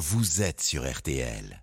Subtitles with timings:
[0.00, 1.62] vous êtes sur RTL.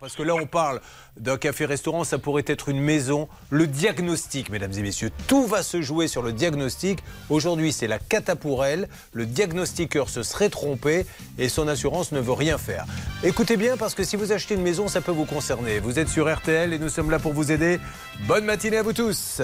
[0.00, 0.80] Parce que là, on parle
[1.18, 3.28] d'un café-restaurant, ça pourrait être une maison.
[3.50, 7.02] Le diagnostic, mesdames et messieurs, tout va se jouer sur le diagnostic.
[7.30, 8.88] Aujourd'hui, c'est la cata pour elle.
[9.12, 11.06] Le diagnostiqueur se serait trompé
[11.38, 12.84] et son assurance ne veut rien faire.
[13.22, 15.78] Écoutez bien, parce que si vous achetez une maison, ça peut vous concerner.
[15.78, 17.78] Vous êtes sur RTL et nous sommes là pour vous aider.
[18.26, 19.42] Bonne matinée à vous tous.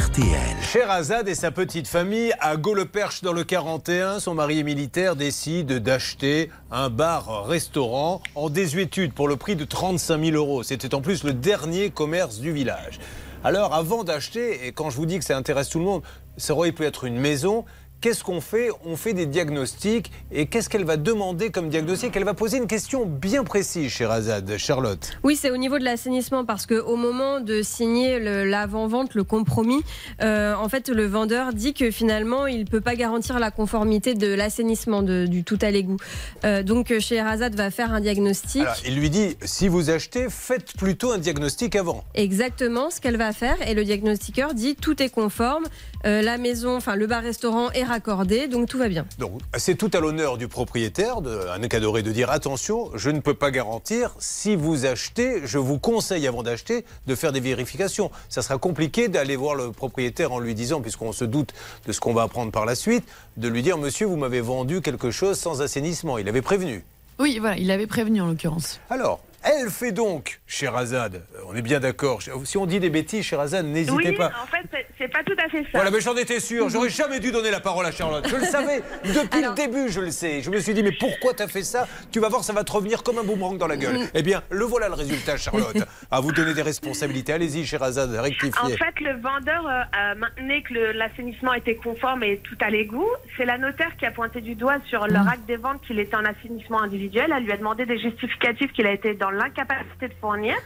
[0.00, 0.56] RTL.
[0.62, 6.50] Sherazade et sa petite famille à Gauleperche dans le 41, son mari militaire, décide d'acheter
[6.70, 10.62] un bar-restaurant en désuétude pour le prix de 35 000 euros.
[10.62, 12.98] C'était en plus le dernier commerce du village.
[13.44, 16.02] Alors avant d'acheter, et quand je vous dis que ça intéresse tout le monde,
[16.38, 17.66] ça aurait pu être une maison,
[18.00, 18.70] Qu'est-ce qu'on fait?
[18.86, 20.10] On fait des diagnostics.
[20.32, 22.16] Et qu'est-ce qu'elle va demander comme diagnostic?
[22.16, 24.56] Elle va poser une question bien précise, Sherazade.
[24.56, 25.10] Charlotte.
[25.22, 29.82] Oui, c'est au niveau de l'assainissement parce qu'au moment de signer l'avant-vente, le, compromis,
[30.22, 34.14] euh, en fait, le vendeur dit que finalement, il ne peut pas garantir la conformité
[34.14, 35.98] de l'assainissement du tout à l'égout.
[36.44, 38.62] Euh, donc, chez Erazad va faire un diagnostic.
[38.62, 42.04] Alors, il lui dit si vous achetez, faites plutôt un diagnostic avant.
[42.14, 45.64] Exactement ce qu'elle va faire et le diagnostiqueur dit tout est conforme,
[46.06, 49.06] euh, la maison, enfin le bar-restaurant est raccordé, donc tout va bien.
[49.18, 53.20] Donc, c'est tout à l'honneur du propriétaire, de, un cadoré, de dire attention, je ne
[53.20, 54.14] peux pas garantir.
[54.18, 58.10] Si vous achetez, je vous conseille avant d'acheter de faire des vérifications.
[58.28, 61.52] Ça sera compliqué d'aller voir le propriétaire en lui disant, puisqu'on se doute
[61.86, 63.04] de ce qu'on va apprendre par la suite,
[63.36, 66.18] de lui dire monsieur, vous m'avez vendu quelque chose sans assainissement.
[66.18, 66.84] Il avait prévenu.
[67.18, 68.80] Oui, voilà, il l'avait prévenu en l'occurrence.
[68.88, 72.20] Alors, elle fait donc, Sherazade, euh, on est bien d'accord.
[72.44, 74.30] Si on dit des bêtises, Sherazade, n'hésitez Oui, pas.
[74.42, 75.68] en fait, c'est- pas tout à fait ça.
[75.74, 76.68] Voilà, mais j'en étais sûr.
[76.68, 78.26] J'aurais jamais dû donner la parole à Charlotte.
[78.28, 78.82] Je le savais.
[79.04, 80.40] Depuis le début, je le sais.
[80.42, 81.88] Je me suis dit, mais pourquoi t'as fait ça?
[82.12, 83.98] Tu vas voir, ça va te revenir comme un boomerang dans la gueule.
[84.14, 85.76] Eh bien, le voilà le résultat, Charlotte.
[86.12, 87.32] À vous donner des responsabilités.
[87.32, 88.76] Allez-y, Sherazade, En rectifiez.
[88.76, 93.06] fait, le vendeur euh, a maintenu que l'assainissement était conforme et tout à l'égout.
[93.36, 96.16] C'est la notaire qui a pointé du doigt sur leur acte des ventes qu'il était
[96.16, 97.32] en assainissement individuel.
[97.36, 100.56] Elle lui a demandé des justificatifs qu'il a été dans l'incapacité de fournir.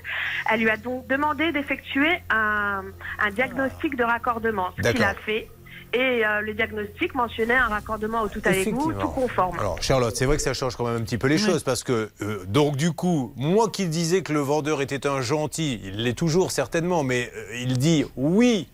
[0.51, 2.83] Elle lui a donc demandé d'effectuer un,
[3.19, 5.49] un diagnostic de raccordement, ce qu'il a fait.
[5.93, 9.57] Et euh, le diagnostic mentionnait un raccordement au tout à l'égout, tout conforme.
[9.61, 11.85] Alors, Charlotte, c'est vrai que ça change quand même un petit peu les choses parce
[11.85, 16.03] que, euh, donc, du coup, moi qui disais que le vendeur était un gentil, il
[16.03, 18.69] l'est toujours certainement, mais euh, il dit oui.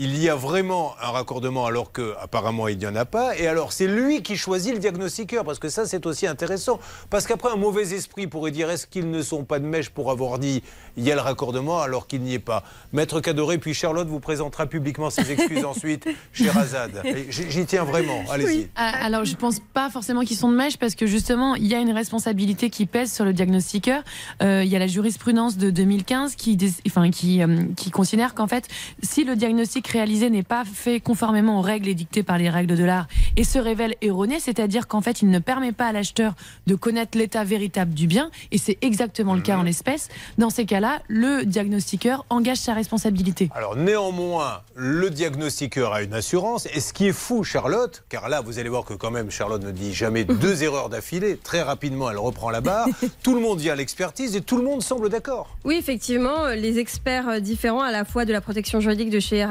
[0.00, 3.36] Il y a vraiment un raccordement alors que apparemment il n'y en a pas.
[3.36, 6.78] Et alors c'est lui qui choisit le diagnostiqueur parce que ça c'est aussi intéressant.
[7.10, 10.12] Parce qu'après un mauvais esprit pourrait dire est-ce qu'ils ne sont pas de mèche pour
[10.12, 10.62] avoir dit
[10.96, 12.62] il y a le raccordement alors qu'il n'y est pas?
[12.92, 17.02] Maître Cadoré puis Charlotte vous présentera publiquement ses excuses ensuite chez Razad.
[17.28, 18.22] J'y tiens vraiment.
[18.30, 18.68] Allez-y.
[18.76, 21.74] Ah, Alors, je pense pas forcément qu'ils sont de mèche parce que justement, il y
[21.74, 24.02] a une responsabilité qui pèse sur le diagnostiqueur.
[24.42, 28.46] Euh, il y a la jurisprudence de 2015 qui, enfin, qui, euh, qui considère qu'en
[28.46, 28.68] fait,
[29.02, 32.84] si le diagnostic réalisé n'est pas fait conformément aux règles édictées par les règles de
[32.84, 33.06] l'art
[33.36, 36.34] et se révèle erroné, c'est-à-dire qu'en fait, il ne permet pas à l'acheteur
[36.66, 40.66] de connaître l'état véritable du bien, et c'est exactement le cas en l'espèce, dans ces
[40.66, 43.50] cas-là, le diagnostiqueur engage sa responsabilité.
[43.54, 46.66] Alors néanmoins, le diagnostiqueur a une assurance.
[46.74, 49.62] Et ce qui est fou, Charlotte, car là, vous allez voir que quand même, Charlotte
[49.62, 51.36] ne dit jamais deux erreurs d'affilée.
[51.36, 52.88] Très rapidement, elle reprend la barre.
[53.22, 55.56] tout le monde vient à l'expertise et tout le monde semble d'accord.
[55.64, 59.42] Oui, effectivement, les experts euh, différents, à la fois de la protection juridique de chez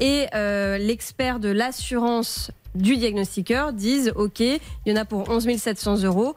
[0.00, 5.56] Et euh, l'expert de l'assurance du diagnostiqueur disent OK, il y en a pour 11
[5.56, 6.34] 700 euros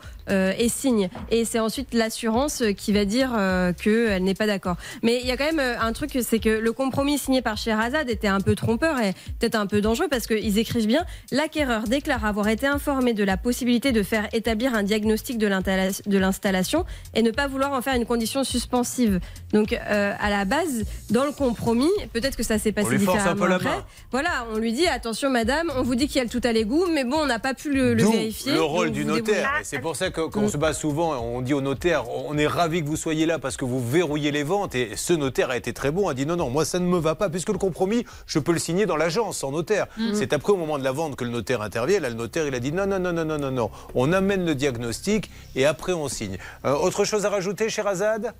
[0.58, 1.10] et signe.
[1.32, 4.76] Et c'est ensuite l'assurance euh, qui va dire euh, qu'elle n'est pas d'accord.
[5.04, 7.58] Mais il y a quand même euh, un truc, c'est que le compromis signé par
[7.58, 11.84] Sherazade était un peu trompeur et peut-être un peu dangereux parce qu'ils écrivent bien l'acquéreur
[11.84, 16.18] déclare avoir été informé de la possibilité de faire établir un diagnostic de l'installa- de
[16.18, 19.20] l'installation et ne pas vouloir en faire une condition suspensive.
[19.54, 23.18] Donc euh, à la base, dans le compromis, peut-être que ça s'est passé On force
[23.20, 23.70] un différemment peu après.
[23.78, 23.86] main.
[24.12, 26.52] Voilà, on lui dit attention madame, on vous dit qu'il y a le tout à
[26.52, 28.54] l'égout, mais bon, on n'a pas pu le, le vérifier.
[28.54, 29.50] le rôle du vous notaire.
[29.62, 32.38] Et c'est pour ça que quand on se bat souvent, on dit au notaire, on
[32.38, 34.74] est ravi que vous soyez là parce que vous verrouillez les ventes.
[34.74, 36.98] Et ce notaire a été très bon, a dit non, non, moi ça ne me
[36.98, 39.86] va pas, puisque le compromis, je peux le signer dans l'agence sans notaire.
[39.98, 40.14] Mm.
[40.14, 42.00] C'est après au moment de la vente que le notaire intervient.
[42.00, 43.70] Là, le notaire, il a dit non, non, non, non, non, non, non.
[43.94, 46.38] On amène le diagnostic et après on signe.
[46.66, 48.34] Euh, autre chose à rajouter, cher Azad?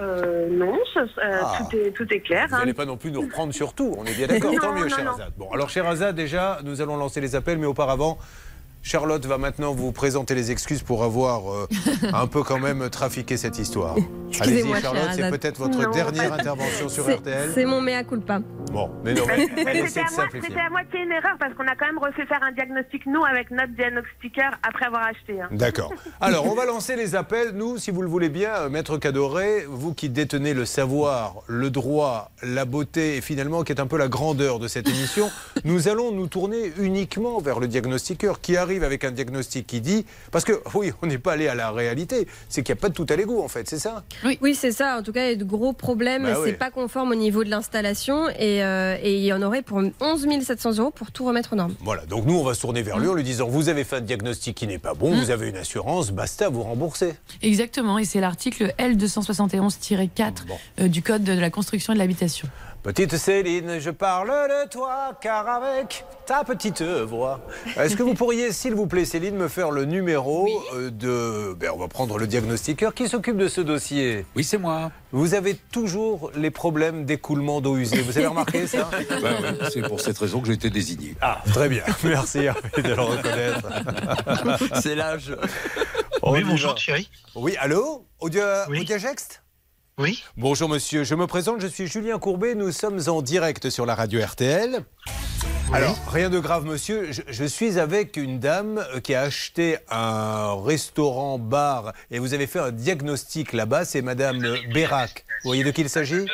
[0.00, 1.58] Euh, non, ce- euh, Ah.
[1.58, 2.46] tout, est, tout est clair.
[2.48, 2.58] Vous hein.
[2.60, 3.94] n'allez pas non plus nous reprendre sur tout.
[3.98, 5.10] On est bien d'accord, tant mieux, non, cher non.
[5.12, 5.32] Azad.
[5.36, 8.16] Bon, alors, cher Azad, déjà, nous allons lancer les appels, mais auparavant,
[8.82, 11.66] Charlotte va maintenant vous présenter les excuses pour avoir euh,
[12.12, 13.96] un peu quand même trafiqué cette histoire.
[14.40, 17.50] Allez-y Charlotte, c'est peut-être votre Non, dernière intervention sur RTL.
[17.54, 18.40] C'est mon mea culpa.
[18.72, 21.98] Bon, mais non, C'était de à, à moitié une erreur parce qu'on a quand même
[21.98, 25.40] refait faire un diagnostic, nous, avec notre diagnostiqueur après avoir acheté.
[25.40, 25.48] hein.
[25.50, 25.92] D'accord.
[26.20, 27.52] Alors, on va lancer les appels.
[27.54, 31.70] Nous, si vous le voulez bien, euh, Maître Cadoré, vous qui détenez le savoir, le
[31.70, 35.30] droit, la beauté et finalement qui est un peu la grandeur de cette émission,
[35.64, 40.04] nous allons nous tourner uniquement vers le diagnostiqueur qui arrive avec un diagnostic qui dit.
[40.30, 42.88] Parce que, oui, on n'est pas allé à la réalité, c'est qu'il n'y a pas
[42.90, 44.04] de tout à l'égout en fait, c'est ça?
[44.42, 44.98] Oui, c'est ça.
[44.98, 46.24] En tout cas, il y a de gros problèmes.
[46.24, 46.52] Bah c'est oui.
[46.52, 50.26] pas conforme au niveau de l'installation et, euh, et il y en aurait pour 11
[50.42, 51.74] 700 euros pour tout remettre aux normes.
[51.80, 53.96] Voilà, donc nous, on va se tourner vers lui en lui disant Vous avez fait
[53.96, 57.14] un diagnostic qui n'est pas bon, vous avez une assurance, basta, vous remboursez.
[57.42, 60.58] Exactement, et c'est l'article L271-4 Bon.
[60.80, 62.48] euh, du Code de la construction et de l'habitation.
[62.88, 67.38] Petite Céline, je parle de toi, car avec ta petite voix.
[67.78, 71.52] Est-ce que vous pourriez, s'il vous plaît, Céline, me faire le numéro euh, de.
[71.52, 74.24] Ben, on va prendre le diagnostiqueur qui s'occupe de ce dossier.
[74.34, 74.90] Oui, c'est moi.
[75.12, 78.00] Vous avez toujours les problèmes d'écoulement d'eau usée.
[78.00, 78.88] Vous avez remarqué ça?
[79.70, 81.14] C'est pour cette raison que j'ai été désigné.
[81.20, 81.82] Ah, très bien.
[82.04, 84.80] Merci Hervé, de le reconnaître.
[84.80, 85.36] C'est l'âge.
[86.22, 86.74] Oui, bonjour.
[86.74, 87.10] Thierry.
[87.34, 88.06] Oui, allô?
[88.18, 88.86] Audio, Oui.
[89.98, 90.22] Oui.
[90.36, 93.96] Bonjour monsieur, je me présente, je suis Julien Courbet, nous sommes en direct sur la
[93.96, 94.84] radio RTL.
[95.72, 99.78] Alors, rien de grave monsieur, je, je suis avec une dame euh, qui a acheté
[99.90, 104.40] un restaurant-bar et vous avez fait un diagnostic là-bas, c'est madame
[104.72, 105.24] Bérac.
[105.42, 106.26] Vous voyez de qui il s'agit?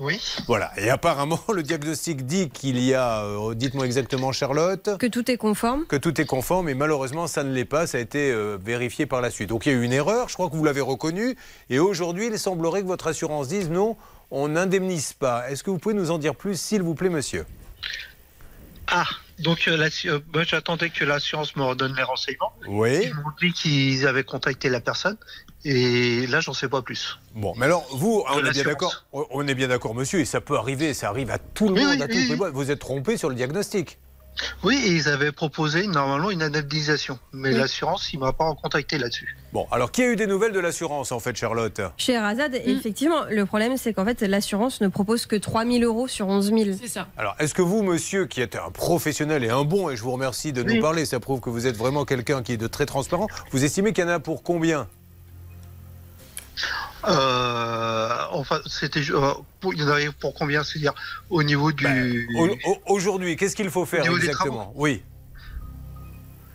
[0.00, 0.18] Oui.
[0.46, 5.30] Voilà, et apparemment le diagnostic dit qu'il y a, euh, dites-moi exactement Charlotte, Que tout
[5.30, 5.86] est conforme.
[5.86, 7.86] que tout est conforme, mais malheureusement, ça ne l'est pas.
[7.86, 9.50] Ça a été euh, vérifié par la suite.
[9.50, 11.36] Donc il y a eu une erreur, je crois que vous l'avez reconnu.
[11.68, 13.96] Et aujourd'hui, il semblerait que votre assurance dise non,
[14.30, 15.50] on n'indemnise pas.
[15.50, 17.44] Est-ce que vous pouvez nous en dire plus, s'il vous plaît, monsieur?
[18.86, 19.06] Ah,
[19.38, 22.52] donc euh, euh, j'attendais que l'assurance me redonne les renseignements.
[22.66, 23.00] Oui.
[23.04, 25.16] Ils m'ont dit qu'ils avaient contacté la personne
[25.64, 27.18] et là j'en sais pas plus.
[27.34, 30.20] Bon, mais alors, vous, hein, on est bien d'accord, on- on est bien d'accord, monsieur,
[30.20, 32.48] et ça peut arriver, ça arrive à tout le monde, oui, à oui, les oui.
[32.52, 33.98] Vous êtes trompé sur le diagnostic.
[34.62, 39.36] Oui, et ils avaient proposé normalement une indemnisation, mais l'assurance il m'a pas contacté là-dessus.
[39.52, 41.80] Bon, alors qui a eu des nouvelles de l'assurance, en fait, Charlotte?
[41.98, 46.06] Chez Razad, effectivement, le problème, c'est qu'en fait, l'assurance ne propose que 3 000 euros
[46.08, 46.78] sur 11 000.
[46.80, 47.08] C'est ça.
[47.18, 50.12] Alors, est-ce que vous, monsieur, qui êtes un professionnel et un bon, et je vous
[50.12, 52.86] remercie de nous parler, ça prouve que vous êtes vraiment quelqu'un qui est de très
[52.86, 54.86] transparent, vous estimez qu'il y en a pour combien?
[57.08, 60.94] Euh, enfin, c'était euh, pour, il y en avait pour combien C'est-à-dire
[61.30, 62.28] au niveau du.
[62.36, 65.02] Au- Aujourd'hui, qu'est-ce qu'il faut faire exactement Oui.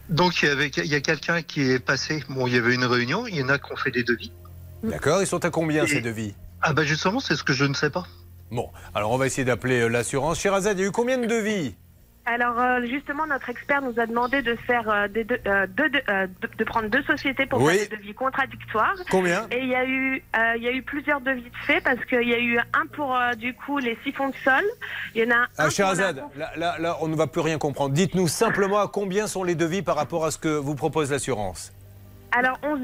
[0.09, 2.23] Donc il y avait il y a quelqu'un qui est passé.
[2.29, 3.25] Bon, il y avait une réunion.
[3.27, 4.31] Il y en a qui ont fait des devis.
[4.83, 7.65] D'accord, ils sont à combien Et- ces devis Ah bah justement, c'est ce que je
[7.65, 8.05] ne sais pas.
[8.51, 10.39] Bon, alors on va essayer d'appeler euh, l'assurance.
[10.39, 11.73] Sherazade, il y a eu combien de devis?
[12.27, 15.91] Alors euh, justement, notre expert nous a demandé de faire euh, des deux- euh, deux-
[16.09, 17.77] euh, de, de prendre deux sociétés pour Oui.
[17.77, 18.95] faire des devis contradictoires.
[19.11, 19.47] Combien?
[19.51, 20.23] Et il y a eu,
[20.57, 23.15] il y a eu plusieurs devis de fait parce qu'il y a eu un pour
[23.37, 24.63] du coup les siphons de sol.
[25.13, 25.47] Il y en a un.
[25.57, 27.93] Ah, pour la- là, là, là, on ne va plus rien comprendre.
[27.93, 31.73] Dites-nous simplement à combien sont les devis par rapport à ce que vous propose l'assurance.
[32.37, 32.79] Alors 11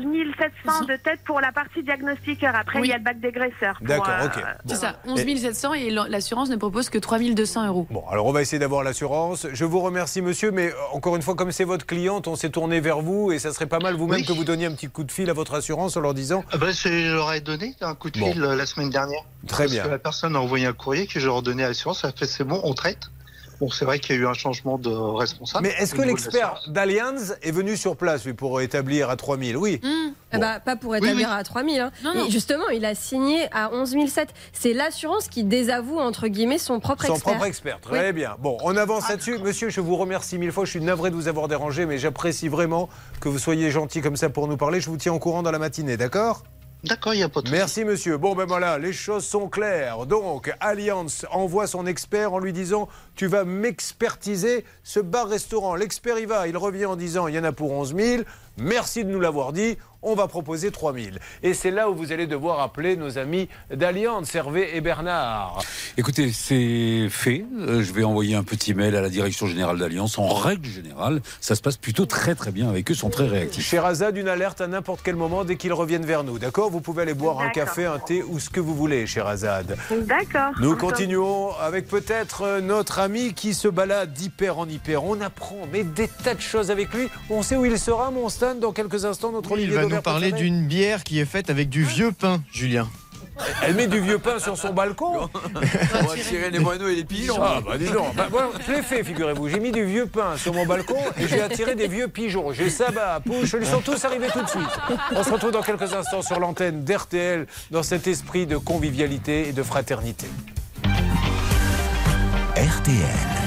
[0.66, 2.56] 700 de tête pour la partie diagnostiqueur.
[2.56, 2.88] Après, Oui.
[2.88, 3.78] il y a le bac dégraisseur.
[3.82, 4.34] D'accord, euh, ok.
[4.66, 4.76] C'est Bon.
[4.76, 7.88] ça, 11 700 et l'assurance ne propose que 3 200 euros.
[7.92, 9.48] Bon, alors on va essayer d'avoir l'assurance.
[9.52, 12.50] Je vous remercie, monsieur, mais euh, encore une fois, comme c'est votre cliente, on s'est
[12.50, 14.26] tourné vers vous et ça serait pas mal vous-même Oui.
[14.26, 16.58] que vous donniez un petit coup de fil à votre assurance en leur disant Ah
[16.58, 18.32] bah, c'est- je leur ai donné un coup de Bon.
[18.32, 19.22] fil euh, la semaine dernière.
[19.48, 19.84] Très Parce bien.
[19.84, 22.02] que la personne a envoyé un courrier que j'ai redonné à l'assurance.
[22.04, 23.10] Elle a fait c'est bon, on traite.
[23.62, 25.68] Bon, c'est vrai qu'il y a eu un changement de responsable.
[25.68, 29.80] Mais est-ce que l'expert d'Allianz est venu sur place, lui, pour établir à 3000 Oui.
[29.84, 31.34] Hum, Eh bah, pas pour établir oui.
[31.40, 31.76] à 3 000.
[31.86, 31.92] hein.
[32.04, 34.34] Non, justement, il a signé à 11 700.
[34.52, 37.34] C'est l'assurance qui désavoue, entre guillemets, son propre Son expert.
[37.34, 38.36] propre expert, très bien.
[38.40, 39.38] Bon, on avance là-dessus.
[39.38, 40.66] Monsieur, je vous remercie mille fois.
[40.66, 44.16] Je suis navré de vous avoir dérangé, mais j'apprécie vraiment que vous soyez gentil comme
[44.18, 44.82] ça pour nous parler.
[44.82, 46.42] Je vous tiens au courant dans la matinée, d'accord?
[46.84, 48.18] D'accord, il n'y a pas de Merci monsieur.
[48.18, 50.08] Bon ben voilà, les choses sont claires.
[50.08, 55.76] Donc Allianz envoie son expert en lui disant tu vas m'expertiser ce bar-restaurant.
[55.76, 58.24] L'expert y va, il revient en disant il y en a pour 11 000.
[58.58, 59.78] Merci de nous l'avoir dit.
[60.04, 61.06] On va proposer 3 000.
[61.44, 65.60] Et c'est là où vous allez devoir appeler nos amis d'Allianz, Hervé et Bernard.
[65.98, 67.46] Écoutez, c'est fait.
[67.60, 70.18] Euh, Je vais envoyer un petit mail à la direction générale d'Alliance.
[70.18, 73.28] En règle générale, ça se passe plutôt très très bien avec eux, ils sont très
[73.28, 73.66] réactifs.
[73.68, 76.40] Sherazade, une alerte à n'importe quel moment dès qu'ils reviennent vers nous.
[76.40, 76.72] D'accord?
[76.72, 79.78] Vous pouvez aller boire un café, un thé ou ce que vous voulez, Sherazade.
[79.92, 80.54] D'accord.
[80.60, 85.04] Nous continuons avec peut-être euh, notre ami qui se balade d'hyper en hyper.
[85.04, 87.08] On apprend mais des tas de choses avec lui.
[87.30, 89.32] On sait où il sera, mon Stan, dans quelques instants.
[89.32, 92.90] Notre Olivier nous parler d'une bière qui est faite avec du vieux pain, Julien.
[93.64, 95.30] Elle met du vieux pain sur son balcon.
[95.56, 97.38] On va tirer les moineaux et les pigeons.
[97.42, 98.16] Ah bah dis donc.
[98.16, 99.50] Bah, moi, je l'ai fait, figurez-vous.
[99.50, 102.54] J'ai mis du vieux pain sur mon balcon et j'ai attiré des vieux pigeons.
[102.54, 104.80] J'ai ça, bah, pouche, ils sont tous arrivés tout de suite.
[105.16, 109.54] On se retrouve dans quelques instants sur l'antenne d'RTL dans cet esprit de convivialité et
[109.54, 110.28] de fraternité.
[112.56, 113.42] RTL.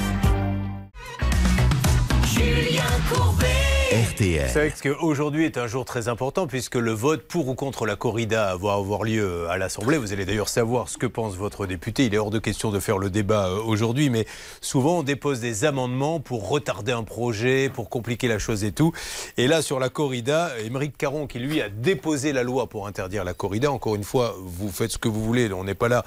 [4.15, 4.47] RTL.
[4.47, 7.97] Vous savez qu'aujourd'hui est un jour très important puisque le vote pour ou contre la
[7.97, 9.97] corrida va avoir lieu à l'Assemblée.
[9.97, 12.05] Vous allez d'ailleurs savoir ce que pense votre député.
[12.05, 14.25] Il est hors de question de faire le débat euh, aujourd'hui, mais
[14.61, 18.93] souvent on dépose des amendements pour retarder un projet, pour compliquer la chose et tout.
[19.35, 23.25] Et là, sur la corrida, Émeric Caron, qui lui a déposé la loi pour interdire
[23.25, 26.05] la corrida, encore une fois, vous faites ce que vous voulez, on n'est pas là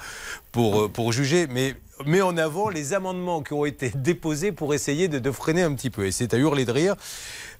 [0.51, 1.75] pour, euh, pour juger, mais
[2.05, 5.73] met en avant les amendements qui ont été déposés pour essayer de, de freiner un
[5.73, 6.05] petit peu.
[6.05, 6.95] Et c'est à hurler de rire.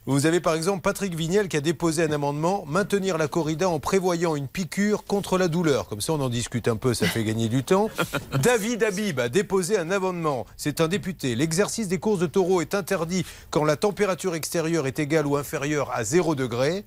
[0.09, 3.79] Vous avez par exemple Patrick Vignel qui a déposé un amendement maintenir la corrida en
[3.79, 5.87] prévoyant une piqûre contre la douleur.
[5.87, 7.91] Comme ça, on en discute un peu, ça fait gagner du temps.
[8.41, 10.47] David Habib a déposé un amendement.
[10.57, 11.35] C'est un député.
[11.35, 15.91] L'exercice des courses de taureaux est interdit quand la température extérieure est égale ou inférieure
[15.93, 16.85] à 0 degré.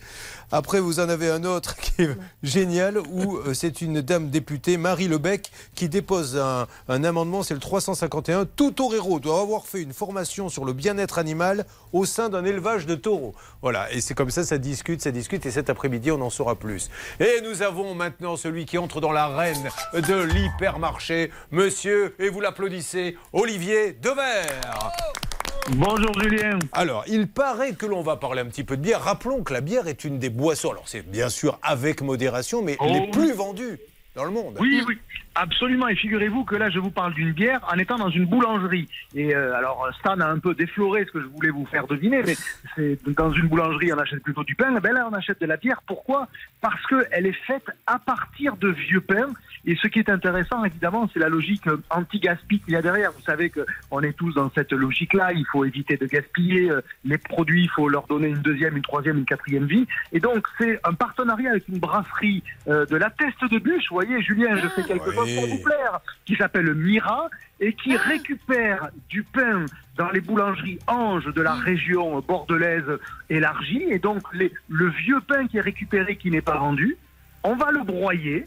[0.54, 4.76] Après, vous en avez un autre qui est génial où euh, c'est une dame députée,
[4.76, 8.44] Marie Lebec, qui dépose un, un amendement, c'est le 351.
[8.44, 12.84] Tout torero doit avoir fait une formation sur le bien-être animal au sein d'un élevage
[12.84, 13.34] de taureaux.
[13.62, 16.54] Voilà, et c'est comme ça, ça discute, ça discute, et cet après-midi, on en saura
[16.54, 16.90] plus.
[17.18, 23.16] Et nous avons maintenant celui qui entre dans l'arène de l'hypermarché, monsieur, et vous l'applaudissez,
[23.32, 24.60] Olivier Devers.
[25.70, 26.58] Bonjour Julien.
[26.72, 29.00] Alors, il paraît que l'on va parler un petit peu de bière.
[29.00, 32.76] Rappelons que la bière est une des boissons, alors c'est bien sûr avec modération, mais
[32.80, 33.78] Oh, les plus vendues
[34.16, 34.56] dans le monde.
[34.60, 34.98] Oui, oui,
[35.34, 35.88] absolument.
[35.88, 38.88] Et figurez-vous que là, je vous parle d'une bière en étant dans une boulangerie.
[39.14, 42.22] Et euh, alors, Stan a un peu défloré ce que je voulais vous faire deviner,
[42.24, 42.34] mais
[42.76, 44.72] c'est dans une boulangerie, on achète plutôt du pain.
[44.80, 45.82] Ben là, on achète de la bière.
[45.86, 46.28] Pourquoi?
[46.60, 49.28] Parce qu'elle est faite à partir de vieux pain.
[49.64, 53.12] Et ce qui est intéressant, évidemment, c'est la logique anti-gaspi qu'il y a derrière.
[53.12, 55.32] Vous savez qu'on est tous dans cette logique-là.
[55.34, 57.64] Il faut éviter de gaspiller euh, les produits.
[57.64, 59.86] Il faut leur donner une deuxième, une troisième, une quatrième vie.
[60.12, 63.84] Et donc, c'est un partenariat avec une brasserie euh, de la Teste de Bûche.
[63.88, 67.28] Vous voyez, Julien, je fais quelque chose pour vous plaire, qui s'appelle Mira
[67.60, 69.64] et qui récupère du pain
[69.96, 72.98] dans les boulangeries Ange de la région bordelaise
[73.30, 73.84] élargie.
[73.90, 76.96] Et donc, les- le vieux pain qui est récupéré, qui n'est pas vendu,
[77.42, 78.44] on va le broyer.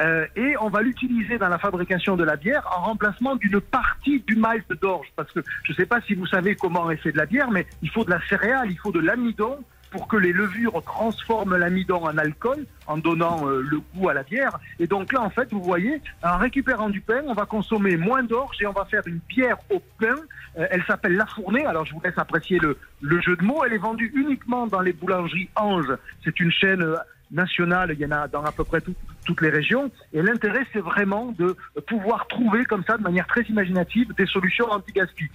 [0.00, 4.20] euh, et on va l'utiliser dans la fabrication de la bière en remplacement d'une partie
[4.20, 5.08] du malt d'orge.
[5.16, 7.50] Parce que je ne sais pas si vous savez comment est fait de la bière,
[7.50, 9.58] mais il faut de la céréale, il faut de l'amidon
[9.90, 14.22] pour que les levures transforment l'amidon en alcool en donnant euh, le goût à la
[14.22, 14.58] bière.
[14.78, 18.22] Et donc là, en fait, vous voyez, en récupérant du pain, on va consommer moins
[18.22, 20.14] d'orge et on va faire une bière au pain.
[20.58, 21.64] Euh, elle s'appelle La Fournée.
[21.66, 23.62] Alors, je vous laisse apprécier le, le jeu de mots.
[23.64, 25.92] Elle est vendue uniquement dans les boulangeries Ange.
[26.24, 26.96] C'est une chaîne euh,
[27.30, 27.90] nationale.
[27.92, 28.94] Il y en a dans à peu près tout-
[29.26, 29.90] toutes les régions.
[30.14, 31.54] Et l'intérêt, c'est vraiment de
[31.86, 35.28] pouvoir trouver comme ça, de manière très imaginative, des solutions anti-gaspi.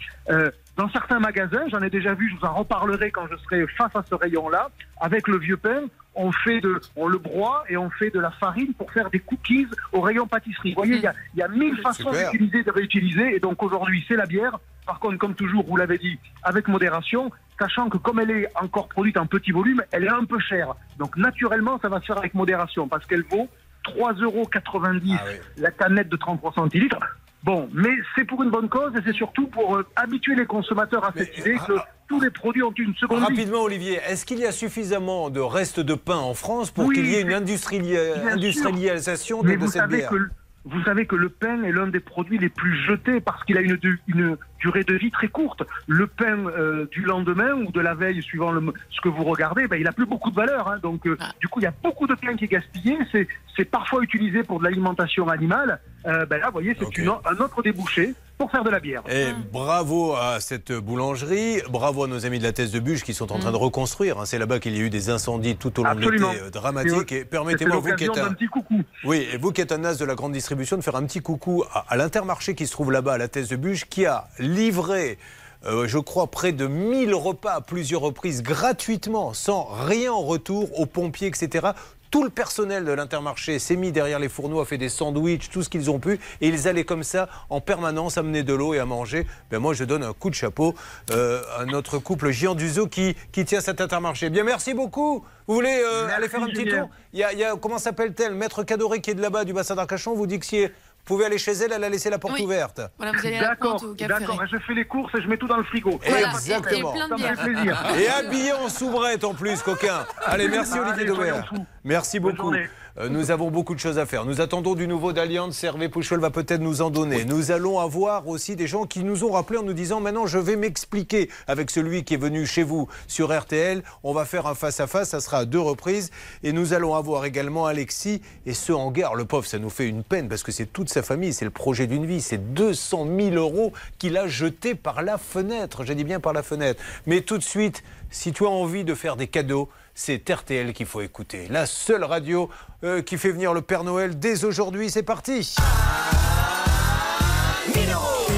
[0.76, 3.96] Dans certains magasins, j'en ai déjà vu, je vous en reparlerai quand je serai face
[3.96, 5.84] à ce rayon-là, avec le vieux pain,
[6.16, 9.20] on fait de, on le broie et on fait de la farine pour faire des
[9.20, 10.72] cookies au rayon pâtisserie.
[10.74, 13.36] Vous voyez, il y a, il y a mille façons d'utiliser, de réutiliser.
[13.36, 14.60] Et donc aujourd'hui, c'est la bière.
[14.86, 18.90] Par contre, comme toujours, vous l'avez dit, avec modération, sachant que comme elle est encore
[18.90, 20.74] produite en petit volume, elle est un peu chère.
[20.98, 23.48] Donc naturellement, ça va se faire avec modération parce qu'elle vaut
[23.86, 25.36] 3,90 euros Ah oui.
[25.58, 26.98] la canette de 33 centilitres.
[27.44, 31.04] Bon, mais c'est pour une bonne cause et c'est surtout pour euh, habituer les consommateurs
[31.04, 33.26] à cette idée que ah, tous les produits ont une seconde vie.
[33.26, 36.96] Rapidement, Olivier, est-ce qu'il y a suffisamment de restes de pain en France pour Oui,
[36.96, 40.10] qu'il y ait une industrialisation de, cette bière?
[40.10, 40.30] que
[40.66, 43.62] vous savez que le pain est l'un des produits les plus jetés parce qu'il a
[43.62, 43.78] une,
[44.08, 45.64] une durée de vie très courte.
[45.88, 49.68] Le pain euh, du lendemain ou de la veille, suivant le, ce que vous regardez,
[49.68, 50.70] ben, il a plus beaucoup de valeur.
[50.70, 50.80] hein.
[50.82, 52.98] Donc, euh, du coup, il y a beaucoup de pain qui est gaspillé.
[53.12, 53.28] C'est,
[53.58, 55.80] c'est parfois utilisé pour de l'alimentation animale.
[56.06, 56.98] Euh, ben là, vous voyez, c'est Ok.
[56.98, 59.04] une- un autre débouché pour faire de la bière.
[59.10, 63.14] Et bravo à cette boulangerie, bravo à nos amis de la Thèse de Bûche qui
[63.14, 64.20] sont en train de reconstruire.
[64.20, 64.26] hein.
[64.26, 66.28] C'est là-bas qu'il y a eu des incendies tout au long Absolument.
[66.30, 67.12] de l'été euh, dramatiques.
[67.14, 68.82] Et C'était permettez-moi, vous qui êtes un, d'un petit coucou.
[69.06, 71.22] oui, et vous qui êtes un as de la grande distribution, de faire un petit
[71.22, 74.28] coucou à, à l'Intermarché qui se trouve là-bas, à la Thèse de Bûche, qui a
[74.40, 75.18] livré,
[75.66, 80.78] euh, je crois, près de 1000 repas à plusieurs reprises gratuitement, sans rien en retour
[80.80, 81.68] aux pompiers, etc.
[82.14, 85.64] Tout le personnel de l'Intermarché s'est mis derrière les fourneaux, a fait des sandwichs, tout
[85.64, 88.80] ce qu'ils ont pu, et ils allaient comme ça en permanence amener de l'eau et
[88.80, 89.26] à manger.
[89.50, 90.76] Ben moi, je donne un coup de chapeau
[91.10, 94.30] euh, à notre couple Gian Duzo qui, qui tient cet Intermarché.
[94.30, 95.26] Bien, merci beaucoup.
[95.48, 96.88] Vous voulez euh, aller faire un petit tour?
[97.14, 98.36] Il y, a, il y a- comment s'appelle-t-elle?
[98.36, 100.68] Maître Cadoré qui est de là-bas, du bassin d'Arcachon, vous dit que si
[101.06, 102.46] vous pouvez aller chez elle, elle a laissé la porte Oui.
[102.46, 102.80] ouverte.
[102.98, 104.36] Voilà, vous allez à la D'accord, pointe au Cap d'accord.
[104.36, 104.48] Ferré.
[104.52, 106.00] Je fais les courses et je mets tout dans le frigo.
[106.08, 106.94] Voilà, Exactement.
[106.94, 107.84] Et, et plein Ça de me fait bière.
[107.84, 108.00] plaisir.
[108.00, 110.06] Et habillé en soubrette en plus, coquin.
[110.26, 111.52] Allez, merci Olivier Daubert.
[111.84, 112.54] Merci Bonne beaucoup.
[113.00, 114.24] Euh, nous avons beaucoup de choses à faire.
[114.24, 115.64] Nous attendons du nouveau d'Alliance.
[115.64, 117.26] Hervé Pouchol va peut-être nous en donner.
[117.26, 120.38] Nous allons avoir aussi des gens qui nous ont rappelé en nous disant maintenant je
[120.38, 123.82] vais m'expliquer avec celui qui est venu chez vous sur RTL.
[124.04, 125.10] On va faire un face-à-face.
[125.10, 126.12] Ça sera à deux reprises.
[126.44, 129.16] Et nous allons avoir également Alexis et ce hangar.
[129.16, 131.34] Le pauvre, ça nous fait une peine parce que c'est toute sa famille.
[131.34, 132.22] C'est le projet d'une vie.
[132.22, 135.84] C'est 200 000 euros qu'il a jeté par la fenêtre.
[135.84, 136.80] J'ai dit bien par la fenêtre.
[137.08, 137.82] Mais tout de suite,
[138.12, 141.48] si tu as envie de faire des cadeaux, c'est RTL qu'il faut écouter.
[141.50, 142.50] La seule radio
[142.84, 144.90] euh, qui fait venir le Père Noël dès aujourd'hui.
[144.90, 145.56] C'est parti.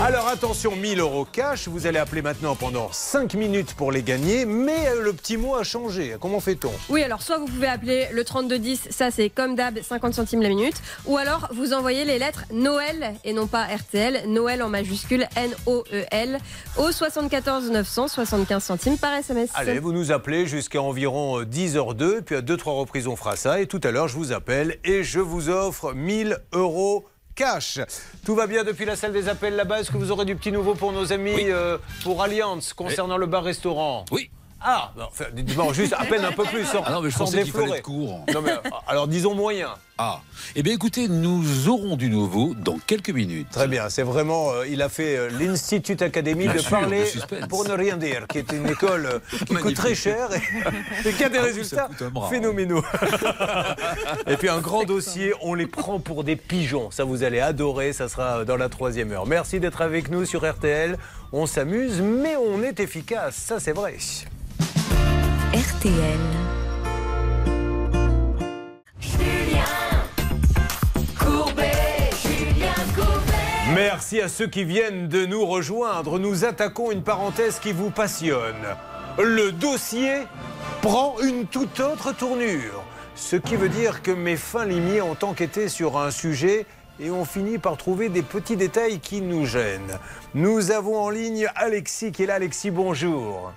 [0.03, 1.67] Alors attention, 1000 euros cash.
[1.67, 4.45] Vous allez appeler maintenant pendant 5 minutes pour les gagner.
[4.45, 6.15] Mais euh, le petit mot a changé.
[6.19, 6.71] Comment fait-on?
[6.89, 10.49] Oui, alors soit vous pouvez appeler le 3210, ça c'est comme d'hab, 50 centimes la
[10.49, 10.75] minute.
[11.05, 16.37] Ou alors vous envoyez les lettres Noël et non pas RTL, Noël en majuscule, N-O-E-L,
[16.77, 19.49] au 74 900, 75 centimes par SMS.
[19.55, 22.21] Allez, vous nous appelez jusqu'à environ 10h02.
[22.21, 23.59] Puis à 2-3 reprises, on fera ça.
[23.59, 27.05] Et tout à l'heure, je vous appelle et je vous offre 1000 euros
[27.35, 27.79] cash.
[28.25, 29.81] Tout va bien depuis la salle des appels là-bas.
[29.81, 33.27] Est-ce que vous aurez du petit nouveau pour nos amis euh, pour Alliance concernant le
[33.27, 34.05] bar-restaurant?
[34.11, 34.31] Oui.
[34.61, 35.25] Ah, non, enfin,
[35.73, 36.65] juste à peine un peu plus.
[36.65, 38.21] Sans, Ah non, mais je pensais qu'il fallait être court.
[38.33, 38.53] Non, mais,
[38.87, 39.69] alors disons moyen.
[39.97, 40.19] Ah.
[40.57, 43.47] Eh bien, écoutez, nous aurons du nouveau dans quelques minutes.
[43.51, 44.51] Très bien, c'est vraiment.
[44.51, 47.03] euh, il a fait euh, l'Institut Académie Bien de sûr, parler
[47.47, 51.13] pour ne rien dire, qui est une école euh, qui coûte très cher et, et
[51.13, 52.29] qui a des Ah résultats bras.
[52.29, 52.83] phénoménaux.
[54.27, 56.91] et puis un grand dossier, on les prend pour des pigeons.
[56.91, 59.25] Ça, vous allez adorer, ça sera dans la troisième heure.
[59.25, 60.97] Merci d'être avec nous sur RTL.
[61.31, 63.95] On s'amuse, mais on est efficace, ça c'est vrai.
[65.53, 66.19] RTL.
[73.75, 76.17] Merci à ceux qui viennent de nous rejoindre.
[76.17, 78.55] Nous attaquons une parenthèse qui vous passionne.
[79.21, 80.13] Le dossier
[80.81, 82.85] prend une toute autre tournure.
[83.15, 86.65] Ce qui veut dire que mes fins limiers ont enquêté sur un sujet
[87.01, 89.99] et ont fini par trouver des petits détails qui nous gênent.
[90.35, 92.35] Nous avons en ligne Alexis qui est là.
[92.35, 93.51] Alexis, bonjour.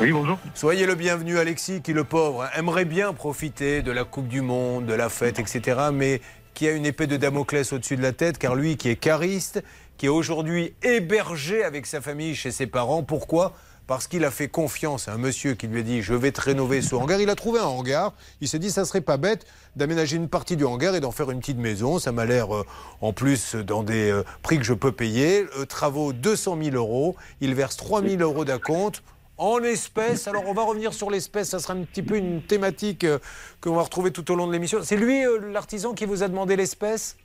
[0.00, 0.38] Oui, bonjour.
[0.54, 4.86] Soyez le bienvenu, Alexis, qui, le pauvre, aimerait bien profiter de la Coupe du Monde,
[4.86, 6.20] de la fête, etc., mais
[6.54, 9.62] qui a une épée de Damoclès au-dessus de la tête, car lui, qui est cariste,
[9.96, 13.54] qui est aujourd'hui hébergé avec sa famille chez ses parents, pourquoi?
[13.86, 16.40] Parce qu'il a fait confiance à un monsieur qui lui a dit je vais te
[16.40, 17.20] rénover ce hangar.
[17.20, 18.14] Il a trouvé un hangar.
[18.40, 19.44] Il s'est dit ça serait pas bête
[19.74, 21.98] d'aménager une partie du hangar et d'en faire une petite maison.
[21.98, 22.64] Ça m'a l'air euh,
[23.00, 25.46] en plus dans des euh, prix que je peux payer.
[25.58, 27.16] Euh, travaux 200 000 euros.
[27.40, 29.02] Il verse 3 000 euros d'acompte
[29.38, 30.28] en espèces.
[30.28, 33.18] Alors on va revenir sur l'espèce, ça sera un petit peu une thématique euh,
[33.60, 34.78] qu'on va retrouver tout au long de l'émission.
[34.82, 37.16] C'est lui euh, l'artisan qui vous a demandé l'espèce?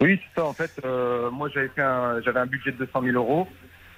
[0.00, 0.46] Oui, c'est ça.
[0.46, 3.48] En fait, euh, moi, j'avais un, budget de 200 000 euros.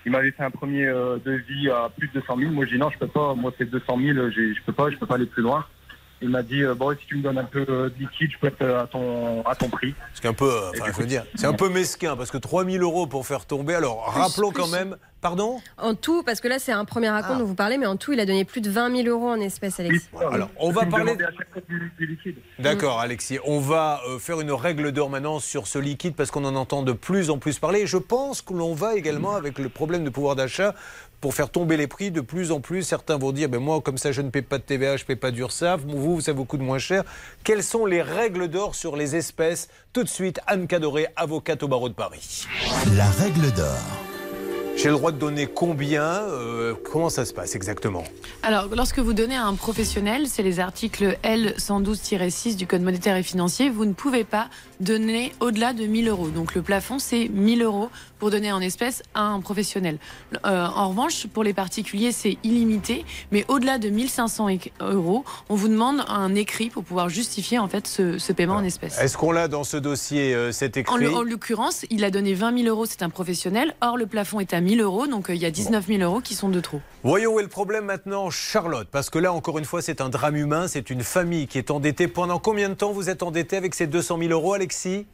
[0.07, 2.53] Il m'avait fait un premier devis à plus de 200 000.
[2.53, 3.35] Moi, j'ai dit non, je peux pas.
[3.35, 4.31] Moi, c'est 200 000.
[4.31, 4.91] j'ai- Je peux pas.
[4.91, 5.67] Je peux pas aller plus loin.
[6.21, 8.49] Il m'a dit euh, bon, si tu me donnes un peu de liquide, je peux
[8.49, 9.95] être euh, à ton à ton prix.
[10.15, 12.83] C'est un peu, euh, enfin, je veux dire, c'est un peu mesquin parce que 3000
[12.83, 13.75] euros pour faire tomber.
[13.75, 15.61] Alors rappelons quand même, pardon?
[15.77, 18.13] En tout, parce que là c'est un premier raconte dont vous parlez, mais en tout
[18.13, 20.09] il a donné plus de 20 000 euros en espèces, Alexis.
[20.33, 21.17] Alors on va parler.
[22.59, 23.39] D'accord, Alexis.
[23.45, 26.93] On va faire une règle d'or maintenant sur ce liquide parce qu'on en entend de
[26.93, 27.83] plus en plus parler.
[27.83, 30.75] Et je pense que l'on va également avec le problème de pouvoir d'achat
[31.21, 32.83] pour faire tomber les prix de plus en plus.
[32.83, 35.07] Certains vont dire, ben moi, comme ça, je ne paie pas de TVA, je ne
[35.07, 35.81] paie pas d'URSSAF.
[35.87, 37.05] Vous, ça vous coûte moins cher.
[37.45, 39.69] Quelles sont les règles d'or sur les espèces?
[39.93, 42.47] Tout de suite, Anne Cadoré, avocate au barreau de Paris.
[42.97, 43.79] La règle d'or.
[44.77, 48.05] J'ai le droit de donner combien Euh, Comment ça se passe exactement?
[48.45, 53.25] Alors, lorsque vous donnez à un professionnel, c'est les articles L112-6 du Code monétaire et
[53.25, 56.29] financier, vous ne pouvez pas donner au-delà de 1000 euros.
[56.29, 59.99] Donc, le plafond, c'est 1000 euros pour donner en espèces à un professionnel.
[60.47, 65.55] Euh, en revanche, pour les particuliers, c'est illimité, mais au-delà de 1500 éc- euros, on
[65.55, 68.99] vous demande un écrit pour pouvoir justifier en fait ce, ce paiement en espèces.
[69.01, 72.57] Est-ce qu'on l'a dans ce dossier, euh, cet écrit en l'occurrence, il a donné 20
[72.65, 73.75] 000 euros, c'est un professionnel.
[73.81, 76.21] Or, le plafond est à 1000 euros, donc euh, il y a 19 000 euros
[76.21, 76.81] qui sont de trop.
[77.05, 78.89] Voyons où est le problème maintenant, Charlotte.
[78.91, 80.67] Parce que là, encore une fois, c'est un drame humain.
[80.69, 82.09] C'est une famille qui est endettée.
[82.09, 85.07] Pendant combien de temps vous êtes endetté avec ces 200 000 euros, Alexis?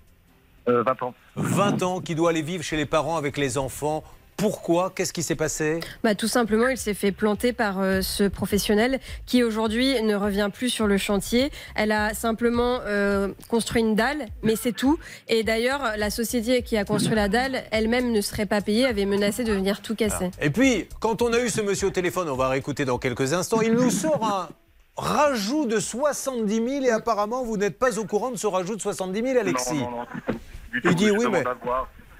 [0.68, 1.14] Euh, 20 ans.
[1.36, 4.02] 20 ans, qui doit aller vivre chez les parents avec les enfants.
[4.36, 4.90] Pourquoi?
[4.94, 5.80] Qu'est-ce qui s'est passé?
[6.02, 10.50] Bah, tout simplement, il s'est fait planter par euh, ce professionnel qui aujourd'hui ne revient
[10.52, 11.50] plus sur le chantier.
[11.76, 14.98] Elle a simplement euh, construit une dalle, mais c'est tout.
[15.28, 19.06] Et d'ailleurs, la société qui a construit la dalle, elle-même ne serait pas payée, avait
[19.06, 20.30] menacé de venir tout casser.
[20.40, 23.34] Et puis, quand on a eu ce monsieur au téléphone, on va réécouter dans quelques
[23.34, 24.48] instants, il nous sort un
[24.96, 28.80] rajout de 70 000 et apparemment, vous n'êtes pas au courant de ce rajout de
[28.80, 29.74] 70 000, Alexis.
[29.74, 30.34] Non, non, non.
[30.74, 31.44] Du Il dit oui, mais-.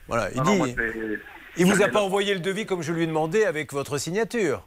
[0.08, 0.58] Voilà, il Non, non, dit...
[0.58, 1.18] moi, c'est-
[1.56, 4.66] Il vous a pas envoyé le devis comme je lui ai demandé avec votre signature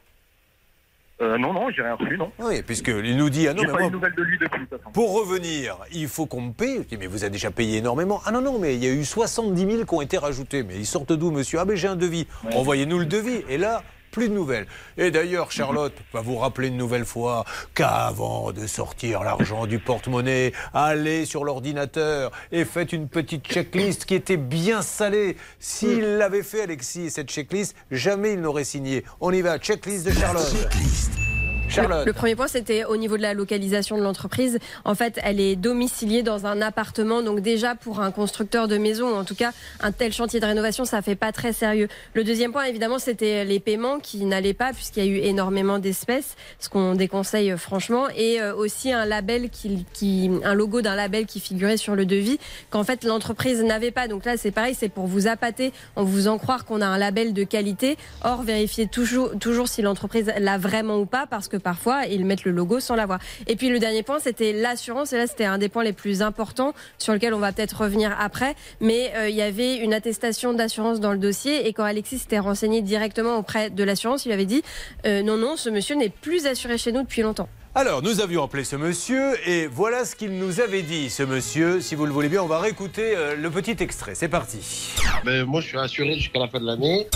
[1.21, 2.31] Euh, non, non, j'ai rien reçu, non.
[2.39, 4.61] Oui, puisqu'il nous dit ah non, mais pas moi, eu de nouvelles de lui depuis.
[4.61, 4.91] de toute façon.
[4.91, 6.77] pour revenir, il faut qu'on me paye.
[6.83, 8.21] Je dis, mais vous avez déjà payé énormément.
[8.25, 10.61] Ah non, non, mais il y a eu 70 000 qui ont été rajoutés.
[10.63, 11.57] Mais ils sortent d'où, monsieur?
[11.59, 12.27] Ah, mais j'ai un devis.
[12.53, 13.43] Envoyez-nous le devis.
[13.49, 14.67] Et là, plus de nouvelles.
[14.97, 20.53] Et d'ailleurs, Charlotte va vous rappeler une nouvelle fois qu'avant de sortir l'argent du porte-monnaie,
[20.73, 25.37] allez sur l'ordinateur et faites une petite checklist qui était bien salée.
[25.59, 29.03] S'il l'avait fait, Alexis, cette checklist, jamais il n'aurait signé.
[29.19, 30.51] On y va, checklist de Charlotte.
[30.51, 31.26] Checklist.
[31.67, 32.05] Charlotte.
[32.05, 34.59] Le premier point, c'était au niveau de la localisation de l'entreprise.
[34.85, 37.21] En fait, elle est domiciliée dans un appartement.
[37.21, 39.51] Donc déjà, pour un constructeur de maison, en tout cas,
[39.81, 41.87] un tel chantier de rénovation, ça fait pas très sérieux.
[42.13, 45.79] Le deuxième point, évidemment, c'était les paiements qui n'allaient pas, puisqu'il y a eu énormément
[45.79, 48.07] d'espèces, ce qu'on déconseille euh, franchement.
[48.15, 52.05] Et euh, aussi un label, qui, qui, un logo d'un label qui figurait sur le
[52.05, 54.07] devis, qu'en fait, l'entreprise n'avait pas.
[54.07, 56.97] Donc là, c'est pareil, c'est pour vous appâter, en vous faisant croire qu'on a un
[56.97, 57.97] label de qualité.
[58.23, 62.45] Or, vérifiez toujours, toujours si l'entreprise l'a vraiment ou pas, parce que parfois, ils mettent
[62.45, 63.19] le logo sans l'avoir.
[63.47, 65.13] Et puis le dernier point, c'était l'assurance.
[65.13, 68.15] Et là, c'était un des points les plus importants sur lequel on va peut-être revenir
[68.19, 68.55] après.
[68.81, 71.67] Mais euh, il y avait une attestation d'assurance dans le dossier.
[71.67, 74.63] Et quand Alexis s'était renseigné directement auprès de l'assurance, il avait dit
[75.05, 77.49] euh, non, non, ce monsieur n'est plus assuré chez nous depuis longtemps.
[77.75, 81.79] Alors, nous avions appelé ce monsieur et voilà ce qu'il nous avait dit, ce monsieur.
[81.79, 84.15] Si vous le voulez bien, on va réécouter euh, le petit extrait.
[84.15, 84.95] C'est parti.
[85.23, 87.07] Mais moi, je suis assuré jusqu'à la fin de l'année.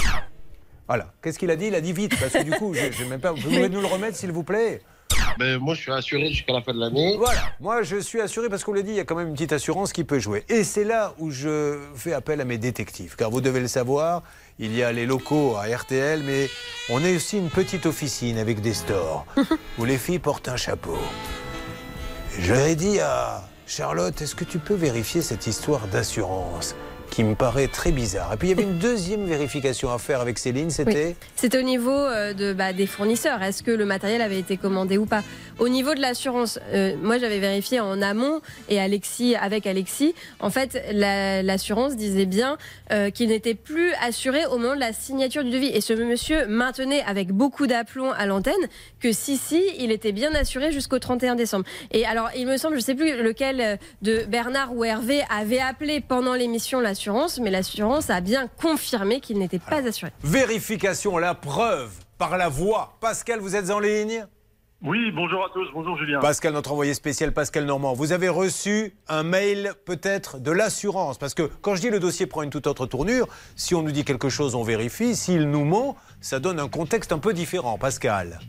[0.91, 1.07] Voilà.
[1.23, 1.67] Qu'est-ce qu'il a dit?
[1.67, 3.31] Il a dit vite, parce que du coup, je, je même pas.
[3.31, 4.81] Vous pouvez nous le remettre, s'il vous plaît?
[5.39, 7.15] Mais moi, je suis assuré jusqu'à la fin de l'année.
[7.17, 7.39] Voilà.
[7.61, 9.53] Moi, je suis assuré parce qu'on l'a dit, il y a quand même une petite
[9.53, 10.43] assurance qui peut jouer.
[10.49, 13.15] Et c'est là où je fais appel à mes détectives.
[13.15, 14.21] Car vous devez le savoir,
[14.59, 16.49] il y a les locaux à RTL, mais
[16.89, 19.25] on est aussi une petite officine avec des stores
[19.79, 20.97] où les filles portent un chapeau.
[22.37, 26.75] Et Je leur ai dit à Charlotte, est-ce que tu peux vérifier cette histoire d'assurance?
[27.11, 28.31] Qui me paraît très bizarre.
[28.33, 31.61] Et puis il y avait une deuxième vérification à faire avec Céline, c'était C'était au
[31.61, 33.43] niveau euh, de, bah, des fournisseurs.
[33.43, 35.21] Est-ce que le matériel avait été commandé ou pas?
[35.59, 40.49] Au niveau de l'assurance, euh, moi j'avais vérifié en amont et Alexis, avec Alexis, en
[40.49, 42.57] fait, la- l'assurance disait bien
[42.91, 45.67] euh, qu'il n'était plus assuré au moment de la signature du devis.
[45.73, 48.53] Et ce monsieur maintenait avec beaucoup d'aplomb à l'antenne
[49.01, 51.65] que si, si, il était bien assuré jusqu'au 31 décembre.
[51.91, 55.99] Et alors, il me semble, je sais plus lequel de Bernard ou Hervé avait appelé
[55.99, 57.00] pendant l'émission l'assurance,
[57.39, 60.11] mais l'assurance a bien confirmé qu'il n'était pas assuré.
[60.23, 62.97] vérification, la preuve par la voix.
[62.99, 64.25] Pascal, vous êtes en ligne
[64.83, 66.19] Oui, bonjour à tous, bonjour Julien.
[66.19, 71.33] Pascal, notre envoyé spécial Pascal Normand, vous avez reçu un mail peut-être de l'assurance Parce
[71.33, 74.03] que quand je dis le dossier prend une toute autre tournure, si on nous dit
[74.03, 75.15] quelque chose, on vérifie.
[75.15, 77.77] S'il nous ment, ça donne un contexte un peu différent.
[77.77, 78.39] Pascal.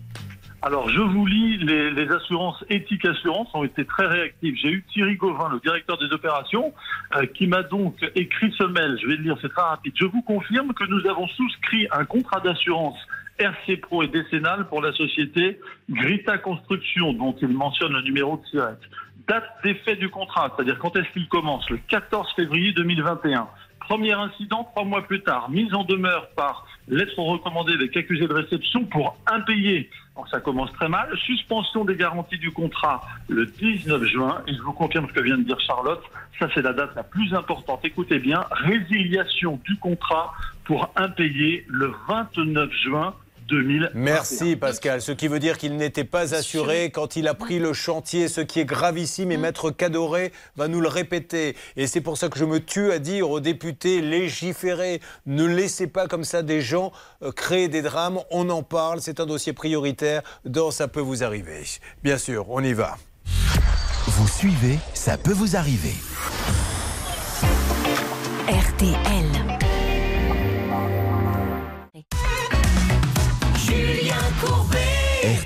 [0.64, 4.54] Alors, je vous lis, les, assurances éthiques assurances ont été très réactives.
[4.62, 6.72] J'ai eu Thierry Gauvin, le directeur des opérations,
[7.16, 8.96] euh, qui m'a donc écrit ce mail.
[9.02, 9.92] Je vais le lire, c'est très rapide.
[9.96, 12.96] Je vous confirme que nous avons souscrit un contrat d'assurance
[13.38, 15.58] RC Pro et décennal pour la société
[15.90, 18.78] Grita Construction, dont il mentionne le numéro de SIRET.
[19.26, 23.48] Date d'effet du contrat, c'est-à-dire quand est-ce qu'il commence Le 14 février 2021.
[23.80, 25.50] Premier incident, trois mois plus tard.
[25.50, 29.90] Mise en demeure par lettre recommandée avec accusé de réception pour impayé.
[30.16, 31.08] Donc ça commence très mal.
[31.24, 34.42] Suspension des garanties du contrat le 19 juin.
[34.46, 36.02] Et je vous confirme ce que vient de dire Charlotte.
[36.38, 37.80] Ça, c'est la date la plus importante.
[37.84, 38.44] Écoutez bien.
[38.50, 40.32] Résiliation du contrat
[40.64, 43.14] pour impayé le 29 juin
[43.52, 43.90] 2000.
[43.94, 45.02] Merci Pascal.
[45.02, 48.40] Ce qui veut dire qu'il n'était pas assuré quand il a pris le chantier, ce
[48.40, 51.54] qui est gravissime et Maître Cadoré va nous le répéter.
[51.76, 55.86] Et c'est pour ça que je me tue à dire aux députés légiférez, ne laissez
[55.86, 58.20] pas comme ça des gens euh, créer des drames.
[58.30, 61.62] On en parle, c'est un dossier prioritaire dans Ça peut vous arriver.
[62.02, 62.96] Bien sûr, on y va.
[64.06, 65.94] Vous suivez, ça peut vous arriver.
[68.48, 69.41] RTL.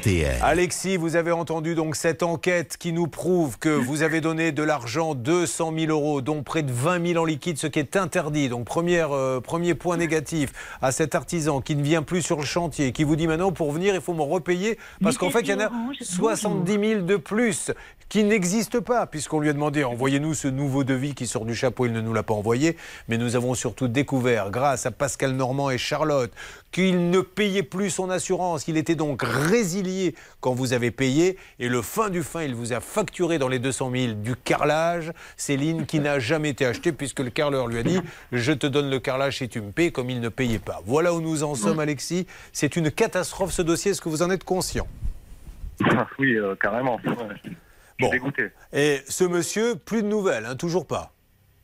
[0.06, 0.38] RTL.
[0.42, 4.62] Alexis, vous avez entendu donc cette enquête qui nous prouve que vous avez donné de
[4.62, 8.48] l'argent, 200 000 euros, dont près de 20 000 en liquide, ce qui est interdit.
[8.48, 12.44] Donc première, euh, premier point négatif à cet artisan qui ne vient plus sur le
[12.44, 15.48] chantier, qui vous dit maintenant pour venir il faut me repayer parce qu'en fait il
[15.48, 17.72] y en a 70 000 de plus
[18.08, 21.86] qui n'existent pas puisqu'on lui a demandé envoyez-nous ce nouveau devis qui sort du chapeau,
[21.86, 22.76] il ne nous l'a pas envoyé,
[23.08, 26.32] mais nous avons surtout découvert grâce à Pascal Normand et Charlotte
[26.70, 29.95] qu'il ne payait plus son assurance, il était donc résilié
[30.40, 33.58] quand vous avez payé et le fin du fin il vous a facturé dans les
[33.58, 37.82] 200 000 du carrelage, Céline qui n'a jamais été acheté puisque le carreleur lui a
[37.82, 38.00] dit
[38.32, 40.80] je te donne le carrelage si tu me payes comme il ne payait pas.
[40.84, 44.30] Voilà où nous en sommes Alexis, c'est une catastrophe ce dossier, est-ce que vous en
[44.30, 44.86] êtes conscient?
[46.18, 46.98] Oui, euh, carrément.
[47.04, 47.52] Ouais.
[47.98, 48.10] Bon.
[48.10, 48.50] Dégoûté.
[48.72, 51.12] Et ce monsieur, plus de nouvelles, hein, toujours pas.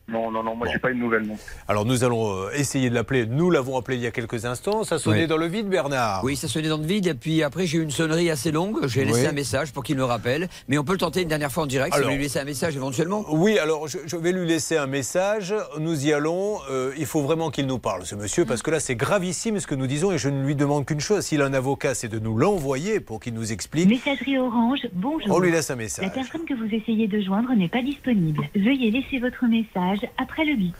[0.09, 1.23] Non, non, non, moi j'ai pas une nouvelle.
[1.25, 1.37] Non.
[1.67, 3.25] Alors nous allons euh, essayer de l'appeler.
[3.25, 4.83] Nous l'avons appelé il y a quelques instants.
[4.83, 5.27] Ça sonnait Oui.
[5.27, 6.23] dans le vide, Bernard.
[6.25, 7.07] Oui, ça sonnait dans le vide.
[7.07, 8.85] Et puis après, j'ai eu une sonnerie assez longue.
[8.87, 10.49] J'ai laissé un message pour qu'il me rappelle.
[10.67, 11.93] Mais on peut le tenter une dernière fois en direct.
[11.95, 13.23] Alors- si vous lui laissez un message éventuellement.
[13.29, 15.53] Oui, alors je, je vais lui laisser un message.
[15.79, 16.57] Nous y allons.
[16.69, 19.67] Euh, il faut vraiment qu'il nous parle, ce monsieur, parce que là, c'est gravissime ce
[19.67, 21.21] que nous disons et je ne lui demande qu'une chose.
[21.21, 23.87] S'il a un avocat, c'est de nous l'envoyer pour qu'il nous explique.
[23.87, 25.33] Messagerie Orange, bonjour.
[25.33, 26.11] On lui laisse un La message.
[26.13, 28.41] personne que vous essayez de joindre n'est pas disponible.
[28.53, 30.75] Veuillez laisser votre message après le bip.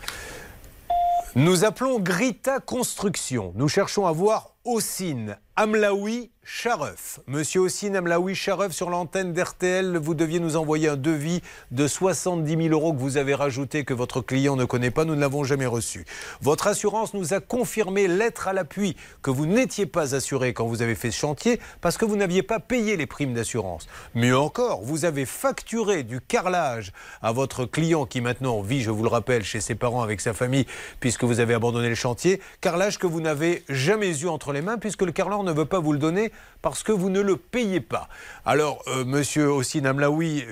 [1.36, 3.54] Nous appelons Grita Construction.
[3.56, 7.20] Nous cherchons à voir Ossine Amlaoui Chareuf.
[7.28, 12.58] Monsieur Ossine Amlaoui Chareuf sur l'antenne d'RTL, vous deviez nous envoyer un devis de 70
[12.58, 15.06] 000 euros que vous avez rajouté que votre client ne connaît pas.
[15.06, 16.06] Nous ne l'avons jamais reçu.
[16.42, 20.82] Votre assurance nous a confirmé lettre à l'appui que vous n'étiez pas assuré quand vous
[20.82, 23.88] avez fait ce chantier parce que vous n'aviez pas payé les primes d'assurance.
[24.16, 29.04] Mieux encore, vous avez facturé du carrelage à votre client qui maintenant vit, je vous
[29.04, 30.66] le rappelle, chez ses parents avec sa famille
[31.00, 32.42] puisque vous avez abandonné le chantier.
[32.60, 35.80] Carrelage que vous n'avez jamais eu entre les mains puisque le carreleur ne veut pas
[35.80, 38.08] vous le donner parce que vous ne le payez pas.
[38.46, 40.46] Alors, euh, monsieur aussi Namlaoui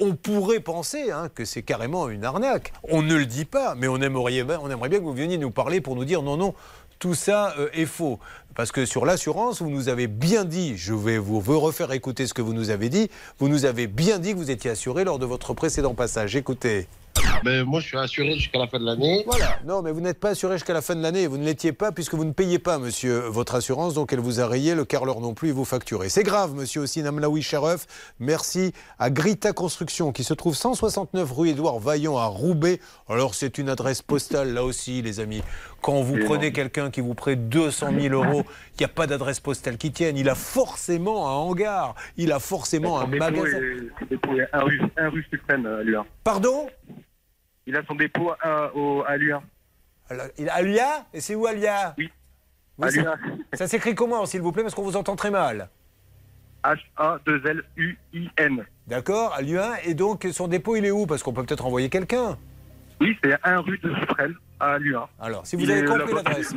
[0.00, 2.72] on pourrait penser hein, que c'est carrément une arnaque.
[2.84, 5.50] On ne le dit pas, mais on aimerait, on aimerait bien que vous veniez nous
[5.50, 6.54] parler pour nous dire non, non,
[6.98, 8.18] tout ça euh, est faux.
[8.54, 12.34] Parce que sur l'assurance, vous nous avez bien dit, je vais vous refaire écouter ce
[12.34, 15.18] que vous nous avez dit, vous nous avez bien dit que vous étiez assuré lors
[15.18, 16.36] de votre précédent passage.
[16.36, 16.88] Écoutez.
[17.64, 19.24] Moi, je suis assuré jusqu'à la fin de l'année.
[19.26, 19.58] Voilà.
[19.64, 21.26] Non, mais vous n'êtes pas assuré jusqu'à la fin de l'année.
[21.26, 23.94] Vous ne l'étiez pas puisque vous ne payez pas, monsieur, votre assurance.
[23.94, 26.08] Donc elle vous a rayé, le carreleur non plus, et vous facturez.
[26.08, 27.86] C'est grave, monsieur aussi, Namlaoui Chareuf.
[28.18, 32.80] Merci à Grita Construction qui se trouve 169 rue Édouard Vaillant à Roubaix.
[33.08, 35.42] Alors c'est une adresse postale là aussi, les amis.
[35.82, 39.40] Quand vous prenez quelqu'un qui vous prête 200 000 euros, il n'y a pas d'adresse
[39.40, 40.16] postale qui tienne.
[40.18, 41.94] Il a forcément un hangar.
[42.16, 43.58] Il a forcément un magasin.
[43.58, 46.04] est- son dépôt est un rue, un rue suprême à Lyon.
[46.22, 46.68] Pardon?
[47.66, 49.42] Il a son dépôt à, au, à Lyon.
[50.08, 52.10] Alors, il a Alia Et c'est où Alia Oui.
[52.78, 53.14] Oui, À c'est- Lyon.
[53.54, 55.68] Ça s'écrit comment, s'il vous plaît, parce qu'on vous entend très mal.
[56.64, 58.64] H-A-2-L-U-I-N.
[58.86, 59.62] D'accord, à Lyon.
[59.84, 61.06] Et donc, son dépôt, il est où?
[61.06, 62.36] Parce qu'on peut peut-être envoyer quelqu'un.
[63.00, 65.02] Oui, c'est un rue de Suprême à Lyon.
[65.20, 66.52] Alors, si vous Il avez compris l'adresse.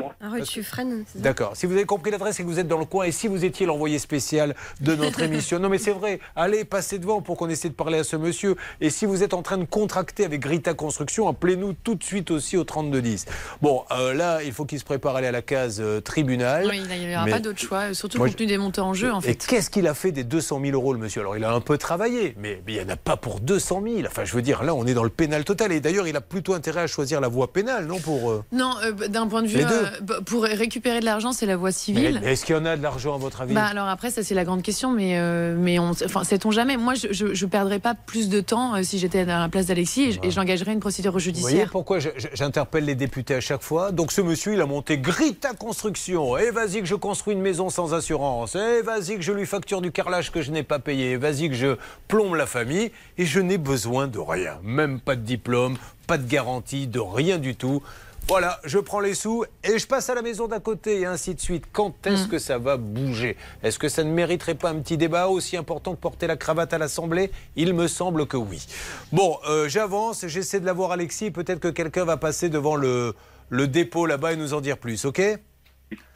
[1.16, 1.56] D'accord.
[1.56, 3.46] Si vous avez compris l'adresse et que vous êtes dans le coin, et si vous
[3.46, 7.50] étiez l'envoyé spécial de notre émission, non mais c'est vrai, allez, passez devant pour qu'on
[7.50, 8.56] essaie de parler à ce monsieur.
[8.82, 12.32] Et si vous êtes en train de contracter avec Grita Construction, appelez-nous tout de suite
[12.32, 13.26] aussi au 3210.
[13.62, 16.68] Bon, euh, là, il faut qu'il se prépare à aller à la case euh, tribunal.
[16.70, 18.94] Oui, il n'y aura Mais- pas d'autre choix, euh, surtout compte tenu des montants en
[18.94, 19.46] jeu, en Et fait.
[19.48, 21.22] qu'est-ce qu'il a fait des 200 000 euros, le monsieur?
[21.22, 23.82] Alors, il a un peu travaillé, mais mais il n'y en a pas pour 200
[23.86, 24.00] 000.
[24.08, 25.72] Enfin, je veux dire, là, on est dans le pénal total.
[25.72, 27.93] Et d'ailleurs, il a plutôt intérêt à choisir la voie pénale, non?
[27.98, 31.58] Pour, euh, Non, euh, d'un point de vue, euh, pour récupérer de l'argent, c'est la
[31.58, 32.20] voie civile.
[32.24, 33.54] mais Est-ce qu'il y en a de l'argent, à votre avis?
[33.54, 36.78] Bah alors après ça c'est la grande question mais euh, mais on enfin sait-on jamais?
[36.78, 39.68] Moi je, je, je perdrais pas plus de temps euh, si j'étais à la place
[39.68, 41.70] d'Alexis et, j'engagerais une procédure Vous voyez judiciaire.
[41.72, 42.00] pourquoi
[42.34, 43.92] j'interpelle les députés à chaque fois?
[43.92, 46.38] Donc ce monsieur, il a monté Grita Construction.
[46.38, 48.56] Et vas-y que je construis une maison sans assurance.
[48.56, 51.12] Et vas-y que je lui facture du carrelage que je n'ai pas payé.
[51.12, 51.76] Et vas-y que je
[52.08, 52.92] plombe la famille.
[53.18, 54.58] Et je n'ai besoin de rien.
[54.64, 57.82] Même pas de diplôme, pas de garantie, de rien du tout.
[58.28, 61.36] Voilà, je prends les sous et je passe à la maison d'à côté et ainsi
[61.36, 61.66] de suite.
[61.74, 63.36] Quand est-ce que ça va bouger?
[63.64, 66.74] Est-ce que ça ne mériterait pas un petit débat aussi important que porter la cravate
[66.74, 67.32] à l'Assemblée?
[67.58, 68.66] Il me semble que oui.
[69.12, 71.32] Bon, euh, j'avance, j'essaie de l'avoir Alexis.
[71.32, 73.14] Peut-être que quelqu'un va passer devant le,
[73.50, 75.22] le dépôt là-bas et nous en dire plus, ok?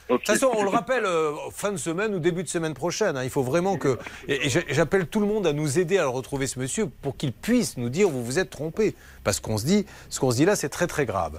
[0.09, 3.17] De toute façon, on le rappelle, euh, fin de semaine ou début de semaine prochaine.
[3.17, 3.97] hein, il faut vraiment que.
[4.27, 6.87] Et, et j'a- j'appelle tout le monde à nous aider à le retrouver, ce monsieur,
[7.01, 8.95] pour qu'il puisse nous dire vous vous êtes trompé.
[9.23, 11.37] Parce qu'on se dit, ce qu'on se dit là, c'est très très grave.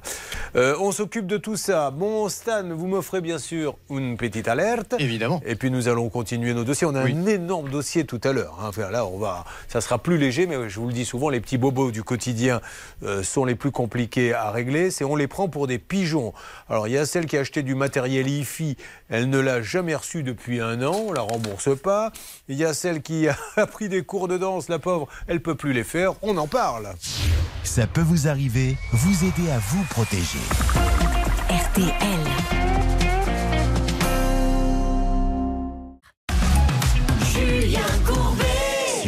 [0.56, 1.90] Euh, on s'occupe de tout ça.
[1.90, 4.94] Bon, Stan, vous m'offrez bien sûr une petite alerte.
[4.98, 5.40] Évidemment.
[5.46, 6.86] Et puis nous allons continuer nos dossiers.
[6.86, 8.58] On a un énorme dossier tout à l'heure.
[8.60, 8.66] hein.
[8.68, 11.40] Enfin, là, on va, ça sera plus léger, mais je vous le dis souvent, les
[11.40, 12.60] petits bobos du quotidien
[13.04, 14.90] euh, sont les plus compliqués à régler.
[14.90, 16.34] C'est on les prend pour des pigeons.
[16.68, 18.57] Alors il y a celle qui a acheté du matériel IFI,
[19.08, 22.12] elle ne l'a jamais reçu depuis un an, on la rembourse pas.
[22.48, 25.54] Il y a celle qui a pris des cours de danse, la pauvre, elle peut
[25.54, 26.14] plus les faire.
[26.22, 26.94] On en parle.
[27.64, 30.38] Ça peut vous arriver, vous aider à vous protéger.
[31.50, 32.67] RTL.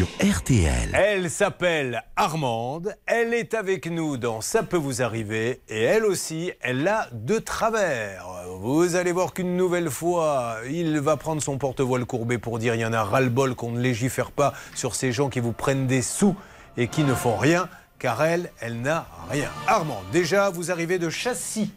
[0.05, 0.91] RTL.
[0.93, 6.53] Elle s'appelle Armande, elle est avec nous dans Ça peut vous arriver et elle aussi,
[6.61, 8.27] elle a de travers.
[8.61, 12.81] Vous allez voir qu'une nouvelle fois, il va prendre son porte-voile courbé pour dire il
[12.81, 16.03] y en a ras-le-bol qu'on ne légifère pas sur ces gens qui vous prennent des
[16.03, 16.37] sous
[16.77, 19.51] et qui ne font rien car elle, elle n'a rien.
[19.67, 21.73] Armande, déjà, vous arrivez de Châssis.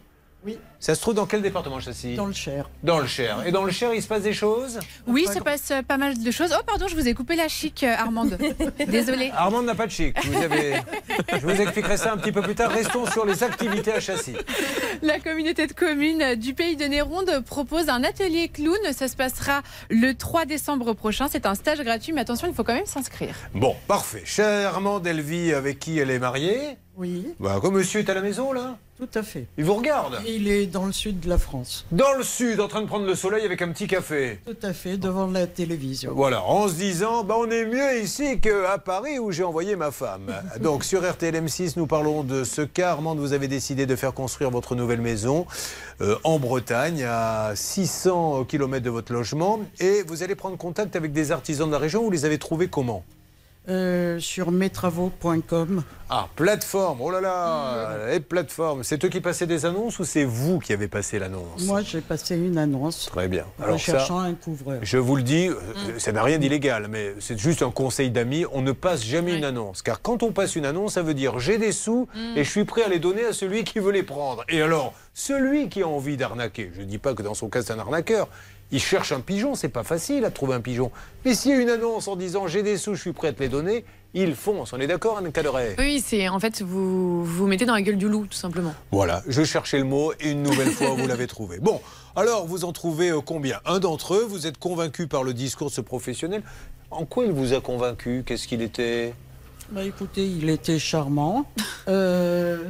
[0.46, 0.58] Oui.
[0.80, 2.70] Ça se trouve dans quel département, Châssis Dans le Cher.
[2.84, 3.48] Dans le Cher.
[3.48, 4.80] Et dans le Cher, il se passe des choses?
[5.08, 6.54] Oui, ça passe euh, pas mal de choses.
[6.58, 8.38] Oh, pardon, je vous ai coupé la chic, euh, Armande.
[8.88, 9.32] Désolée.
[9.34, 10.14] Armand n'a pas de chic.
[10.26, 10.82] Vous avez...
[11.32, 12.72] Je vous expliquerai ça un petit peu plus tard.
[12.72, 14.36] Restons sur les activités à Châssis.
[15.02, 18.76] La communauté de communes du pays de Néronde propose un atelier clown.
[18.92, 21.28] Ça se passera le 3 décembre prochain.
[21.32, 23.36] C'est un stage gratuit, mais attention, il faut quand même s'inscrire.
[23.54, 24.24] Bon, parfait.
[24.26, 26.78] Chère Armande, elle vit avec qui elle est mariée?
[26.96, 28.78] Oui, bah, Comme monsieur est à la maison, là
[29.08, 29.46] tout à fait.
[29.58, 31.86] Il vous regarde il est dans le sud de la France.
[31.92, 34.40] Dans le sud, en train de prendre le soleil avec un petit café.
[34.46, 36.14] Tout à fait, devant la télévision.
[36.16, 39.92] Voilà, en se disant, bah, on est mieux ici qu'à Paris où j'ai envoyé ma
[39.92, 40.34] femme.
[40.62, 42.92] Donc sur RTLM6, nous parlons de ce cas.
[42.92, 45.46] Armande, vous avez décidé de faire construire votre nouvelle maison
[46.02, 49.60] euh, en Bretagne, à 600 km de votre logement.
[49.80, 52.04] Et vous allez prendre contact avec des artisans de la région.
[52.04, 53.04] Vous les avez trouvés comment?
[53.70, 55.84] Euh, sur mestravaux.com.
[56.10, 58.84] Ah, plateforme, oh là là, et plateforme.
[58.84, 61.64] C'est eux qui passaient des annonces ou c'est vous qui avez passé l'annonce?
[61.66, 63.46] Moi, j'ai passé une annonce Très bien.
[63.58, 64.80] recherchant ça, un couvreur.
[64.82, 65.56] je vous le dis, euh,
[65.98, 68.46] ça n'a rien d'illégal, mais c'est juste un conseil d'amis.
[68.52, 69.82] On ne passe jamais une annonce.
[69.82, 72.66] Car quand on passe une annonce, ça veut dire j'ai des sous et je suis
[72.66, 74.44] prêt à les donner à celui qui veut les prendre.
[74.50, 77.62] Et alors, celui qui a envie d'arnaquer, je ne dis pas que dans son cas
[77.62, 78.28] c'est un arnaqueur,
[78.74, 80.92] il cherche un pigeon, c'est pas facile à trouver un pigeon.
[81.24, 83.34] Mais s'il y a une annonce en disant j'ai des sous, je suis prêt à
[83.34, 84.74] te les donner, il fonce.
[84.74, 87.98] On est d'accord, Anne Caderet Oui, c'est en fait vous vous mettez dans la gueule
[87.98, 88.74] du loup, tout simplement.
[88.92, 91.60] Voilà, je cherchais le mot et une nouvelle fois vous l'avez trouvé.
[91.60, 91.82] Bon,
[92.16, 93.60] alors vous en trouvez euh, combien?
[93.66, 96.42] Un d'entre eux, vous êtes convaincu par le discours de ce professionnel.
[96.90, 98.24] En quoi il vous a convaincu?
[98.26, 99.14] Qu'est-ce qu'il était?
[99.72, 101.46] Bah, écoutez, il était charmant.
[101.90, 102.64] Euh,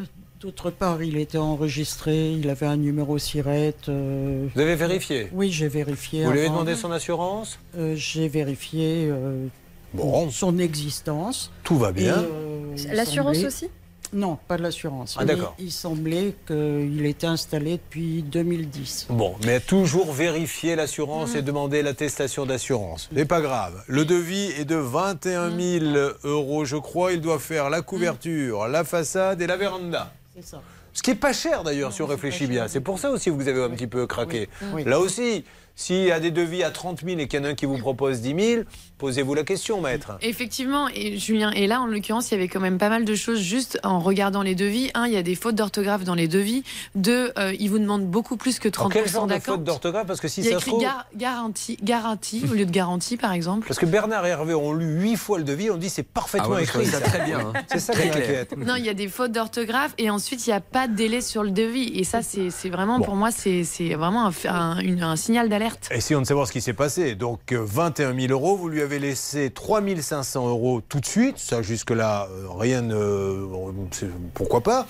[0.43, 3.75] D'autre part, il était enregistré, il avait un numéro SIRET.
[3.87, 6.25] euh, Vous avez vérifié Oui, j'ai vérifié.
[6.25, 9.47] Vous lui avez demandé son assurance Euh, J'ai vérifié euh,
[9.93, 10.29] Bon.
[10.31, 11.49] son existence.
[11.63, 12.17] Tout va bien.
[12.17, 13.69] Euh, L'assurance semblait- aussi
[14.11, 15.15] Non, pas de l'assurance.
[15.17, 15.55] Ah, d'accord.
[15.59, 19.07] Il semblait qu'il était installé depuis 2010.
[19.11, 23.09] Bon, mais toujours vérifier l'assurance et demander l'attestation d'assurance.
[23.15, 23.81] C'est pas grave.
[23.87, 25.85] Le devis est de 21 000
[26.25, 27.13] euros, je crois.
[27.13, 30.11] Il doit faire la couverture, la façade et la véranda.
[30.35, 30.61] C'est ça.
[30.93, 32.67] Ce qui est pas cher d'ailleurs, si on réfléchit bien.
[32.67, 34.49] C'est pour ça aussi que vous avez un petit peu craqué.
[34.73, 34.83] Oui.
[34.83, 35.43] Là aussi,
[35.75, 37.65] s'il y a des devis à 30 000 et qu'il y en a un qui
[37.65, 38.63] vous propose 10 000,
[39.03, 40.13] posez-vous la question, maître.
[40.21, 43.15] Effectivement, et Julien, et là en l'occurrence, il y avait quand même pas mal de
[43.15, 44.91] choses juste en regardant les devis.
[44.93, 46.63] Un, il y a des fautes d'orthographe dans les devis.
[46.95, 49.55] Deux, euh, ils vous demandent beaucoup plus que En quel genre 30% de d'accord.
[49.55, 50.81] faute d'orthographe Parce que si Il y a ça se écrit trouve...
[50.83, 53.67] gar- garantie, garantie au lieu de garantie, par exemple.
[53.67, 56.47] Parce que Bernard et Hervé ont lu huit fois le devis, on dit c'est parfaitement
[56.51, 56.85] Ah ouais, écrit.
[56.85, 57.53] ça très bien, hein.
[57.67, 58.55] C'est ça Très qui m'inquiète.
[58.57, 61.19] Non, il y a des fautes d'orthographe et ensuite il n'y a pas de délai
[61.19, 61.91] sur le devis.
[61.99, 63.03] Et ça, c'est vraiment, Bon.
[63.05, 63.63] pour moi, c'est
[63.95, 65.89] vraiment un, un- signal d'alerte.
[65.91, 67.15] Essayons de savoir ce qui s'est passé.
[67.15, 71.37] Donc euh, 21 000 euros, vous lui avez laissé 3 500 euros tout de suite.
[71.37, 72.95] Ça, jusque-là, euh, rien ne.
[72.95, 74.87] euh, Pourquoi pas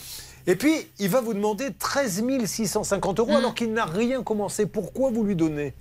[0.48, 4.66] Et puis, il va vous demander 13 650 euros alors qu'il n'a rien commencé.
[4.66, 5.74] Pourquoi vous lui donnez?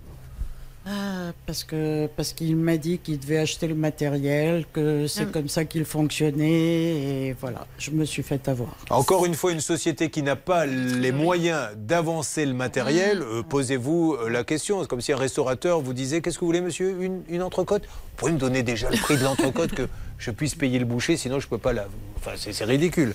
[0.84, 5.32] Ah, parce que parce qu'il m'a dit qu'il devait acheter le matériel, que c'est Ah.
[5.32, 8.76] comme ça qu'il fonctionnait, et voilà, je me suis fait avoir.
[8.90, 14.14] Encore une fois, une société qui n'a pas les moyens d'avancer le matériel, euh, posez-vous
[14.20, 14.82] euh, la question.
[14.82, 17.82] C'est comme si un restaurateur vous disait Qu'est-ce que vous voulez, monsieur une, une entrecôte?
[17.84, 21.16] Vous pouvez me donner déjà le prix de l'entrecôte que je puisse payer le boucher,
[21.16, 21.86] sinon je ne peux pas la.
[22.16, 23.14] Enfin, c'est c'est ridicule.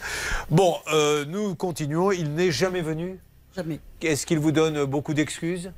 [0.50, 2.14] Bon, euh, nous continuons.
[2.14, 3.20] Il n'est jamais venu?
[3.56, 3.80] Jamais.
[4.02, 5.72] Est-ce qu'il vous donne beaucoup d'excuses?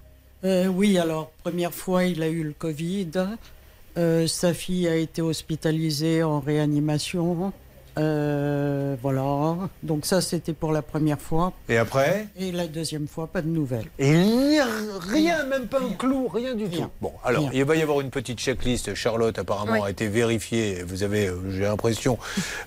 [0.45, 3.11] Euh, oui, alors, première fois, il a eu le Covid.
[3.97, 7.51] Euh, sa fille a été hospitalisée en réanimation.
[7.99, 9.57] Euh, voilà.
[9.83, 11.53] Donc ça, c'était pour la première fois.
[11.67, 12.27] Et après?
[12.39, 13.87] Et la deuxième fois, pas de nouvelles.
[13.99, 14.67] Et il n'y a
[14.99, 16.77] rien, même pas un clou, rien du tout.
[16.77, 16.91] Rien.
[17.01, 17.51] Bon, alors, Rien.
[17.53, 18.93] il va y avoir une petite checklist.
[18.95, 19.79] Charlotte, apparemment, Oui.
[19.85, 20.83] a été vérifiée.
[20.87, 22.17] Vous avez, euh, j'ai l'impression,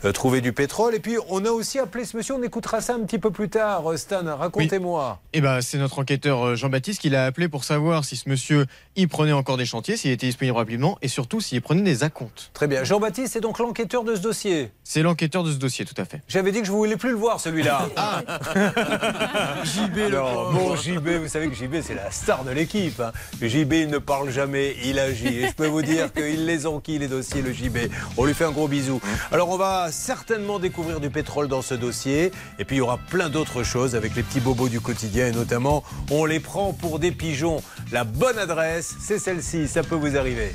[0.05, 0.95] euh, trouvé du pétrole.
[0.95, 2.35] Et puis, on a aussi appelé ce monsieur.
[2.35, 3.85] On écoutera ça un petit peu plus tard.
[3.97, 5.19] Stan, racontez-moi.
[5.33, 8.67] Eh ben, c'est notre enquêteur Jean-Baptiste qui l'a appelé pour savoir si ce monsieur
[8.97, 12.51] y prenait encore des chantiers, s'il était disponible rapidement et surtout s'il prenait des acomptes.
[12.53, 12.85] Très bien.
[12.85, 14.71] Jean-Baptiste est donc l'enquêteur de ce dossier?
[14.85, 16.21] C'est l'enquêteur de ce dossier, tout à fait.
[16.29, 17.89] J'avais dit que je ne voulais plus le voir, celui-là.
[19.65, 23.01] JB, Non, bon, JB, vous savez que JB, c'est la star de l'équipe.
[23.01, 23.13] hein.
[23.41, 25.39] JB, il ne parle jamais, il agit.
[25.39, 27.79] Et je peux vous dire qu'il les enquille, les dossiers, le JB.
[28.17, 29.01] On lui fait un gros bisou.
[29.31, 32.33] Alors, on va certainement découvrir du pétrole dans ce dossier.
[32.59, 35.29] Et puis, il y aura plein d'autres choses avec les petits bobos du quotidien.
[35.29, 37.63] Et notamment, on les prend pour des pigeons.
[37.93, 39.69] La bonne adresse, c'est celle-ci.
[39.69, 40.55] Ça peut vous arriver.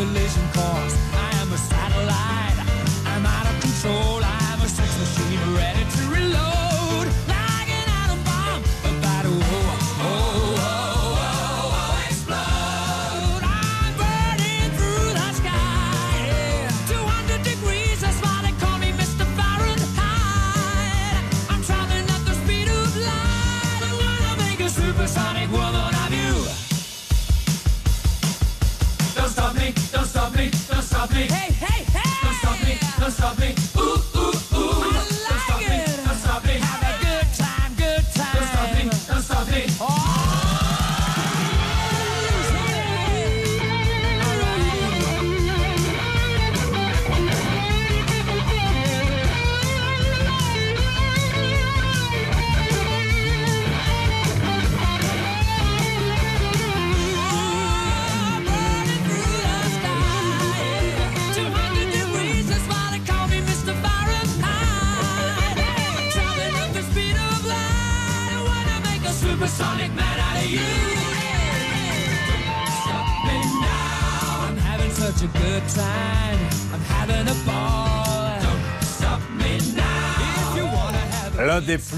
[0.00, 1.09] collision course.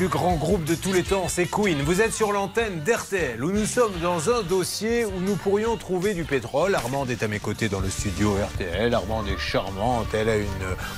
[0.02, 1.80] Plus grands groupes de tous les temps, c'est Queen.
[1.82, 6.12] Vous êtes sur l'antenne d'RTL, où nous sommes dans un dossier où nous pourrions trouver
[6.12, 6.74] du pétrole.
[6.74, 8.92] Armande est à mes côtés dans le studio RTL.
[8.92, 10.08] Armande est charmante.
[10.12, 10.48] Elle a une.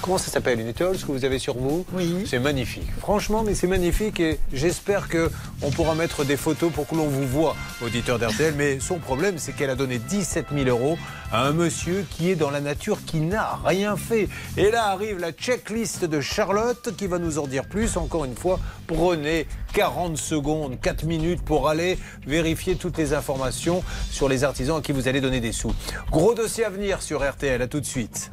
[0.00, 1.84] Comment ça s'appelle Une étoile, ce que vous avez sur vous?
[1.92, 2.24] Oui.
[2.26, 2.88] C'est magnifique.
[2.98, 5.30] Franchement, mais c'est magnifique et j'espère que
[5.60, 8.54] on pourra mettre des photos pour que l'on vous voit, auditeur d'RTL.
[8.56, 10.96] Mais son problème, c'est qu'elle a donné 17 000 euros
[11.34, 14.28] un monsieur qui est dans la nature, qui n'a rien fait.
[14.56, 17.96] Et là arrive la checklist de Charlotte qui va nous en dire plus.
[17.96, 24.28] Encore une fois, prenez 40 secondes, 4 minutes pour aller vérifier toutes les informations sur
[24.28, 25.74] les artisans à qui vous allez donner des sous.
[26.10, 27.60] Gros dossier à venir sur RTL.
[27.60, 28.30] À tout de suite.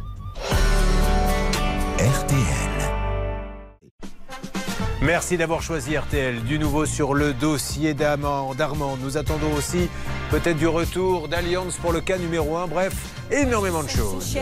[5.02, 6.43] Merci d'avoir choisi RTL.
[6.43, 8.54] Du nouveau sur le dossier d'Armand.
[8.54, 8.97] d'Armand.
[8.97, 9.89] Nous attendons aussi
[10.30, 12.68] peut-être du retour d'Alliance pour le cas numéro 1.
[12.68, 12.93] Bref,
[13.32, 14.38] énormément de choses.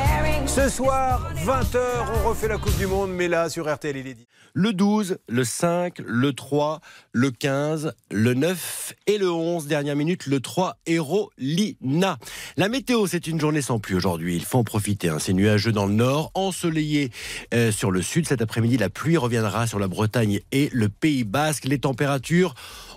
[0.48, 1.80] Ce soir, 20h,
[2.14, 4.28] on refait la Coupe du Monde, mais là, sur RTL, il est dit.
[4.54, 6.82] Le 12, le 5, le 3,
[7.12, 9.68] le 15, le 9 et le 11.
[9.68, 12.18] Dernière minute, le 3, Héros Lina.
[12.58, 14.36] La météo, c'est une journée sans pluie aujourd'hui.
[14.36, 15.10] Il faut en profiter.
[15.10, 15.18] hein.
[15.20, 17.12] C'est nuageux dans le nord, ensoleillé
[17.54, 18.28] euh, sur le sud.
[18.28, 21.66] Cet après-midi, la pluie reviendra sur la Bretagne et le Pays Basque.
[21.66, 22.54] Les températures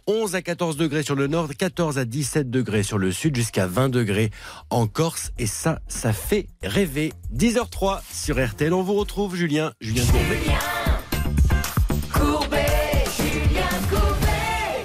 [0.06, 3.66] 11 à 14 degrés sur le nord, 14 à 17 degrés sur le sud, jusqu'à
[3.66, 4.30] 20 degrés
[4.70, 5.30] en Corse.
[5.38, 7.12] Et ça, ça fait rêver.
[7.34, 8.72] 10h03 sur RTL.
[8.72, 10.02] On vous retrouve, Julien, Julien.
[10.06, 10.40] Courbet,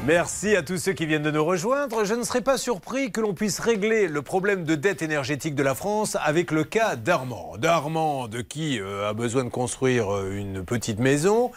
[0.07, 2.05] Merci à tous ceux qui viennent de nous rejoindre.
[2.05, 5.63] Je ne serais pas surpris que l'on puisse régler le problème de dette énergétique de
[5.63, 7.57] la France avec le cas d'Armand.
[7.57, 11.51] D'Armand, de qui euh, a besoin de construire euh, une petite maison.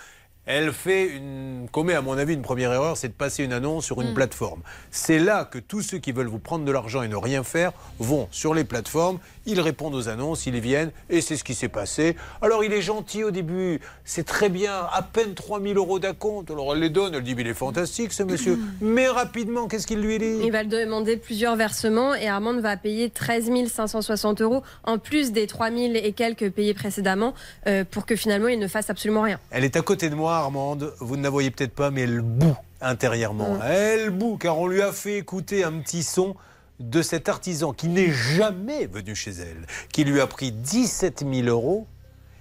[0.47, 3.85] Elle fait une, commet à mon avis une première erreur, c'est de passer une annonce
[3.85, 4.63] sur une plateforme.
[4.91, 7.73] C'est là que tous ceux qui veulent vous prendre de l'argent et ne rien faire
[7.99, 11.69] vont sur les plateformes, ils répondent aux annonces, ils viennent, et c'est ce qui s'est
[11.69, 12.17] passé.
[12.43, 16.51] Alors il est gentil au début, c'est très bien, à peine 3000 euros d'acompte.
[16.51, 18.59] Alors elle les donne, elle dit mais il est fantastique ce monsieur.
[18.81, 20.39] Mais rapidement, qu'est-ce qu'il lui dit?
[20.43, 25.47] Il va demander plusieurs versements et Armand va payer 13 560 euros en plus des
[25.47, 27.35] 3 000 et quelques payés précédemment
[27.67, 29.39] euh, pour que finalement il ne fasse absolument rien.
[29.51, 30.95] Elle est à côté de moi, Armande.
[31.01, 33.55] Vous ne la voyez peut-être pas, mais elle boue intérieurement.
[33.55, 33.63] Mm.
[33.65, 36.35] Elle boue, car on lui a fait écouter un petit son
[36.79, 41.49] de cet artisan qui n'est jamais venu chez elle, qui lui a pris 17 000
[41.49, 41.87] euros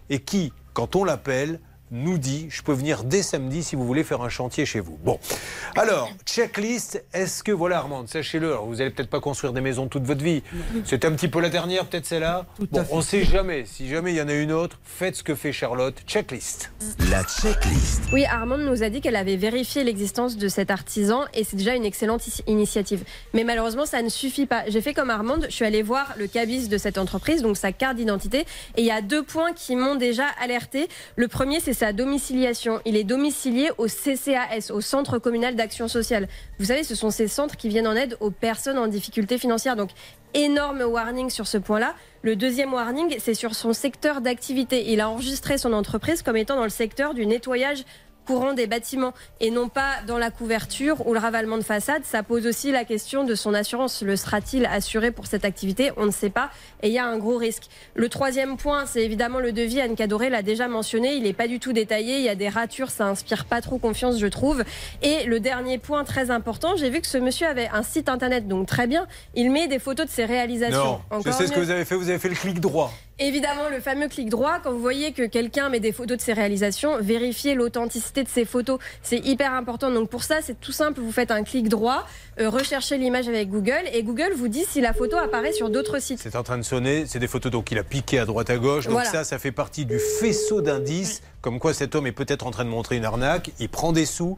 [0.09, 1.59] et qui, quand on l'appelle,
[1.91, 4.97] nous dit je peux venir dès samedi si vous voulez faire un chantier chez vous.
[5.03, 5.19] Bon,
[5.75, 7.03] alors checklist.
[7.13, 8.47] Est-ce que voilà Armand, sachez-le.
[8.51, 10.43] alors, Vous allez peut-être pas construire des maisons toute votre vie.
[10.85, 12.45] C'était un petit peu la dernière, peut-être celle-là.
[12.71, 13.65] Bon, on sait jamais.
[13.65, 15.95] Si jamais il y en a une autre, faites ce que fait Charlotte.
[16.07, 16.71] Checklist.
[17.09, 18.01] La checklist.
[18.13, 21.75] Oui, Armande nous a dit qu'elle avait vérifié l'existence de cet artisan et c'est déjà
[21.75, 23.03] une excellente initiative.
[23.33, 24.63] Mais malheureusement, ça ne suffit pas.
[24.67, 27.71] J'ai fait comme Armande, je suis allée voir le cabis de cette entreprise, donc sa
[27.71, 28.39] carte d'identité,
[28.75, 30.87] et il y a deux points qui m'ont déjà alerté.
[31.15, 32.81] Le premier, c'est sa domiciliation.
[32.83, 36.27] Il est domicilié au CCAS, au Centre communal d'action sociale.
[36.59, 39.77] Vous savez, ce sont ces centres qui viennent en aide aux personnes en difficulté financière.
[39.77, 39.91] Donc,
[40.33, 41.95] énorme warning sur ce point-là.
[42.21, 44.91] Le deuxième warning, c'est sur son secteur d'activité.
[44.91, 47.85] Il a enregistré son entreprise comme étant dans le secteur du nettoyage
[48.29, 52.03] courant des bâtiments et non pas dans la couverture ou le ravalement de façade.
[52.05, 54.03] Ça pose aussi la question de son assurance.
[54.03, 55.91] Le sera-t-il assuré pour cette activité?
[55.97, 56.51] On ne sait pas
[56.83, 57.63] et il y a un gros risque.
[57.95, 59.81] Le troisième point, c'est évidemment le devis.
[59.81, 61.15] Anne Cadoré l'a déjà mentionné.
[61.15, 62.17] Il n'est pas du tout détaillé.
[62.17, 62.91] Il y a des ratures.
[62.91, 64.63] Ça inspire pas trop confiance, je trouve.
[65.01, 68.47] Et le dernier point très important, j'ai vu que ce monsieur avait un site internet,
[68.47, 69.07] donc très bien.
[69.33, 70.77] Il met des photos de ses réalisations.
[70.77, 71.95] Non, je Encore sais ce que vous avez fait.
[71.95, 72.93] Vous avez fait le clic droit.
[73.21, 76.31] Évidemment, le fameux clic droit, quand vous voyez que quelqu'un met des photos de ses
[76.31, 78.79] réalisations, vérifiez l'authenticité de ses photos.
[79.03, 79.91] C'est hyper important.
[79.91, 81.01] Donc pour ça, c'est tout simple.
[81.01, 82.05] Vous faites un clic droit,
[82.39, 85.99] euh, recherchez l'image avec Google et Google vous dit si la photo apparaît sur d'autres
[85.99, 86.19] sites.
[86.19, 87.05] C'est en train de sonner.
[87.07, 88.85] C'est des photos donc qu'il a piquées à droite à gauche.
[88.85, 89.09] Donc Voilà.
[89.09, 92.63] ça, ça fait partie du faisceau d'indices, comme quoi cet homme est peut-être en train
[92.63, 93.51] de montrer une arnaque.
[93.59, 94.37] Il prend des sous.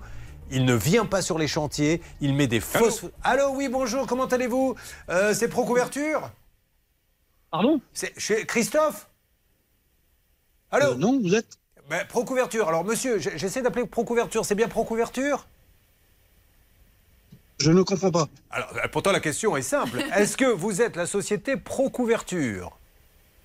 [0.49, 2.01] Il ne vient pas sur les chantiers.
[2.19, 3.05] Il met des fausses.
[3.23, 4.07] Allô, oui, bonjour.
[4.07, 4.75] Comment allez-vous?
[5.09, 6.32] Euh, C'est Procouverture
[7.51, 9.09] Pardon C'est chez Christophe
[10.71, 11.57] Allô Non, vous êtes
[11.89, 12.69] ben, Procouverture.
[12.69, 14.45] Alors, monsieur, j'essaie d'appeler Procouverture.
[14.45, 15.45] C'est bien Procouverture
[17.59, 18.29] Je ne comprends pas.
[18.49, 19.99] Alors, euh, pourtant, la question est simple.
[20.15, 22.77] Est-ce que vous êtes la société Procouverture?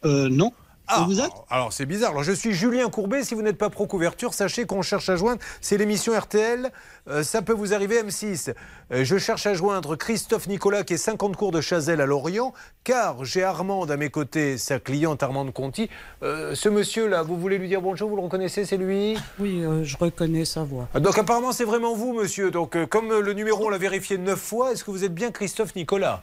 [0.04, 0.52] Euh, non.
[0.88, 2.10] Ah, alors- alors c'est bizarre.
[2.12, 3.24] Alors je suis Julien Courbet.
[3.24, 5.40] Si vous n'êtes pas pro couverture, sachez qu'on cherche à joindre.
[5.60, 6.70] C'est l'émission RTL.
[7.08, 8.52] Euh, ça peut vous arriver M6.
[8.92, 12.52] Euh, je cherche à joindre Christophe Nicolas qui est 50 cours de Chazelle à Lorient,
[12.84, 15.88] car j'ai Armande à mes côtés, sa cliente Armande Conti.
[16.22, 19.16] Euh, ce monsieur là, vous voulez lui dire bonjour Vous le reconnaissez C'est lui?
[19.38, 20.88] Oui, euh, je reconnais sa voix.
[20.94, 22.50] Ah, Donc apparemment c'est vraiment vous, monsieur.
[22.50, 25.30] Donc euh, comme le numéro on l'a vérifié neuf fois, est-ce que vous êtes bien
[25.32, 26.22] Christophe Nicolas?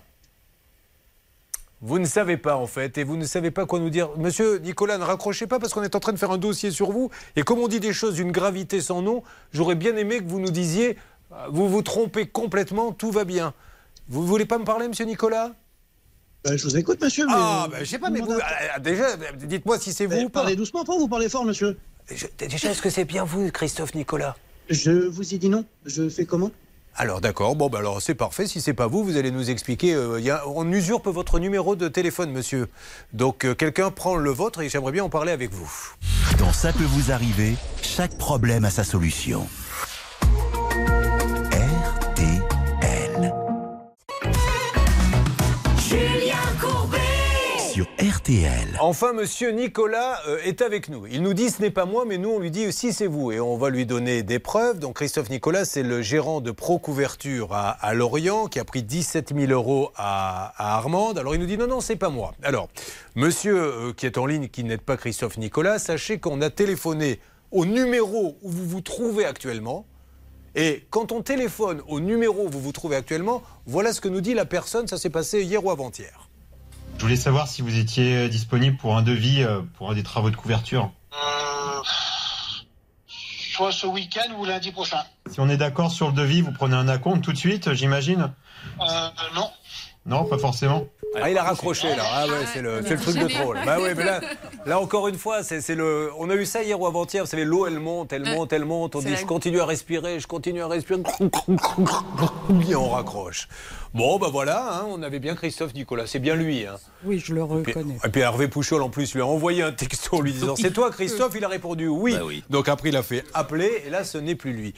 [1.86, 4.10] Vous ne savez pas en fait, et vous ne savez pas quoi nous dire.
[4.18, 6.92] Monsieur Nicolas, ne raccrochez pas parce qu'on est en train de faire un dossier sur
[6.92, 7.12] vous.
[7.36, 9.22] Et comme on dit des choses d'une gravité sans nom,
[9.52, 10.98] j'aurais bien aimé que vous nous disiez,
[11.34, 13.54] euh, vous vous trompez complètement, tout va bien.
[14.08, 15.52] Vous voulez pas me parler, monsieur Nicolas?
[16.46, 17.26] Ben, je vous écoute, monsieur.
[17.26, 17.34] Mais...
[17.36, 20.42] Ah, ben, je sais pas, mais vous, euh, déjà, dites-moi si c'est vous ou pas.
[20.42, 21.78] Parlez doucement, pas vous parlez fort, monsieur.
[22.38, 24.38] Déjà, est-ce que c'est bien vous, Christophe Nicolas?
[24.70, 25.66] Je vous ai dit non.
[25.86, 26.52] Je fais comment?
[26.96, 28.46] Alors d'accord, bon bah alors c'est parfait.
[28.46, 29.94] Si c'est pas vous, vous allez nous expliquer.
[29.96, 32.68] euh, il y a- on usurpe votre numéro de téléphone, monsieur.
[33.14, 35.72] Donc euh, quelqu'un prend le vôtre et j'aimerais bien en parler avec vous.
[36.38, 39.48] Dans Ça peut vous arriver, chaque problème a sa solution.
[41.52, 43.34] RTL.
[45.80, 47.00] Julien Courbet
[47.74, 48.13] Sur RTL.
[48.80, 51.06] Enfin, monsieur Nicolas euh, est avec nous.
[51.08, 53.34] Il nous dit ce n'est pas moi, mais nous on lui dit aussi c'est vous.
[53.34, 54.80] Et on va lui donner des preuves.
[54.80, 59.34] Donc Christophe Nicolas, c'est le gérant de Pro Couverture à, Lorient qui a pris 17
[59.36, 61.18] 000 euros à, Armande.
[61.18, 62.34] Alors il nous dit non, non, c'est pas moi.
[62.44, 62.70] Alors,
[63.16, 67.20] monsieur euh, qui est en ligne, qui n'est pas Christophe Nicolas, sachez qu'on a téléphoné
[67.52, 69.86] au numéro où vous vous trouvez actuellement.
[70.56, 74.22] Et quand on téléphone au numéro où vous vous trouvez actuellement, voilà ce que nous
[74.22, 74.88] dit la personne.
[74.88, 76.23] Ça s'est passé hier ou avant-hier.
[76.98, 80.04] Je voulais savoir si vous étiez euh, disponible pour un devis euh, pour un des
[80.04, 80.90] travaux de couverture.
[81.14, 81.82] Euh,
[83.08, 85.00] soit ce week-end ou lundi prochain.
[85.30, 88.32] Si on est d'accord sur le devis, vous prenez un acompte tout de suite, j'imagine?
[88.80, 88.86] Euh,
[89.36, 89.50] non.
[90.06, 90.86] Non, pas forcément.
[91.22, 92.04] Ah, il a raccroché là.
[92.12, 93.60] Ah ouais, c'est le, c'est le truc de troll.
[93.66, 94.20] Bah ouais, mais là,
[94.66, 96.12] là encore une fois, c'est c'est le.
[96.18, 97.24] On a eu ça hier ou avant-hier.
[97.24, 98.96] Vous savez, l'eau elle monte, elle monte, elle monte.
[98.96, 101.04] On C'est dit la- je continue à respirer, je continue à respirer.
[102.68, 103.48] Et on raccroche.
[103.94, 106.08] Bon, bah voilà, hein, on avait bien Christophe Nicolas.
[106.08, 106.66] C'est bien lui.
[106.66, 106.78] Hein.
[107.06, 107.98] Oui, je le Et puis, reconnais.
[108.04, 110.72] et puis Hervé Pouchol en plus lui a envoyé un texto en lui disant c'est
[110.72, 112.16] toi Christophe il a répondu oui.
[112.50, 114.74] donc après il a fait appeler et là ce n'est plus lui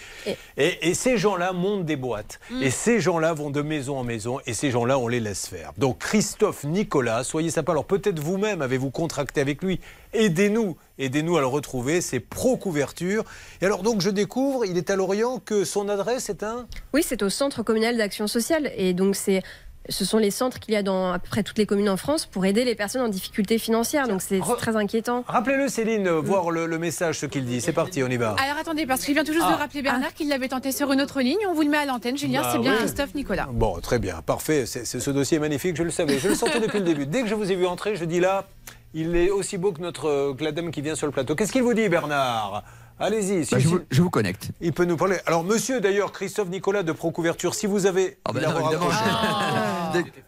[0.58, 4.40] et, et ces gens-là montent des boîtes et ces gens-là vont de maison en maison
[4.48, 8.64] et ces gens-là on les laisse faire donc Christophe Nicolas soyez sympa alors peut-être vous-même
[8.64, 9.80] avez-vous contracté avec lui
[10.16, 13.24] aidez-nous aidez-nous à le retrouver c'est pro couverture
[13.62, 17.04] et alors donc je découvre il est à Lorient que son adresse est un Oui,
[17.06, 18.72] c'est au Centre communal d'action sociale.
[18.78, 19.42] Et donc, c'est.
[19.88, 21.98] Ce sont les centres qu'il y a dans à peu près toutes les communes en
[21.98, 24.08] France pour aider les personnes en difficulté financière.
[24.08, 25.24] Donc c'est très inquiétant.
[25.28, 28.58] rappelez-le Céline voir le, le message ce qu'il dit c'est parti on y va Alors
[28.60, 29.54] attendez, parce qu'il vient tout juste Ah.
[29.54, 31.38] de rappeler Bernard qu'il l'avait tenté sur une autre ligne.
[31.48, 32.42] On vous le met à l'antenne, Julien.
[32.42, 32.78] Bah c'est bien oui.
[32.80, 33.48] Christophe Nicolas.
[33.52, 34.66] Bon, très bien, parfait.
[34.66, 36.18] C'est- ce dossier est magnifique, je le savais.
[36.18, 37.06] Je le sentais depuis le début.
[37.06, 38.48] Dès que je vous ai vu entrer, je dis là,
[38.96, 41.36] il est aussi beau que, notre, que la dame qui vient sur le plateau.
[41.36, 42.64] Qu'est-ce qu'il vous dit, Bernard?
[42.98, 43.46] Allez-y.
[43.46, 44.52] si- Bah, je, vous, je vous connecte.
[44.62, 45.18] Il peut nous parler.
[45.26, 48.18] Alors, monsieur, d'ailleurs, Christophe Nicolas de Procouverture, si vous avez.
[48.34, 48.70] Il a non,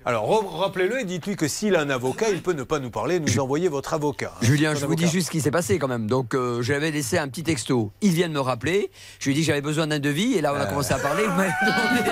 [0.05, 3.19] Alors, rappelez-le et dites-lui que s'il a un avocat, il peut ne pas nous parler,
[3.19, 4.33] nous envoyer votre avocat.
[4.41, 6.07] Julien, je vous dis juste ce qui s'est passé quand même.
[6.07, 7.91] Donc, euh, je lui avais laissé un petit texto.
[8.01, 8.89] Il vient de me rappeler.
[9.19, 10.33] Je lui ai dit que j'avais besoin d'un devis.
[10.35, 10.65] Et là, on a Euh.
[10.65, 11.23] commencé à parler.
[11.25, 12.11] Vous m'avez demandé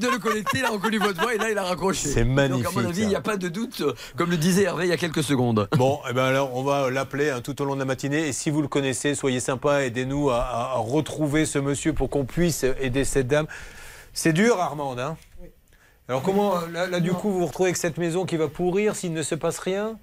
[0.00, 0.58] de le connecter.
[0.58, 1.34] Il a reconnu votre voix.
[1.34, 2.08] Et là, il a raccroché.
[2.08, 3.82] C'est magnifique, Donc, à mon avis, il n'y a pas de doute,
[4.16, 5.68] comme le disait Hervé il y a quelques secondes.
[5.76, 8.28] Bon, eh ben alors, on va l'appeler hein, tout au long de la matinée.
[8.28, 12.10] Et si vous le connaissez, soyez sympa, aidez-nous à, à- à retrouver ce monsieur pour
[12.10, 13.46] qu'on puisse aider cette dame.
[14.12, 14.98] C'est dur, Armande.
[15.00, 15.16] Hein
[16.08, 18.94] alors, comment, là, là, du coup, vous vous retrouvez avec cette maison qui va pourrir
[18.94, 19.98] s'il ne se passe rien?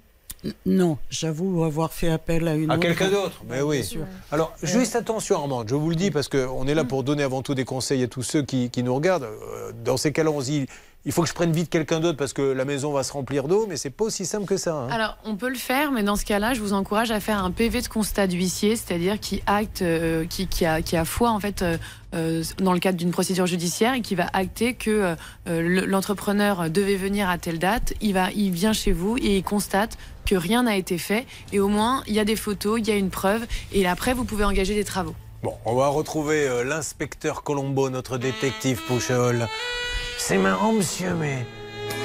[0.66, 2.82] Non, j'avoue avoir fait appel à une À autre.
[2.82, 3.40] quelqu'un d'autre?
[3.48, 3.82] Mais Bien oui.
[3.84, 4.02] sûr.
[4.30, 7.40] Alors, juste attention, Armande, je vous le dis, parce qu'on est là pour donner avant
[7.40, 9.22] tout des conseils à tous ceux qui, qui nous regardent.
[9.24, 10.66] Euh, Dans ces cas-là, on se dit,
[11.06, 13.46] il faut que je prenne vite quelqu'un d'autre parce que la maison va se remplir
[13.48, 14.74] d'eau, mais c'est pas aussi simple que ça.
[14.74, 14.88] hein.
[14.90, 17.50] Alors, on peut le faire, mais dans ce cas-là, je vous encourage à faire un
[17.50, 21.40] PV de constat d'huissier, c'est-à-dire qui acte, euh, qui, qui a, qui a foi en
[21.40, 21.76] fait euh,
[22.14, 25.14] euh, dans le cadre d'une procédure judiciaire et qui va acter que
[25.46, 27.92] le- l'entrepreneur devait venir à telle date.
[28.00, 31.60] Il va, il vient chez vous et il constate que rien n'a été fait et
[31.60, 34.24] au moins il y a des photos, il y a une preuve et après vous
[34.24, 35.14] pouvez engager des travaux.
[35.44, 39.46] Bon, on va retrouver euh, l'inspecteur Colombo, notre détective Pouchol.
[40.16, 41.44] C'est marrant, monsieur, mais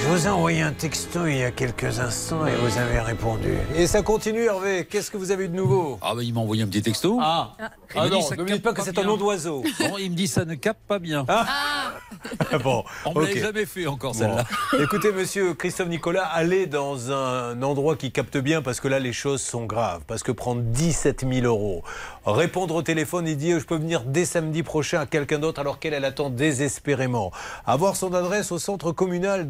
[0.01, 3.53] je vous ai envoyé un texto il y a quelques instants et vous avez répondu.
[3.75, 4.87] Et ça continue, Hervé.
[4.89, 5.99] Qu'est-ce que vous avez eu de nouveau?
[6.01, 7.19] Ah bah il m'a envoyé un petit texto.
[7.21, 7.65] Ah, Il
[7.95, 9.63] Ah me dit, non, ça ne me capte dites pas que c'est un nom d'oiseau.
[9.79, 11.25] Bon, il me dit ça ne capte pas bien.
[12.63, 13.27] bon, On me ok.
[13.27, 14.19] l'avait jamais fait encore Bon.
[14.19, 14.45] celle-là.
[14.79, 19.13] Écoutez, monsieur Christophe Nicolas, allez dans un endroit qui capte bien parce que là, les
[19.13, 20.01] choses sont graves.
[20.07, 21.83] Parce que prendre 17 000 euros,
[22.25, 25.77] répondre au téléphone et dire je peux venir dès samedi prochain à quelqu'un d'autre alors
[25.79, 27.31] qu'elle elle attend désespérément,
[27.65, 29.49] avoir son adresse au centre communal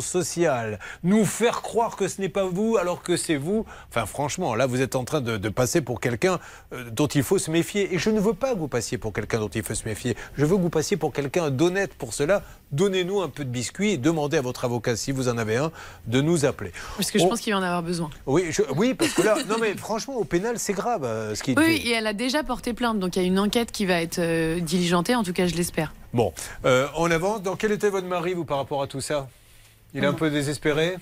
[0.00, 3.64] sociale, nous faire croire que ce n'est pas vous alors que c'est vous.
[3.90, 6.38] Enfin, franchement, là, vous êtes en train de, de passer pour quelqu'un
[6.72, 7.94] euh, dont il faut se méfier.
[7.94, 10.16] Et je ne veux pas que vous passiez pour quelqu'un dont il faut se méfier.
[10.36, 11.94] Je veux que vous passiez pour quelqu'un d'honnête.
[11.94, 12.42] Pour cela,
[12.72, 15.70] donnez-nous un peu de biscuit et demandez à votre avocat, si vous en avez un,
[16.06, 16.72] de nous appeler.
[16.96, 18.10] Parce que je On- pense qu'il va en avoir besoin.
[18.26, 21.42] oui, je- oui, parce que là, non mais franchement, au pénal, c'est grave euh, ce
[21.42, 21.54] qui.
[21.56, 24.00] Oui, et elle a déjà porté plainte, donc il y a une enquête qui va
[24.02, 25.92] être euh, diligentée, en tout cas je l'espère.
[26.12, 26.32] Bon,
[26.64, 27.42] euh, on avance.
[27.42, 29.28] Dans quel était votre mari, vous, par rapport à tout ça?
[29.94, 30.96] Il est un peu désespéré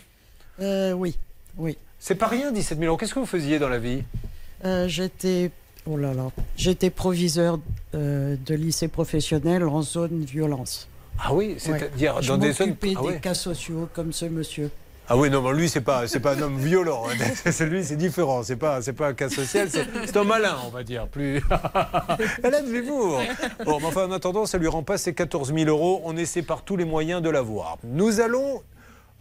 [0.61, 1.17] Euh, oui,
[1.59, 1.77] oui.
[1.99, 2.97] C'est pas rien, 17 000 euros.
[2.97, 4.03] Qu'est-ce que vous faisiez dans la vie?
[4.65, 5.51] Euh, j'étais,
[5.87, 7.59] oh là là, j'étais proviseur
[7.95, 10.89] euh, de lycée professionnel en zone violence.
[11.19, 13.21] Ah oui, c'est-à-dire dans des zones- ah des ouais.
[13.21, 14.71] cas sociaux comme ce monsieur.
[15.09, 17.05] Ah oui, non, mais lui, c'est pas, c'est pas un homme violent.
[17.09, 17.53] hein.
[17.53, 18.43] Celui, c'est différent.
[18.43, 19.69] C'est pas, c'est pas un cas social.
[19.71, 21.07] C'est, c'est un malin, on va dire.
[21.07, 21.37] Plus.
[22.43, 23.21] Elle a de l'humour.
[23.65, 26.03] Bon, mais enfin, en attendant, ça lui rend pas ses 14 000 euros.
[26.05, 27.79] On essaie par tous les moyens de l'avoir.
[27.85, 28.63] Nous allons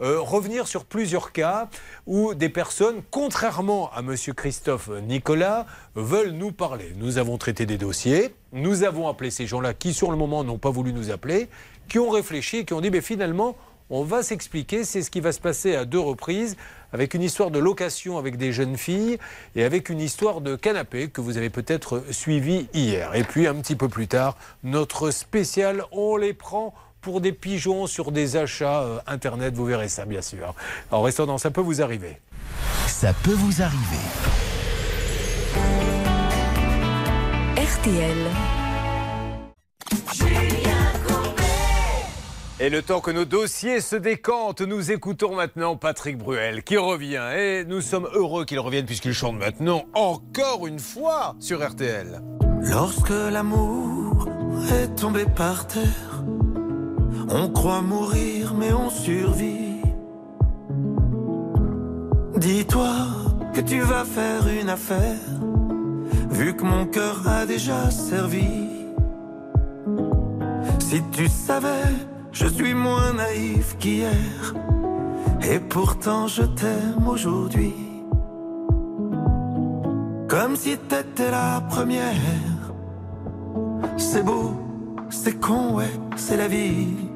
[0.00, 1.68] euh, revenir sur plusieurs cas
[2.06, 6.92] où des personnes, contrairement à Monsieur Christophe Nicolas, veulent nous parler.
[6.96, 10.58] Nous avons traité des dossiers, nous avons appelé ces gens-là qui, sur le moment, n'ont
[10.58, 11.48] pas voulu nous appeler,
[11.88, 13.56] qui ont réfléchi et qui ont dit, mais finalement,
[13.90, 14.84] on va s'expliquer.
[14.84, 16.56] C'est ce qui va se passer à deux reprises,
[16.92, 19.18] avec une histoire de location avec des jeunes filles
[19.54, 23.14] et avec une histoire de canapé que vous avez peut-être suivi hier.
[23.14, 27.86] Et puis, un petit peu plus tard, notre spécial, on les prend pour des pigeons
[27.86, 29.54] sur des achats euh, Internet.
[29.54, 30.54] Vous verrez ça, bien sûr.
[30.90, 32.20] En restant dans Ça peut vous arriver.
[32.86, 33.96] Ça peut vous arriver.
[37.56, 38.16] RTL.
[42.58, 47.22] Et le temps que nos dossiers se décantent, nous écoutons maintenant Patrick Bruel qui revient.
[47.36, 52.22] Et nous sommes heureux qu'il revienne puisqu'il chante maintenant encore une fois sur RTL.
[52.62, 54.26] Lorsque l'amour
[54.72, 56.15] est tombé par terre,
[57.28, 59.82] on croit mourir mais on survit.
[62.36, 62.92] Dis-toi
[63.54, 65.16] que tu vas faire une affaire,
[66.30, 68.68] vu que mon cœur a déjà servi.
[70.78, 71.94] Si tu savais,
[72.32, 74.54] je suis moins naïf qu'hier,
[75.50, 77.74] et pourtant je t'aime aujourd'hui.
[80.28, 82.12] Comme si t'étais la première.
[83.96, 84.52] C'est beau,
[85.08, 87.15] c'est con, ouais, c'est la vie.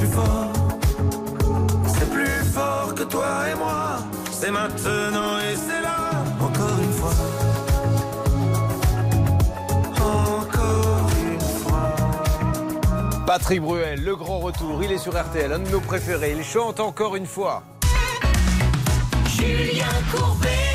[0.00, 0.52] plus fort,
[1.86, 3.98] c'est plus fort que toi et moi.
[4.32, 6.10] C'est maintenant et c'est là.
[6.40, 7.14] Encore une fois.
[10.00, 13.26] Encore une fois.
[13.26, 16.34] Patrick Bruel, le grand retour, il est sur RTL, un de nos préférés.
[16.36, 17.62] Il chante encore une fois.
[19.28, 20.69] Julien Courbet.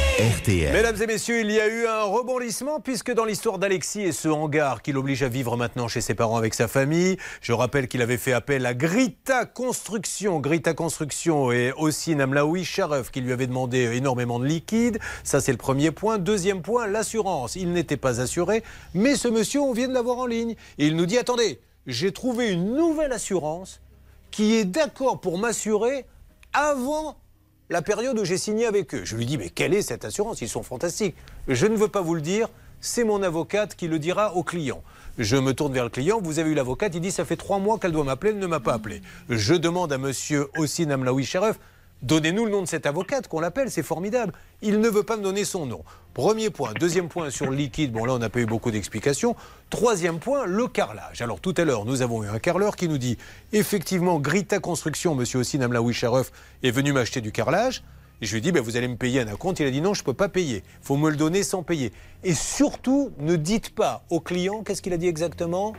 [0.71, 4.29] Mesdames et messieurs, il y a eu un rebondissement puisque dans l'histoire d'Alexis et ce
[4.29, 8.01] hangar qui l'oblige à vivre maintenant chez ses parents avec sa famille, je rappelle qu'il
[8.01, 10.39] avait fait appel à Grita Construction.
[10.39, 14.99] Grita Construction et aussi Namlaoui Sharif qui lui avait demandé énormément de liquide.
[15.25, 16.17] Ça, c'est le premier point.
[16.17, 17.57] Deuxième point, l'assurance.
[17.57, 18.63] Il n'était pas assuré,
[18.93, 20.55] mais ce monsieur, on vient de l'avoir en ligne.
[20.77, 23.81] Et il nous dit, attendez, j'ai trouvé une nouvelle assurance
[24.31, 26.05] qui est d'accord pour m'assurer
[26.53, 27.17] avant
[27.69, 29.01] la période où j'ai signé avec eux.
[29.03, 30.41] Je lui dis, mais quelle est cette assurance?
[30.41, 31.15] Ils sont fantastiques.
[31.47, 32.47] Je ne veux pas vous le dire,
[32.79, 34.83] c'est mon avocate qui le dira au client.
[35.17, 37.57] Je me tourne vers le client, vous avez eu l'avocate, il dit, ça fait trois
[37.57, 39.01] mois qu'elle doit m'appeler, elle ne m'a pas appelé.
[39.29, 41.57] Je demande à monsieur aussi Namlaoui Sharif,
[42.01, 44.33] donnez-nous le nom de cette avocate, qu'on l'appelle, c'est formidable.
[44.61, 45.83] Il ne veut pas me donner son nom.
[46.13, 46.71] Premier point.
[46.79, 49.35] Deuxième point sur le liquide, bon là on n'a pas eu beaucoup d'explications.
[49.69, 51.21] Troisième point, le carrelage.
[51.21, 53.17] Alors tout à l'heure, nous avons eu un carreleur qui nous dit,
[53.53, 55.59] effectivement, Grita Construction, monsieur aussi
[55.91, 56.31] Sharif,
[56.63, 57.83] est venu m'acheter du carrelage.
[58.21, 59.59] Et je lui ai dit, ben, vous allez me payer un acompte.
[59.59, 60.63] Il a dit, non, je ne peux pas payer.
[60.81, 61.91] Il faut me le donner sans payer.
[62.23, 65.73] Et surtout, ne dites pas au client, qu'est-ce qu'il a dit exactement?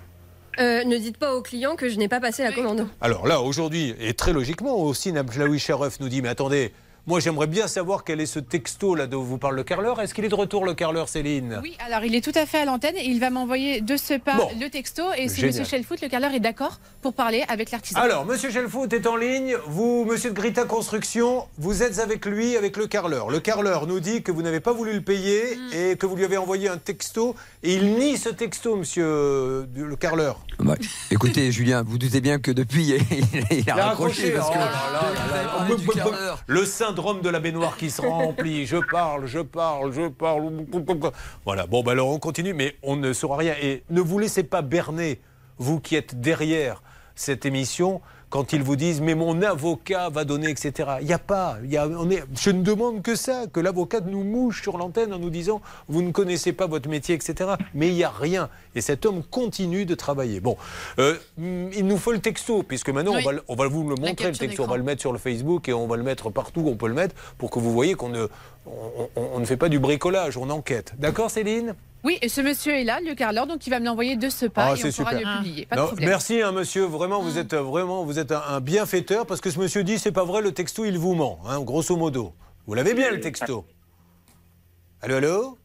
[0.59, 2.87] Euh, ne dites pas au client que je n'ai pas passé la commande.
[3.01, 6.73] Alors là, aujourd'hui, et très logiquement, aussi Namlaoui Sharif nous dit, mais attendez,
[7.07, 10.01] moi j'aimerais bien savoir quel est ce texto là dont vous parle le carreleur.
[10.01, 11.61] Est-ce qu'il est de retour le carreleur, Céline?
[11.63, 14.15] Oui, alors il est tout à fait à l'antenne et il va m'envoyer de ce
[14.15, 14.49] pas Bon.
[14.61, 15.61] le texto et si Génial.
[15.61, 15.67] M.
[15.67, 18.01] Shellfoot, le carreleur, est d'accord pour parler avec l'artisan.
[18.01, 19.57] Alors, Monsieur Gelfoot est en ligne.
[19.67, 23.31] Vous, Monsieur de Grita Construction, vous êtes avec lui, avec le carreleur.
[23.31, 26.25] Le carreleur nous dit que vous n'avez pas voulu le payer et que vous lui
[26.25, 27.37] avez envoyé un texto.
[27.63, 30.41] Et il nie ce texto, Monsieur euh, le carreleur.
[30.59, 30.77] Ouais.
[31.11, 33.25] Écoutez, Julien, vous doutez bien que depuis, il,
[33.59, 34.31] il a, raccroché.
[34.33, 36.43] parce que Oh là là là carreleur.
[36.47, 36.65] Le
[36.97, 38.65] syndrome de la baignoire qui se remplit.
[38.65, 40.51] Je parle, je parle, je parle.
[41.45, 41.67] Voilà.
[41.67, 43.55] Bon, ben alors on continue, mais on ne saura rien.
[43.61, 45.21] Et ne vous laissez pas berner,
[45.59, 46.83] vous qui êtes derrière
[47.15, 50.91] cette émission, quand ils vous disent mais mon avocat va donner, etc.
[51.01, 51.59] Il n'y a pas.
[51.65, 54.77] il Y a, on est, je ne demande que ça, que l'avocat nous mouche sur
[54.79, 57.51] l'antenne en nous disant vous ne connaissez pas votre métier, etc.
[57.75, 58.49] Mais il n'y a rien.
[58.75, 60.41] Et cet homme continue de travailler.
[60.41, 60.57] Bon,
[60.99, 63.23] euh, il nous faut le texto, puisque maintenant Oui.
[63.23, 64.65] on, va, le- on va vous le montrer, le texto.
[64.65, 66.77] On va le mettre sur le Facebook et on va le mettre partout où on
[66.77, 68.27] peut le mettre pour que vous voyez qu'on ne,
[68.67, 70.93] on, on- on ne fait pas du bricolage, on enquête.
[70.99, 71.75] D'accord, Céline?
[72.07, 74.47] Oui, et ce monsieur est là, le carreleur, donc il va me l'envoyer de ce
[74.47, 75.67] pas et on pourra le publier.
[75.67, 76.09] Pas de Ah, Non, problème.
[76.09, 76.85] merci, hein, monsieur.
[76.85, 79.99] Vraiment, vous êtes euh, vraiment, vous êtes un, un bienfaiteur parce que ce monsieur dit
[79.99, 82.33] c'est pas vrai, le texto il vous ment, hein, grosso modo.
[82.69, 83.67] Vous l'avez bien le texto.
[85.03, 85.59] Allô, allô?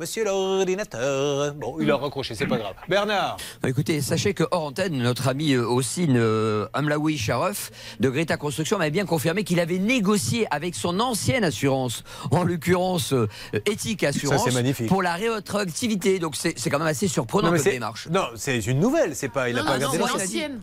[0.00, 1.54] Monsieur l'ordinateur.
[1.54, 2.74] Bon, il a raccroché, c'est pas grave.
[2.88, 3.36] Bernard.
[3.60, 8.36] Bah, Écoutez, sachez que hors antenne, notre ami euh, Ossine euh, Amlaoui Sharif de Greta
[8.36, 13.26] Construction m'avait bien confirmé qu'il avait négocié avec son ancienne assurance, en l'occurrence euh,
[13.66, 14.86] Éthique Assurance, c'est magnifique.
[14.86, 16.20] pour la rétroactivité.
[16.20, 18.06] Donc c'est c'est quand même assez surprenant c'est- démarche.
[18.08, 19.50] Non, c'est une nouvelle, c'est pas.
[19.50, 20.60] Il a Non, pas non, gardé c'est l'ancienne.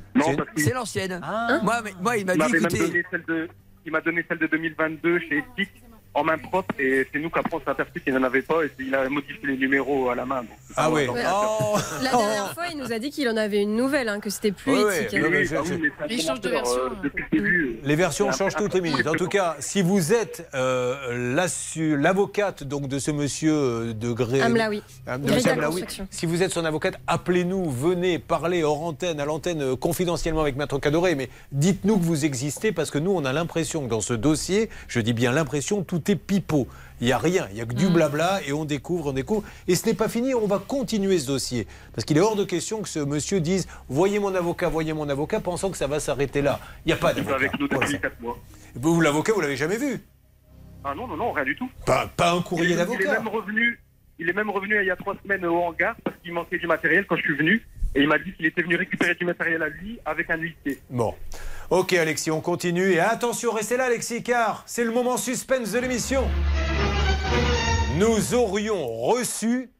[0.55, 1.19] C'est l'ancienne.
[1.21, 1.59] Ah.
[2.01, 3.49] Moi, il m'a dit, écoutez, donné celle de,
[3.85, 5.69] il m'a donné celle de 2022 chez Epic
[6.15, 8.71] en main propre et c'est nous qu'après on s'est aperçu qu'il n'en avait pas et
[8.79, 10.37] il a modifié les numéros à la main.
[10.41, 11.03] donc Ah oui.
[11.09, 11.75] Oh.
[12.01, 14.51] La dernière fois, il nous a dit qu'il en avait une nouvelle, hein, que c'était
[14.53, 15.19] plus Oui, éthique.
[15.21, 15.57] Ah
[16.03, 16.77] un Il change de version.
[16.77, 17.79] euh, depuis le début.
[17.83, 19.07] Les versions changent toutes les minutes.
[19.07, 21.35] En tout cas, si vous êtes euh,
[21.77, 24.81] l'avocate donc de ce monsieur euh, de Gré, Amlaoui.
[25.05, 25.11] De
[25.49, 26.07] Amlaoui, Construction.
[26.11, 30.55] si vous êtes son avocate, appelez-nous, venez parler hors antenne, à l'antenne euh, confidentiellement avec
[30.55, 34.01] Maître Cadoré, mais dites-nous que vous existez parce que nous, on a l'impression que dans
[34.01, 36.67] ce dossier, je dis bien l'impression, tout est pipeau.
[37.01, 39.43] Il n'y a rien, il n'y a que du blabla et on découvre, on découvre.
[39.67, 41.67] Et ce n'est pas fini, on va continuer ce dossier.
[41.93, 45.09] Parce qu'il est hors de question que ce monsieur dise Voyez mon avocat, voyez mon
[45.09, 46.59] avocat, pensant que ça va s'arrêter là.
[46.85, 47.35] Il n'y a pas Il est d'avocat.
[47.35, 48.37] avec nous depuis 4 mois.
[48.75, 49.99] Vous, vous, l'avocat, vous l'avez jamais vu?
[50.85, 51.69] Ah non, non, non, rien du tout.
[51.85, 53.11] pas, pas un courrier est, il est d'avocat.
[53.11, 53.79] même revenu,
[54.19, 56.67] Il est même revenu il y a trois semaines au hangar parce qu'il manquait du
[56.67, 57.65] matériel quand je suis venu.
[57.93, 60.79] Et il m'a dit qu'il était venu récupérer du matériel à lui avec un huissier.
[60.89, 61.13] Bon.
[61.69, 62.93] Ok Alexis, on continue.
[62.93, 66.23] Et attention, restez là Alexis, car c'est le moment suspense de l'émission.
[67.97, 69.71] Nous aurions reçu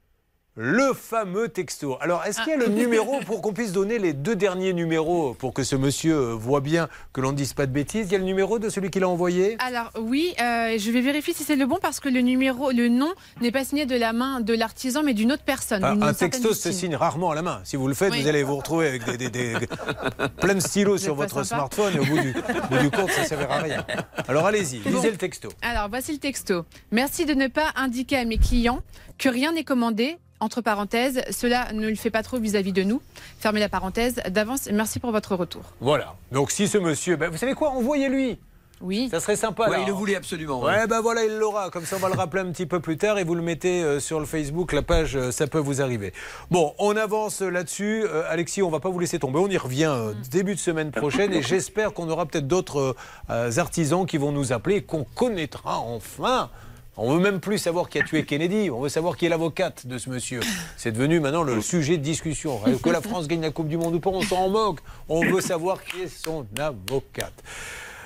[0.58, 1.98] le fameux texto.
[2.00, 5.34] Alors, est-ce qu'il y a le numéro pour qu'on puisse donner les deux derniers numéros
[5.34, 8.08] pour que ce monsieur euh, voit bien que l'on ne dise pas de bêtises?
[8.08, 9.58] Il y a le numéro de celui qui l'a envoyé?
[9.60, 12.88] Alors oui, euh, je vais vérifier si c'est le bon parce que le numéro, le
[12.88, 15.84] nom n'est pas signé de la main de l'artisan mais d'une autre personne.
[15.84, 17.60] Ah, un texto se signe rarement à la main.
[17.66, 18.22] Si vous le faites, Oui.
[18.22, 19.68] vous allez vous retrouver avec des, des- des-
[20.40, 22.30] plein de stylos sur votre smartphone et au bout du,
[22.64, 23.86] au bout du compte, ça ne servira à rien.
[24.30, 25.02] Alors allez-y, lisez Bon.
[25.04, 25.50] le texto.
[25.62, 26.64] Alors voici le texto.
[26.92, 28.80] Merci de ne pas indiquer à mes clients
[29.18, 30.18] que rien n'est commandé.
[30.40, 33.02] Entre parenthèses, cela ne le fait pas trop vis-à-vis de nous.
[33.40, 34.16] Fermez la parenthèse.
[34.30, 35.62] D'avance, merci pour votre retour.
[35.80, 36.16] Voilà.
[36.32, 38.38] Donc si ce monsieur, ben, vous savez quoi, envoyez-lui.
[38.82, 39.08] Oui.
[39.10, 39.70] Ça serait sympa.
[39.70, 40.62] Ouais, il le voulait absolument.
[40.62, 41.70] Ouais, ben voilà, il l'aura.
[41.70, 43.82] Comme ça, on va le rappeler un petit peu plus tard et vous le mettez
[43.82, 46.12] euh, sur le Facebook, la page, euh, ça peut vous arriver.
[46.52, 48.04] Bon, on avance euh, là-dessus.
[48.06, 49.40] Euh, Alexis, on va pas vous laisser tomber.
[49.40, 52.98] On y revient euh, début de semaine prochaine et j'espère qu'on aura peut-être d'autres
[53.30, 56.50] euh, artisans qui vont nous appeler et qu'on connaîtra enfin.
[56.98, 58.70] On veut même plus savoir qui a tué Kennedy.
[58.70, 60.40] On veut savoir qui est l'avocate de ce monsieur.
[60.78, 62.62] C'est devenu maintenant le sujet de discussion.
[62.82, 64.80] Que la France gagne la Coupe du Monde ou pas, on s'en moque.
[65.10, 67.34] On veut savoir qui est son avocate.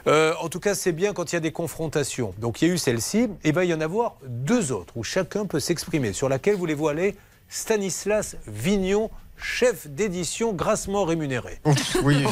[0.08, 2.34] Euh, en tout cas, c'est bien quand il y a des confrontations.
[2.40, 5.46] Donc il y a eu celle-ci, et va y en avoir deux autres où chacun
[5.46, 6.14] peut s'exprimer.
[6.14, 7.16] Sur laquelle voulez-vous aller
[7.48, 9.12] Stanislas Vignon,
[9.42, 11.60] chef d'édition grassement rémunéré.
[12.04, 12.24] Oui,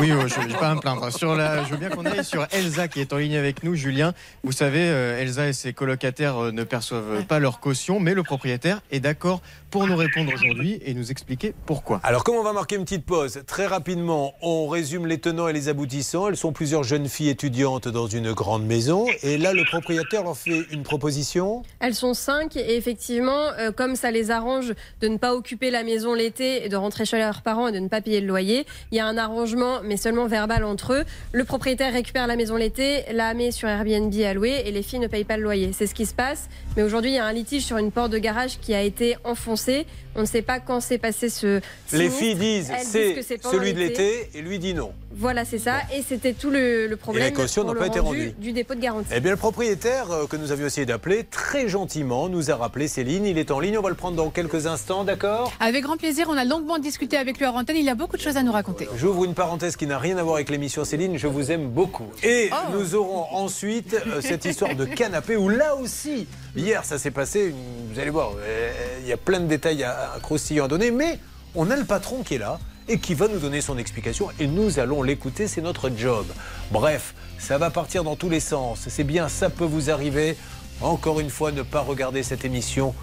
[0.00, 1.10] oui, oh, je ne vais pas me plaindre.
[1.12, 3.74] Sur la, je veux bien qu'on aille sur Elsa qui est en ligne avec nous,
[3.74, 4.14] Julien.
[4.44, 8.22] Vous savez, euh, Elsa et ses colocataires euh, ne perçoivent pas leur caution, mais le
[8.22, 9.42] propriétaire est d'accord
[9.76, 12.00] pour nous répondre aujourd'hui et nous expliquer pourquoi.
[12.02, 15.52] Alors, comme on va marquer une petite pause, très rapidement, on résume les tenants et
[15.52, 16.28] les aboutissants.
[16.28, 19.04] Elles sont plusieurs jeunes filles étudiantes dans une grande maison.
[19.22, 21.62] Et là, le propriétaire leur fait une proposition.
[21.80, 24.72] Elles sont cinq et effectivement, euh, comme ça les arrange
[25.02, 27.78] de ne pas occuper la maison l'été et de rentrer chez leurs parents et de
[27.78, 31.04] ne pas payer le loyer, il y a un arrangement, mais seulement verbal entre eux.
[31.32, 35.00] Le propriétaire récupère la maison l'été, la met sur Airbnb à louer et les filles
[35.00, 35.72] ne payent pas le loyer.
[35.74, 36.48] C'est ce qui se passe.
[36.78, 39.18] Mais aujourd'hui, il y a un litige sur une porte de garage qui a été
[39.22, 39.84] enfoncée c'est
[40.16, 41.60] on ne sait pas quand s'est passé ce.
[41.92, 44.92] Les filles disent c'est que c'est pendant celui de l'été et lui dit non.
[45.18, 45.78] Voilà, c'est ça.
[45.94, 47.32] Et c'était tout le, le problème.
[47.32, 48.34] caution pour n'a le pas été rendu rendue.
[48.38, 49.08] Du dépôt de garantie.
[49.14, 52.86] Eh bien, le propriétaire euh, que nous avions essayé d'appeler, très gentiment, nous a rappelé
[52.86, 53.24] Céline.
[53.24, 55.52] Il est en ligne, on va le prendre dans quelques instants, d'accord?
[55.58, 57.76] Avec grand plaisir, on a longuement discuté avec lui en antenne.
[57.76, 58.88] Il a beaucoup de choses à nous raconter.
[58.98, 62.08] J'ouvre une parenthèse qui n'a rien à voir avec l'émission Céline, je vous aime beaucoup.
[62.22, 62.72] Et Oh.
[62.72, 67.52] nous aurons ensuite euh, cette histoire de canapé où là aussi, hier ça s'est passé,
[67.92, 70.90] vous allez voir, euh, il y a plein de détails à, à croustillants à donner,
[70.90, 71.18] mais
[71.54, 74.46] on a le patron qui est là et qui va nous donner son explication et
[74.46, 76.26] nous allons l'écouter, c'est notre job.
[76.70, 80.36] Bref, ça va partir dans tous les sens, c'est bien, ça peut vous arriver.
[80.82, 82.94] Encore une fois, ne pas regarder cette émission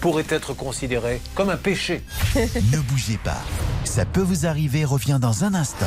[0.00, 2.02] pourrait être considéré comme un péché.
[2.34, 3.42] ne bougez pas.
[3.84, 5.86] Ça peut vous arriver, revient dans un instant.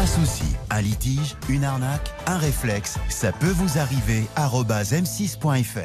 [0.00, 4.22] Un souci, un litige, une arnaque, un réflexe, ça peut vous arriver.
[4.34, 5.78] arobase m6.fr.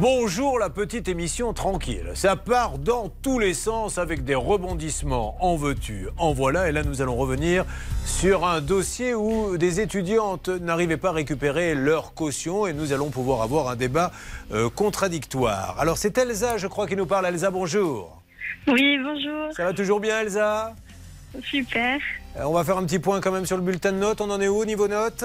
[0.00, 2.12] Bonjour la petite émission tranquille.
[2.14, 5.36] Ça part dans tous les sens avec des rebondissements.
[5.40, 6.70] En veux-tu, en voilà.
[6.70, 7.66] Et là, nous allons revenir
[8.06, 13.10] sur un dossier où des étudiantes n'arrivaient pas à récupérer leur caution et nous allons
[13.10, 14.12] pouvoir avoir un débat
[14.54, 15.76] euh, contradictoire.
[15.78, 17.26] Alors, c'est Elsa, je crois, qui nous parle.
[17.26, 18.17] Elsa, bonjour.
[18.66, 19.52] Oui, bonjour.
[19.56, 20.74] Ça va toujours bien, Elsa
[21.44, 21.98] Super.
[22.36, 24.20] Euh, On va faire un petit point quand même sur le bulletin de notes.
[24.20, 25.24] On en est où au niveau notes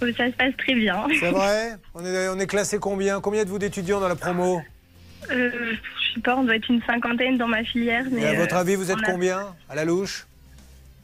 [0.00, 1.06] Ça se passe très bien.
[1.20, 4.60] C'est vrai on est, on est classé combien Combien êtes-vous d'étudiants dans la promo
[5.30, 8.04] Euh, je sais pas, on doit être une cinquantaine dans ma filière.
[8.10, 10.26] Mais Et à votre euh, avis, vous êtes a combien à la louche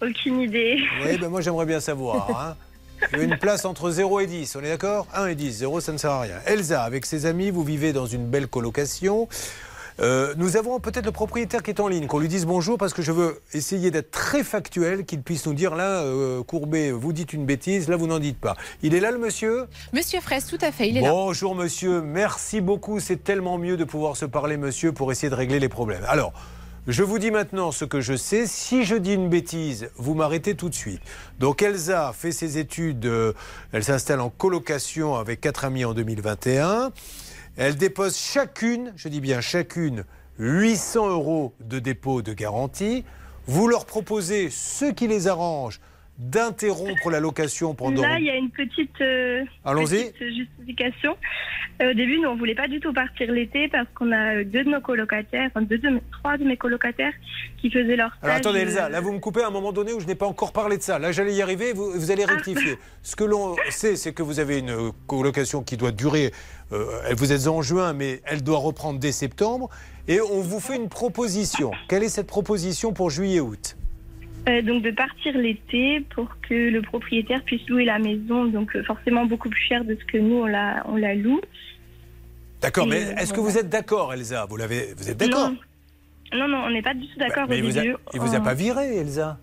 [0.01, 0.81] Aucune idée.
[1.05, 2.31] Oui, ben moi j'aimerais bien savoir.
[2.41, 2.57] hein.
[3.19, 5.07] Une place entre 0 et 10, on est d'accord?
[5.15, 6.37] 1 et 10, 0 ça ne sert à rien.
[6.47, 9.29] Elsa, avec ses amis, vous vivez dans une belle colocation.
[10.01, 12.95] Euh, nous avons peut-être le propriétaire qui est en ligne, qu'on lui dise bonjour parce
[12.95, 17.13] que je veux essayer d'être très factuel, qu'il puisse nous dire là, euh, Courbet, vous
[17.13, 18.57] dites une bêtise, là vous n'en dites pas.
[18.83, 19.67] Il est là le monsieur?
[19.93, 21.11] Monsieur Fraisse, tout à fait, il est là.
[21.11, 23.01] Bonjour monsieur, merci beaucoup.
[23.01, 26.05] C'est tellement mieux de pouvoir se parler monsieur pour essayer de régler les problèmes.
[26.07, 26.33] Alors,
[26.87, 28.47] je vous dis maintenant ce que je sais.
[28.47, 31.03] Si je dis une bêtise, vous m'arrêtez tout de suite.
[31.39, 33.33] Donc Elsa fait ses études, euh,
[33.73, 36.93] elle s'installe en colocation avec quatre amis en 2021.
[37.61, 40.05] Elle dépose chacune, je dis bien chacune,
[40.39, 43.05] 800 euros de dépôt de garantie.
[43.49, 45.81] Vous leur proposez ce qui les arrange
[46.19, 48.03] d'interrompre la location pendant.
[48.03, 50.11] Là, il y a une petite, euh, Allons-y.
[50.11, 51.17] petite justification.
[51.81, 54.45] Euh, au début, nous, on voulait pas du tout partir l'été parce qu'on a euh,
[54.45, 57.13] deux de nos colocataires, enfin deux de trois de mes colocataires
[57.61, 58.17] qui faisaient leur.
[58.23, 60.27] Alors attendez, Elsa, là vous me coupez à un moment donné où je n'ai pas
[60.27, 60.99] encore parlé de ça.
[60.99, 62.79] Là j'allais y arriver, vous, vous allez rectifier.
[63.03, 66.33] Ce que l'on sait, c'est que vous avez une colocation qui doit durer,
[66.73, 69.71] euh, vous êtes en juin, mais elle doit reprendre dès septembre.
[70.09, 71.71] Et on vous fait une proposition.
[71.89, 73.78] Quelle est cette proposition pour juillet-août
[74.49, 78.83] euh, donc de partir l'été pour que le propriétaire puisse louer la maison, donc euh,
[78.83, 81.41] forcément beaucoup plus cher de ce que nous on la, on la loue.
[82.61, 84.47] D'accord, mais euh, est-ce que vous êtes d'accord, Elsa?
[84.49, 85.51] Vous, l'avez, vous êtes d'accord?
[86.33, 87.97] Non, non, non, on n'est pas du tout d'accord Mais au il vous, a, début.
[88.15, 89.39] il vous a pas viré, Elsa?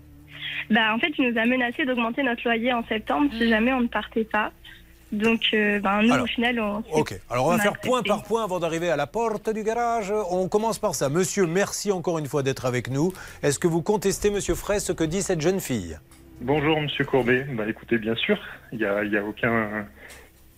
[0.70, 3.80] Bah, en fait, il nous a menacé d'augmenter notre loyer en septembre si jamais on
[3.80, 4.52] ne partait pas.
[5.16, 6.82] Donc, euh, ben, nous, Alors, au final, on.
[6.92, 10.12] Ok, alors on va faire point par point avant d'arriver à la porte du garage.
[10.30, 11.08] On commence par ça.
[11.08, 13.12] Monsieur, merci encore une fois d'être avec nous.
[13.42, 15.98] Est-ce que vous contestez, monsieur Fraisse, ce que dit cette jeune fille?
[16.40, 17.46] Bonjour Monsieur Courbet.
[17.52, 18.38] Bah écoutez, bien sûr,
[18.72, 19.86] il n'y a, y a aucun,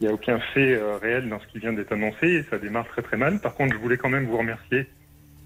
[0.01, 2.59] il y a aucun fait euh, réel dans ce qui vient d'être annoncé et ça
[2.59, 3.39] démarre très très mal.
[3.39, 4.89] Par contre, je voulais quand même vous remercier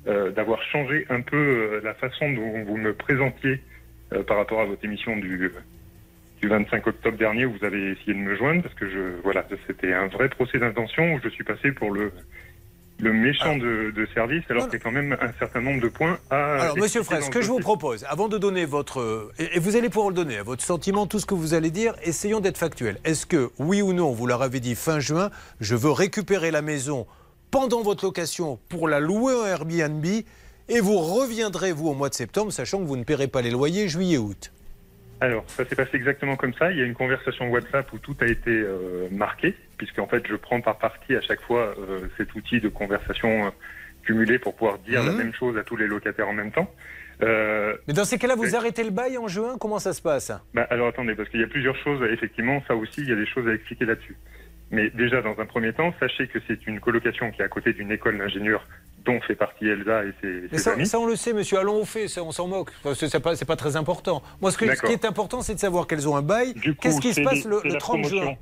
[0.08, 3.62] euh, d'avoir changé un peu euh, la façon dont vous me présentiez
[4.12, 5.52] euh, par rapport à votre émission du,
[6.42, 9.46] du 25 octobre dernier où vous avez essayé de me joindre parce que je, voilà,
[9.66, 12.12] c'était un vrai procès d'intention où je suis passé pour le
[12.98, 15.88] le méchant de, de service alors qu'il y a quand même un certain nombre de
[15.88, 19.32] points à Alors, monsieur dans ce que je vous propose, avant de donner votre.
[19.38, 21.70] Et et vous allez pouvoir le donner, hein, votre sentiment, tout ce que vous allez
[21.70, 22.98] dire, essayons d'être factuels.
[23.04, 25.30] Est-ce que, oui ou non, vous leur avez dit fin juin,
[25.60, 27.08] je veux récupérer la maison
[27.50, 30.06] pendant votre location pour la louer en Airbnb
[30.68, 33.50] et vous reviendrez, vous, au mois de septembre, sachant que vous ne paierez pas les
[33.50, 34.52] loyers juillet-août?
[35.22, 36.72] Alors, ça s'est passé exactement comme ça.
[36.72, 40.34] Il y a une conversation WhatsApp où tout a été euh, marqué, puisqu'en fait, je
[40.34, 43.50] prends par partie à chaque fois euh, cet outil de conversation euh,
[44.02, 45.18] cumulé pour pouvoir dire la Mhm.
[45.18, 46.68] même chose à tous les locataires en même temps.
[47.22, 49.56] Euh, Mais dans ces cas-là, vous arrêtez le bail en juin?
[49.60, 50.32] Comment ça se passe?
[50.54, 53.16] Bah, alors attendez, parce qu'il y a plusieurs choses, effectivement, ça aussi, il y a
[53.16, 54.16] des choses à expliquer là-dessus.
[54.72, 57.72] Mais déjà, dans un premier temps, sachez que c'est une colocation qui est à côté
[57.74, 58.66] d'une école d'ingénieurs
[59.04, 60.86] dont fait partie Elsa et ses, ses ça, amis.
[60.86, 61.58] ça, on le sait, monsieur.
[61.58, 62.70] Allons au fait, ça, on s'en moque.
[62.94, 64.22] C'est pas, pas très important.
[64.40, 66.54] Moi, ce, que- ce qui est important, c'est de savoir qu'elles ont un bail.
[66.80, 68.22] Qu'est-ce qui se passe le, le la 30 promotion.
[68.22, 68.34] juin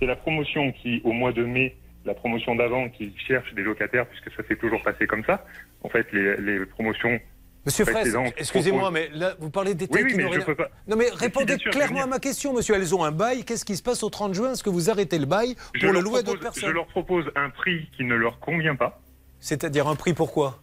[0.00, 4.06] C'est la promotion qui, au mois de mai, la promotion d'avant, qui cherche des locataires,
[4.06, 5.44] puisque ça s'est toujours passé comme ça.
[5.82, 7.20] En fait, les, les promotions.
[7.68, 10.54] Monsieur Fraisse, précédentes excusez-moi, mais là, vous parlez des Oui, oui, qui mais je peux
[10.54, 10.70] pas.
[10.86, 12.74] Non, mais répondez sûr, clairement à ma question, monsieur.
[12.74, 13.44] Elles ont un bail.
[13.44, 14.52] Qu'est-ce qui se passe au 30 juin?
[14.52, 16.64] Est-ce que vous arrêtez le bail Je pour le louer à d'autres personnes?
[16.70, 19.02] Je leur propose un prix qui ne leur convient pas.
[19.38, 20.62] C'est-à-dire un prix pourquoi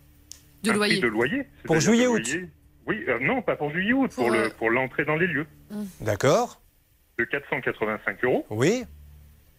[0.63, 0.93] De un loyer.
[0.95, 1.43] Prix de loyer.
[1.65, 2.27] Pour c'est-à-dire juillet, de août.
[2.33, 2.49] loyer-
[2.87, 5.45] Oui, euh, non, pas pour juillet-août, pour, Pour, le- euh, pour l'entrée dans les lieux.
[6.01, 6.59] D'accord.
[7.19, 8.47] De 485 euros.
[8.49, 8.83] Oui.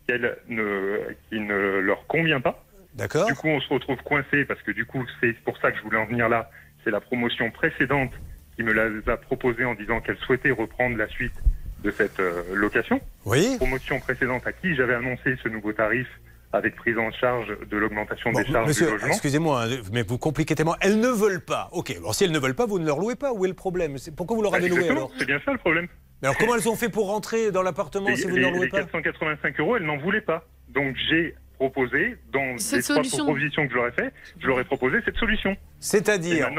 [0.08, 0.98] Qu'elle ne,
[1.30, 2.64] qui ne leur convient pas.
[2.94, 3.26] D'accord.
[3.28, 5.82] Du coup, on se retrouve coincé parce que du coup, c'est pour ça que je
[5.82, 6.50] voulais en venir là.
[6.86, 8.12] C'est la promotion précédente
[8.54, 11.34] qui me l'a a proposé en disant qu'elle souhaitait reprendre la suite
[11.82, 13.00] de cette euh, location.
[13.24, 13.56] Oui.
[13.56, 16.06] Promotion précédente à qui j'avais annoncé ce nouveau tarif
[16.52, 19.08] avec prise en charge de l'augmentation Bon, des charges monsieur, du logement.
[19.08, 20.76] excusez-moi, hein, mais vous compliquez tellement.
[20.80, 21.68] Elles ne veulent pas.
[21.72, 23.32] Ok, alors si elles ne veulent pas, vous ne leur louez pas.
[23.32, 23.96] Où est le problème?
[24.16, 25.10] Pourquoi vous leur Bah, avez loué alors?
[25.18, 25.88] C'est bien ça le problème.
[26.22, 28.42] Mais alors comment elles ont fait pour rentrer dans l'appartement Les, si vous ne les-
[28.42, 28.78] leur louez les pas?
[28.84, 30.44] 485 euros, elles n'en voulaient pas.
[30.68, 34.60] Donc j'ai proposé, dans Cette les trois propositions que je leur ai fait, je leur
[34.60, 35.56] ai proposé cette solution.
[35.80, 36.50] C'est-à-dire,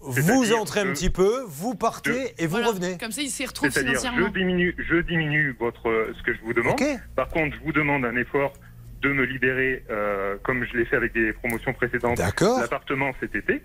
[0.00, 2.68] vous entrez un petit peu, vous partez et vous Voilà.
[2.68, 2.98] revenez.
[2.98, 4.28] Comme ça, il s'y retrouve C'est-à-dire, je financièrement.
[4.32, 6.78] diminue, je diminue votre, euh, ce que je vous demande.
[7.16, 8.52] Par contre, je vous demande un effort
[9.02, 12.60] de me libérer, euh, comme je l'ai fait avec des promotions précédentes, D'accord.
[12.60, 13.62] l'appartement cet été.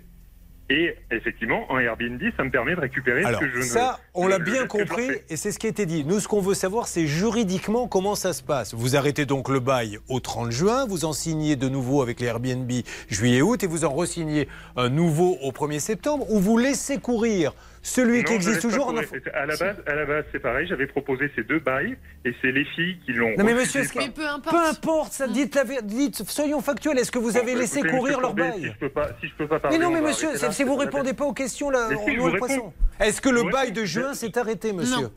[0.70, 3.62] Et effectivement, en Airbnb, ça me permet de récupérer Alors, ce que je ne.
[3.62, 6.04] ça, on l'a bien compris et c'est ce qui a été dit.
[6.04, 8.74] Nous, ce qu'on veut savoir, c'est juridiquement comment ça se passe.
[8.74, 12.26] Vous arrêtez donc le bail au 30 juin, vous en signez de nouveau avec les
[12.26, 12.70] Airbnb
[13.08, 14.46] juillet-août et vous en resignez
[14.76, 17.54] un nouveau au 1er septembre ou vous laissez courir
[17.88, 18.88] celui qui Non, existe toujours.
[18.88, 20.66] en À la base, à la base, c'est pareil.
[20.68, 23.34] J'avais proposé ces deux bails et c'est les filles qui l'ont.
[23.36, 24.54] Non mais monsieur, ce qui- par- Mais peu importe.
[24.56, 26.98] peu importe, ça, dites, la dites, soyons factuels.
[26.98, 29.28] Est-ce que vous avez bah, laissé écoutez, courir leur bail Si je peux pas, si
[29.28, 29.78] je peux pas Mais parler.
[29.78, 32.14] non, on mais monsieur, si vous ça répondez pas aux questions, là, Mais on si,
[32.14, 32.72] le poisson.
[33.00, 35.12] Est-ce que le bail de juin s'est arrêté, monsieur Non.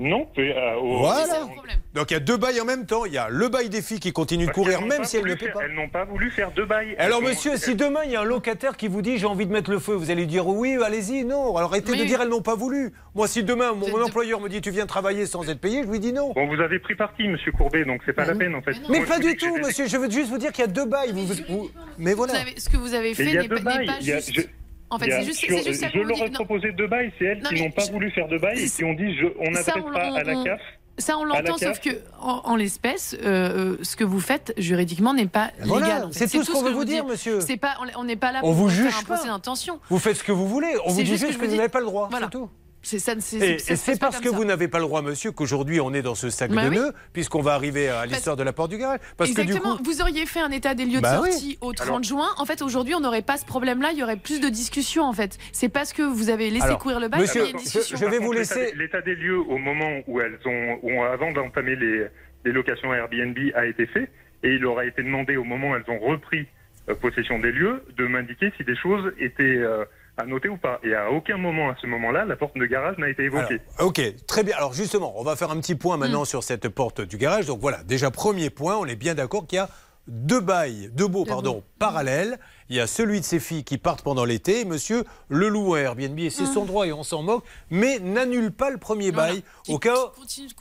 [0.00, 1.26] Non, c'est, euh, au- Voilà.
[1.26, 1.76] C'est le problème.
[1.92, 3.04] Donc il y a deux bails en même temps.
[3.04, 5.26] Il y a le bail des filles qui continue de Parce courir même si elles
[5.26, 5.60] ne paient pas.
[5.64, 6.94] Elles n'ont pas voulu faire deux bails.
[6.98, 9.52] Alors monsieur, si demain il y a un locataire qui vous dit j'ai envie de
[9.52, 11.54] mettre le feu, vous allez dire oui, allez-y, non.
[11.56, 12.92] Alors arrêtez de dire elles n'ont pas voulu.
[13.14, 16.00] Moi si demain mon, employeur me dit tu viens travailler sans être payé, je lui
[16.00, 16.32] dis non.
[16.32, 18.76] Bon, vous avez pris parti, Monsieur Courbet, donc c'est pas la peine en fait.
[18.88, 19.86] Mais Moi, pas du tout, monsieur.
[19.86, 21.12] Je veux juste vous dire qu'il y a deux bails.
[21.12, 22.40] Vous, vous- vous- Mais Vous voilà.
[22.40, 24.48] avez- ce que vous avez fait il y a n'est deux pas, juste.
[24.90, 27.12] Je- En fait, c'est juste, sur- c'est juste ça Je leur ai proposé deux bails,
[27.18, 29.14] c'est elles Non, qui n'ont pas je- voulu faire deux bails et qui ont dit
[29.16, 30.60] je, on n'adresse on- pas à la on- CAF.
[30.98, 35.14] Ça, on l'entend, sauf que en, en l'espèce, euh, euh, ce que vous faites juridiquement
[35.14, 36.04] n'est pas Voilà, légal.
[36.04, 36.26] en fait.
[36.26, 37.40] c'est tout ce qu'on que veut vous dire, monsieur.
[37.40, 39.28] C'est pas, on- on n'est pas là On pour vous faire juge un procès pas.
[39.28, 39.80] d'intention.
[39.88, 40.74] Vous faites ce que vous voulez.
[40.84, 42.08] On vous dit juste que vous n'avez pas le droit.
[42.10, 42.26] Voilà.
[42.26, 42.50] C'est tout.
[42.82, 44.36] C'est ça, c'est- Et, c'est parce que ça.
[44.36, 46.76] vous n'avez pas le droit, monsieur, qu'aujourd'hui on est dans ce sac Bah de oui.
[46.76, 49.00] nœuds, puisqu'on va arriver à l'histoire de la porte du garage.
[49.18, 49.76] Parce que Exactement.
[49.76, 51.30] du coup, Vous auriez fait un état des lieux de Bah oui.
[51.30, 52.28] sortie au 30 Alors- juin.
[52.38, 53.90] En fait, aujourd'hui, on n'aurait pas ce problème-là.
[53.92, 55.36] Il y aurait plus de discussions, en fait.
[55.52, 57.98] C'est parce que vous avez laissé Alors, courir le bail qu'il y a une discussion.
[57.98, 62.06] Par contre, l'état- L'état des lieux au moment où elles ont, où avant d'entamer les,
[62.46, 64.08] les locations Airbnb a été fait,
[64.42, 66.46] et il aura été demandé au moment où elles ont repris
[66.88, 69.84] euh, possession des lieux de m'indiquer si des choses étaient euh,
[70.20, 70.80] à noter ou pas.
[70.82, 73.60] Et à aucun moment à ce moment-là, la porte de garage n'a été évoquée.
[73.78, 74.56] Ok, très bien.
[74.56, 77.46] Alors justement, on va faire un petit point maintenant sur cette porte du garage.
[77.46, 79.68] Donc voilà, déjà premier point, on est bien d'accord qu'il y a
[80.08, 82.38] deux bails, deux baux, pardon, parallèles.
[82.68, 85.74] Il y a celui de ses filles qui partent pendant l'été, et monsieur le loue
[85.74, 89.12] à Airbnb, et c'est son droit et on s'en moque, mais n'annule pas le premier
[89.12, 89.96] bail au cas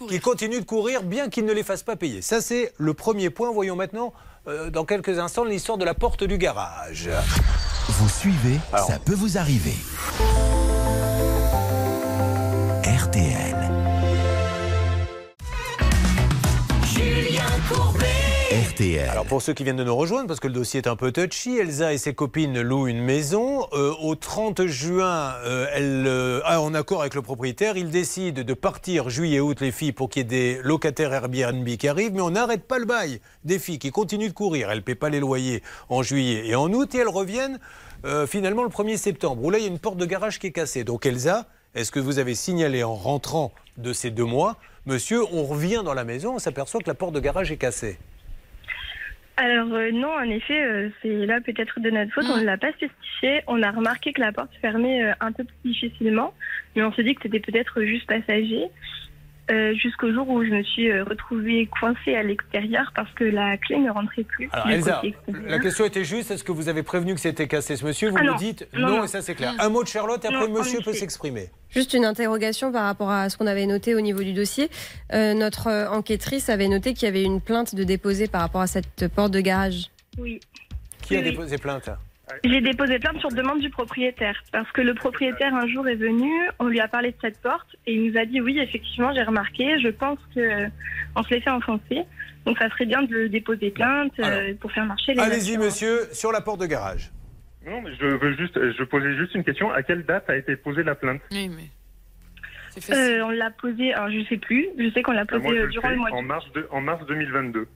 [0.07, 2.21] qui continue de courir, bien qu'il ne les fasse pas payer.
[2.21, 3.51] Ça, c'est le premier point.
[3.51, 4.13] Voyons maintenant,
[4.49, 7.09] euh, dans quelques instants, l'histoire de la porte du garage.
[7.87, 9.75] Vous suivez, ça peut vous arriver.
[12.83, 13.48] RTL.
[18.81, 21.11] Alors pour ceux qui viennent de nous rejoindre, parce que le dossier est un peu
[21.11, 23.67] touchy, Elsa et ses copines louent une maison.
[23.73, 28.53] Euh, au 30 juin, euh, euh, ah, en accord avec le propriétaire, il décide de
[28.53, 32.29] partir juillet-août les filles pour qu'il y ait des locataires Airbnb qui arrivent, mais on
[32.29, 34.71] n'arrête pas le bail des filles qui continuent de courir.
[34.71, 37.59] Elles ne paient pas les loyers en juillet et en août et elles reviennent
[38.27, 40.51] finalement le 1er septembre, où là il y a une porte de garage qui est
[40.53, 40.85] cassée.
[40.85, 44.55] Donc Elsa, est-ce que vous avez signalé en rentrant de ces deux mois,
[44.85, 47.97] monsieur, on revient dans la maison, on s'aperçoit que la porte de garage est cassée
[49.41, 52.25] Alors euh, non, en effet, euh, c'est là peut-être de notre faute.
[52.29, 53.41] On ne l'a pas spécifié.
[53.47, 56.33] On a remarqué que la porte se fermait euh, un peu plus difficilement,
[56.75, 58.65] mais on s'est dit que c'était peut-être juste passager.
[59.51, 63.57] Euh, Jusqu'au jour où je me suis euh, retrouvée coincée à l'extérieur parce que la
[63.57, 64.47] clé ne rentrait plus.
[64.51, 65.01] Alors Elsa,
[65.47, 68.09] la question était juste, est-ce que vous avez prévenu que c'était cassé ce monsieur?
[68.09, 68.35] Vous Ah me non.
[68.35, 69.03] dites Non, non, non.
[69.05, 69.53] et ça c'est clair.
[69.59, 71.49] Un mot de Charlotte et après Non, le monsieur peut s'exprimer.
[71.71, 74.69] Juste une interrogation par rapport à ce qu'on avait noté au niveau du dossier.
[75.13, 78.67] Euh, notre enquêtrice avait noté qu'il y avait une plainte de déposer par rapport à
[78.67, 79.85] cette porte de garage.
[80.19, 80.39] Oui.
[81.01, 81.25] Qui a oui.
[81.31, 81.89] déposé plainte?
[82.43, 86.31] J'ai déposé plainte sur demande du propriétaire parce que le propriétaire un jour est venu,
[86.59, 89.23] on lui a parlé de cette porte et il nous a dit oui effectivement j'ai
[89.23, 90.65] remarqué, je pense que
[91.15, 92.03] on se l'est fait enfoncer,
[92.45, 95.21] donc ça serait bien de déposer plainte euh, pour faire marcher les.
[95.21, 97.11] Allez-y monsieur, sur la porte de garage.
[97.65, 99.71] Non, mais je veux juste, je posais juste une question.
[99.71, 101.21] À quelle date a été posée la plainte?
[101.31, 101.63] Oui, mais.
[102.93, 105.59] Euh, on l'a posé, alors je sais plus, je sais qu'on l'a posé Moi, je
[105.61, 106.09] euh, durant le mois.
[106.13, 107.67] en de- mars, de- en mars 2022.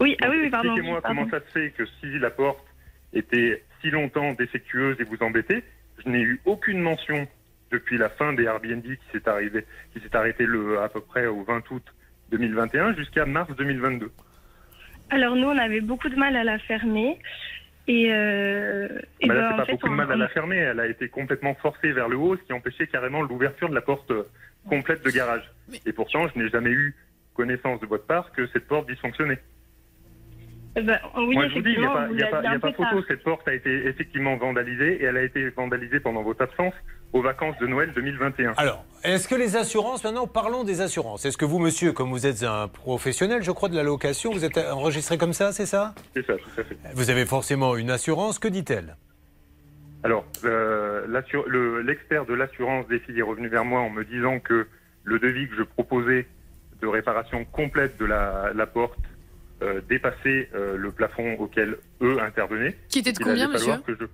[0.00, 0.68] Oui, ah oui, oui, pardon.
[0.70, 1.16] Expliquez-moi pardon.
[1.26, 2.64] comment ça se fait que si la porte
[3.12, 5.62] était si longtemps défectueuse et vous embêtait,
[6.04, 7.26] je n'ai eu aucune mention
[7.70, 11.26] depuis la fin des Airbnb qui s'est arrivé, qui s'est arrêté le à peu près
[11.26, 11.82] au 20 août
[12.30, 14.10] 2021 jusqu'à mars 2022.
[15.10, 17.18] Alors nous on avait beaucoup de mal à la fermer
[17.88, 18.12] et.
[18.12, 18.88] Euh,
[19.20, 20.56] et Bah ben, là, c'est en pas fait, beaucoup de mal à la fermer.
[20.56, 23.80] Elle a été complètement forcée vers le haut, ce qui empêchait carrément l'ouverture de la
[23.80, 24.24] porte euh,
[24.68, 25.50] complète de garage.
[25.86, 26.94] Et pourtant, je n'ai jamais eu
[27.34, 29.40] connaissance de votre part que cette porte dysfonctionnait.
[30.74, 32.40] Eh ben, oui, Moi, je vous dis, il n'y a pas, y a pas- l'aviez
[32.40, 33.04] il y a un pas peu photo.
[33.06, 36.72] Cette porte a été effectivement vandalisée et elle a été vandalisée pendant votre absence
[37.12, 38.54] aux vacances de Noël 2021.
[38.56, 41.26] Alors, est-ce que les assurances, maintenant parlons des assurances.
[41.26, 44.46] Est-ce que vous, monsieur, comme vous êtes un professionnel, je crois, de la location, vous
[44.46, 45.94] êtes enregistré comme ça, c'est ça?
[46.14, 46.76] C'est ça, tout à fait.
[46.94, 48.96] Vous avez forcément une assurance, que dit-elle?
[50.04, 51.06] Alors, euh,
[51.46, 54.66] le- l'expert de l'assurance des filles est revenu vers moi en me disant que
[55.04, 56.26] le devis que je proposais
[56.80, 58.98] de réparation complète de la, la porte
[59.62, 62.76] euh, dépassait euh, le plafond auquel eux intervenaient.
[62.88, 64.04] Qui était de Il combien, monsieur que je...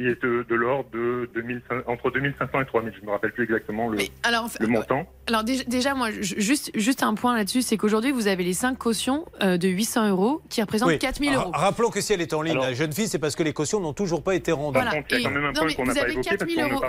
[0.00, 2.92] Il est de, de l'ordre de 2500 entre 2500 et 3000.
[2.96, 5.06] Je ne me rappelle plus exactement le, alors, le montant.
[5.28, 8.76] Alors déjà, déjà, moi, juste, juste un point là-dessus, c'est qu'aujourd'hui, vous avez les 5
[8.76, 10.98] cautions euh, de 800 euros qui représentent Oui.
[10.98, 11.52] 4000 Ra- euros.
[11.54, 13.78] Rappelons que si elle est en ligne, la jeune fille, c'est parce que les cautions
[13.78, 14.76] n'ont toujours pas été rendues.
[14.80, 14.96] Voilà.
[14.96, 16.82] Et- non, mais vous avez 4000 euros.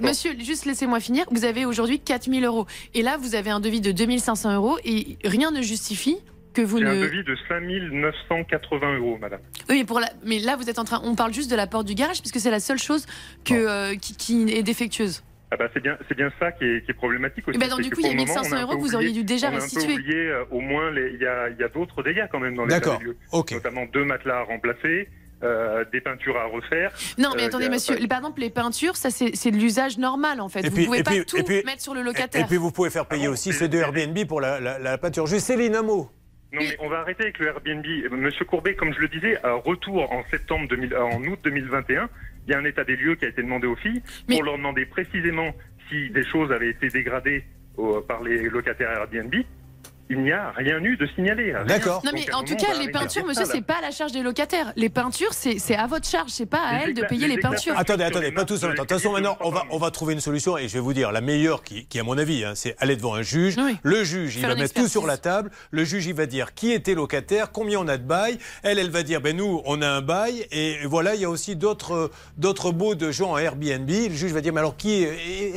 [0.00, 1.24] Monsieur, juste laissez-moi finir.
[1.32, 2.68] Vous avez aujourd'hui 4000 euros.
[2.94, 6.18] Et là, vous avez un devis de 2500 euros et rien ne justifie
[6.52, 6.86] que vous ne.
[6.86, 9.40] un devis de 5980 euros, madame.
[9.68, 10.08] Oui, mais, pour la...
[10.24, 11.00] mais là, vous êtes en train.
[11.04, 13.06] On parle juste de la porte du garage puisque c'est la seule chose
[13.44, 15.22] que, euh, qui, qui est défectueuse.
[15.50, 17.58] Ah bah c'est bien, c'est bien ça qui est, qui est problématique aussi.
[17.58, 18.80] Ben donc, du coup, il y a pour le moment, 1500 on un euros que
[18.80, 19.86] vous auriez dû déjà on a un restituer.
[19.86, 22.54] peu oublié, euh, au moins, il y a, il y a d'autres dégâts quand même
[22.54, 23.18] dans les D'accord, lieux.
[23.32, 23.52] ok.
[23.52, 25.10] Notamment deux matelas à remplacer,
[25.42, 26.90] euh, des peintures à refaire.
[27.18, 27.96] Non, mais Euh, attendez, monsieur.
[28.08, 30.60] Par exemple, les peintures, ça, c'est de l'usage normal, en fait.
[30.60, 32.42] Et vous puis- pouvez et pas puis- tout et puis- mettre sur le locataire.
[32.42, 35.26] et puis vous pouvez faire payer aussi ceux de Airbnb pour la, la- la peinture.
[35.26, 36.08] Juste Céline, un mot.
[36.52, 37.86] Non, mais on va arrêter avec le Airbnb.
[38.12, 42.10] Monsieur Courbet, comme je le disais, à retour en septembre 2000, euh, en août 2021,
[42.46, 44.56] il y a un état des lieux qui a été demandé aux filles pour leur
[44.58, 45.54] demander précisément
[45.88, 47.44] si des choses avaient été dégradées
[47.76, 49.34] au- par les locataires Airbnb.
[50.12, 51.54] Il n'y a rien eu de signalé.
[51.66, 52.02] D'accord.
[52.04, 54.12] Non mais à en tout cas, va les peintures, monsieur, c'est pas à la charge
[54.12, 54.72] des locataires.
[54.76, 57.72] Les peintures, c'est à votre charge, c'est pas à Les elle de payer les peintures.
[57.74, 57.78] peinture.
[57.78, 58.82] Attendez, attendez, pas tous en même temps.
[58.82, 60.92] De toute façon, maintenant, on va, on va trouver une solution et je vais vous
[60.92, 63.56] dire, la meilleure qui, qui à mon avis, hein, c'est aller devant un juge.
[63.58, 63.76] Oui.
[63.82, 65.50] Le juge, il va mettre tout sur la table.
[65.70, 68.38] Le juge, il va dire qui était locataire, combien on a de bail.
[68.62, 71.30] Elle, elle va dire, ben nous, on a un bail et voilà, il y a
[71.30, 73.88] aussi d'autres d'autres baux de gens en Airbnb.
[73.88, 75.06] Le juge va dire, mais alors qui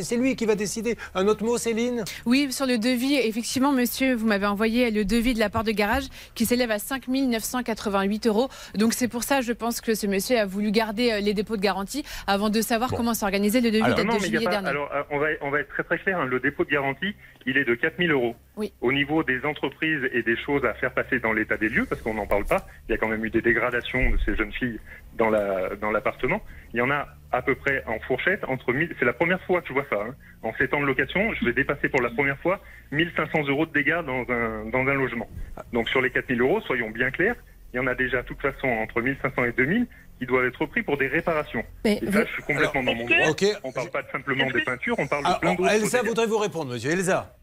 [0.02, 0.98] C'est lui qui va décider.
[1.14, 2.04] Un autre mot, Céline?
[2.26, 5.72] Oui, sur le devis, effectivement, monsieur, vous m'avez envoyé le devis de la part de
[5.72, 6.04] garage
[6.36, 8.50] qui s'élève à 5 988 euros.
[8.76, 11.58] Donc c'est pour ça, je pense que ce monsieur a voulu garder euh, les dépôts
[11.58, 12.98] de garantie avant de savoir Bon.
[12.98, 14.68] comment s'organiser le devis Alors, date non, de juillet pas- dernier.
[14.70, 16.20] alors, euh, on, va, on va être très très clair.
[16.20, 16.26] hein.
[16.26, 17.14] Le dépôt de garantie,
[17.46, 18.36] il est de 4000 euros.
[18.58, 18.72] Oui.
[18.82, 22.02] Au niveau des entreprises et des choses à faire passer dans l'état des lieux, parce
[22.02, 24.52] qu'on n'en parle pas, il y a quand même eu des dégradations de ces jeunes
[24.54, 24.80] filles
[25.18, 26.42] dans la dans l'appartement.
[26.74, 28.96] Il y en a à peu près en fourchette entre 1000.
[29.00, 29.98] C'est la première fois que je vois ça.
[30.08, 30.16] hein.
[30.44, 32.60] En 7 ans de location, je vais dépasser pour la première fois
[32.92, 35.28] 1500 euros de dégâts dans un dans un logement.
[35.74, 37.36] Donc sur les 4000 euros, soyons bien clairs,
[37.74, 39.88] il y en a déjà de toute façon entre 1500 et 2000
[40.20, 41.64] qui doivent être pris pour des réparations.
[41.84, 43.36] Mais et vous- ça, je suis complètement dans mon droit.
[43.64, 45.72] On parle pas simplement des peintures, on parle de Ah, plein d'autres.
[45.72, 46.92] Elsa voudrait vous répondre, monsieur.
[46.92, 47.36] Elsa.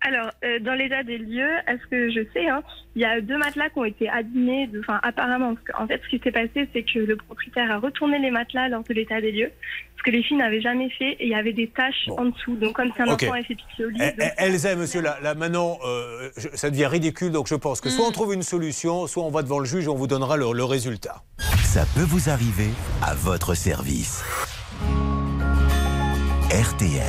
[0.00, 2.62] Alors, euh, dans l'état des lieux, à ce que je sais, hein,
[2.94, 5.54] il y a deux matelas qui ont été abîmés, de- enfin apparemment.
[5.54, 8.68] Parce qu'en fait, ce qui s'est passé, c'est que le propriétaire a retourné les matelas
[8.68, 9.50] lors de l'état des lieux,
[9.96, 12.54] ce que les filles n'avaient jamais fait, et il y avait des taches en dessous.
[12.56, 13.98] Donc, comme c'est un enfant, elle fait pitié au lit.
[14.00, 17.56] Eh, donc- eh, Elsa monsieur, là, là, maintenant, euh, je- ça devient ridicule, donc je
[17.56, 18.08] pense que soit Mm.
[18.08, 20.52] on trouve une solution, soit on va devant le juge et on vous donnera le,
[20.52, 21.24] le résultat.
[21.64, 22.70] Ça peut vous arriver
[23.02, 24.22] à votre service.
[26.50, 27.02] RTL.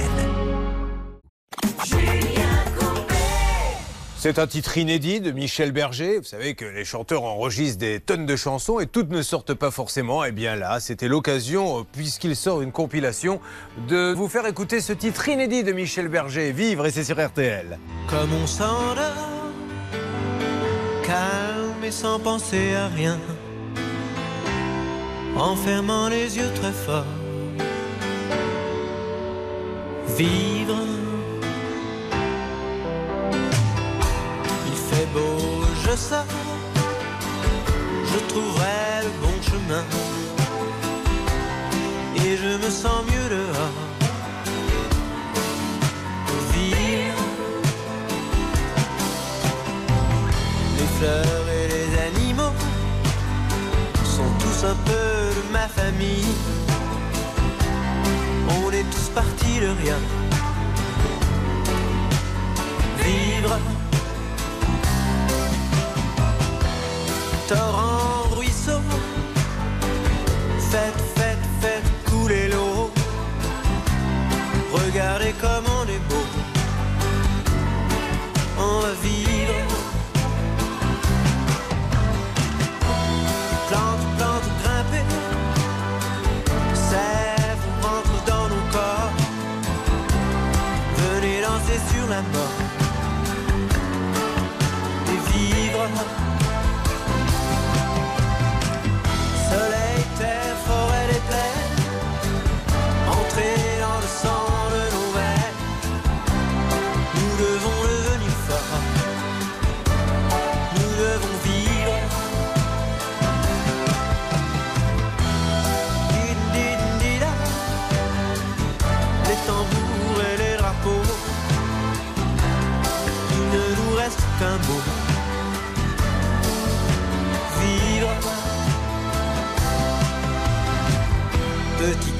[4.21, 6.17] C'est un titre inédit de Michel Berger.
[6.17, 9.71] Vous savez que les chanteurs enregistrent des tonnes de chansons et toutes ne sortent pas
[9.71, 10.25] forcément.
[10.25, 13.39] Eh bien là, c'était l'occasion, euh, puisqu'il sort une compilation,
[13.87, 17.79] de vous faire écouter ce titre inédit de Michel Berger, Vivre, et c'est sur RTL.
[18.09, 19.47] Comme on s'endort,
[21.05, 23.17] calme et sans penser à rien,
[25.37, 27.05] en fermant les yeux très fort.
[30.17, 30.75] Vivre,
[35.15, 36.25] je sors,
[38.05, 39.83] je trouverai le bon chemin,
[42.15, 43.77] et je me sens mieux dehors.
[46.53, 47.23] Vivre.
[50.77, 52.53] Les fleurs et les animaux
[54.03, 56.35] sont tous un peu de ma famille.
[58.61, 59.99] On est tous partis de rien.
[63.03, 63.78] Vivre.
[67.49, 68.79] Torrent, ruisseau.
[70.69, 72.91] Faites, faites, faites couler l'eau.
[74.71, 76.25] Regardez comme on est beau.
[78.59, 79.18] On va vivre.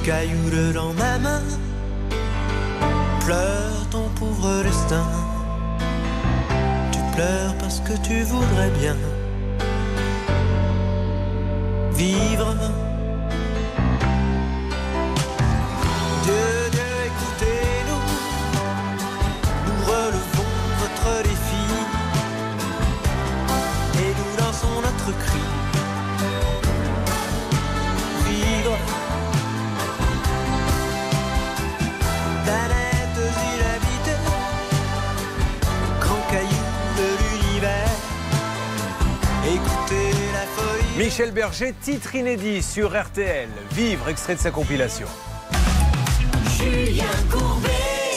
[0.09, 1.43] Caillou dans ma main.
[3.25, 5.05] Pleure ton pauvre destin.
[6.91, 8.97] Tu pleures parce que tu voudrais bien
[11.93, 12.58] vivre.
[41.19, 45.05] Michel Berger, titre inédit sur RTL, Vivre, extrait de sa compilation.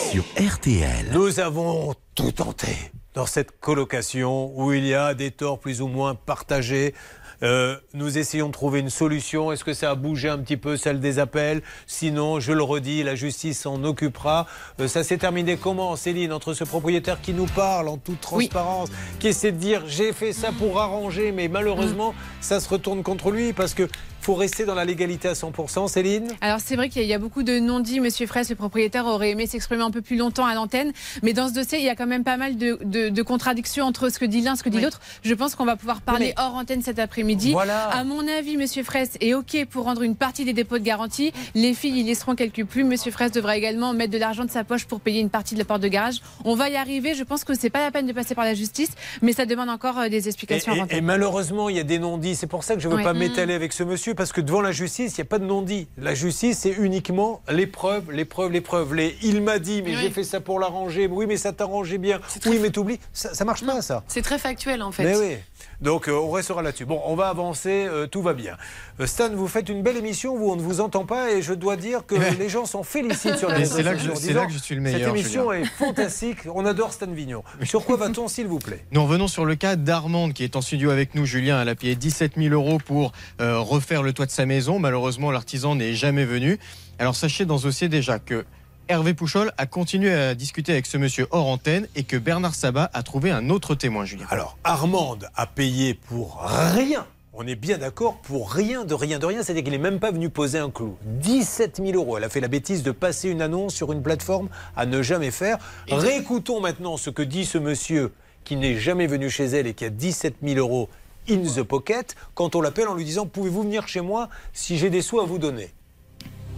[0.09, 1.09] Sur RTL.
[1.11, 2.69] Nous avons tout tenté.
[3.13, 6.95] dans cette colocation où il y a des torts plus ou moins partagés.
[7.43, 9.51] Euh, nous essayons de trouver une solution.
[9.51, 11.61] Est-ce que ça a bougé un petit peu celle des appels?
[11.87, 14.47] Sinon, je le redis, la justice s'en occupera.
[14.79, 18.89] Euh, ça s'est terminé comment, Céline Entre ce propriétaire qui nous parle en toute transparence,
[19.19, 23.29] qui essaie de dire j'ai fait ça pour arranger, mais malheureusement, ça se retourne contre
[23.29, 23.89] lui parce que
[24.23, 25.87] faut rester dans la légalité à 100%.
[25.89, 27.99] Céline Alors c'est vrai qu'il y a beaucoup de non-dits.
[27.99, 30.91] Monsieur Fraisse, le propriétaire, aurait aimé s'exprimer un peu plus longtemps à l'antenne.
[31.23, 33.85] Mais dans ce dossier, il y a quand même pas mal de, de- de contradictions
[33.85, 35.01] entre ce que dit l'un et ce que dit l'autre.
[35.23, 37.51] Je pense qu'on va pouvoir parler hors antenne cet après-midi.
[37.51, 37.87] Voilà.
[37.89, 41.33] À mon avis, Monsieur Fraisse est OK pour rendre une partie des dépôts de garantie.
[41.53, 42.87] Les filles y laisseront quelques plumes.
[42.87, 45.59] Monsieur Fraisse devra également mettre de l'argent de sa poche pour payer une partie de
[45.59, 46.21] la porte de garage.
[46.45, 47.13] On va y arriver.
[47.15, 48.91] Je pense que c'est pas la peine de passer par la justice,
[49.21, 51.03] mais ça demande encore euh, des Et, explications et- et antenne.
[51.03, 52.35] malheureusement, il y a des non-dits.
[52.35, 53.17] C'est pour ça que je ne veux pas Mm.
[53.17, 55.87] m'étaler avec ce monsieur, parce que devant la justice, il n'y a pas de non-dit.
[55.97, 58.93] La justice, c'est uniquement les preuves, les preuves, les preuves.
[58.95, 59.97] Les il m'a dit, mais Oui.
[60.01, 61.07] j'ai fait ça pour l'arranger.
[61.07, 62.19] Oui, mais ça t'arrangeait bien.
[62.45, 62.99] Oui, mais t'oublies.
[63.13, 64.03] Ça, ça marche pas, ça.
[64.07, 65.03] C'est très factuel en fait.
[65.03, 65.37] Mais oui.
[65.81, 66.85] Donc euh, on restera là-dessus.
[66.85, 68.55] Bon, on va avancer, euh, tout va bien.
[68.99, 71.53] Euh, Stan, vous faites une belle émission, vous, on ne vous entend pas et je
[71.53, 74.09] dois dire que les gens s'en félicitent sur les Mais réseaux c'est là que je-
[74.09, 76.65] sociaux en c'est disant, là que je suis le meilleur, Cette émission est fantastique, on
[76.65, 77.43] adore Stan Vignon.
[77.63, 78.85] Sur quoi va-t-on, s'il vous plaît?
[78.91, 81.25] Nous revenons sur le cas d'Armande qui est en studio avec nous.
[81.25, 83.11] Julien, elle a payé 17 000 euros pour
[83.41, 84.79] euh, refaire le toit de sa maison.
[84.79, 86.59] Malheureusement, l'artisan n'est jamais venu.
[86.99, 88.45] Alors sachez dans ce dossier déjà que
[88.89, 92.91] Hervé Pouchol a continué à discuter avec ce monsieur hors antenne et que Bernard Sabat
[92.93, 94.25] a trouvé un autre témoin, Julien.
[94.29, 97.05] Alors, Armande a payé pour rien.
[97.31, 100.11] On est bien d'accord pour rien de rien de rien, c'est-à-dire qu'il n'est même pas
[100.11, 100.97] venu poser un clou.
[101.05, 102.17] 17 000 euros.
[102.17, 105.31] Elle a fait la bêtise de passer une annonce sur une plateforme à ne jamais
[105.31, 105.57] faire.
[105.89, 108.11] Réécoutons maintenant ce que dit ce monsieur
[108.43, 110.89] qui n'est jamais venu chez elle et qui a 17 000 euros
[111.29, 114.89] in the pocket quand on l'appelle en lui disant Pouvez-vous venir chez moi si j'ai
[114.89, 115.73] des sous à vous donner?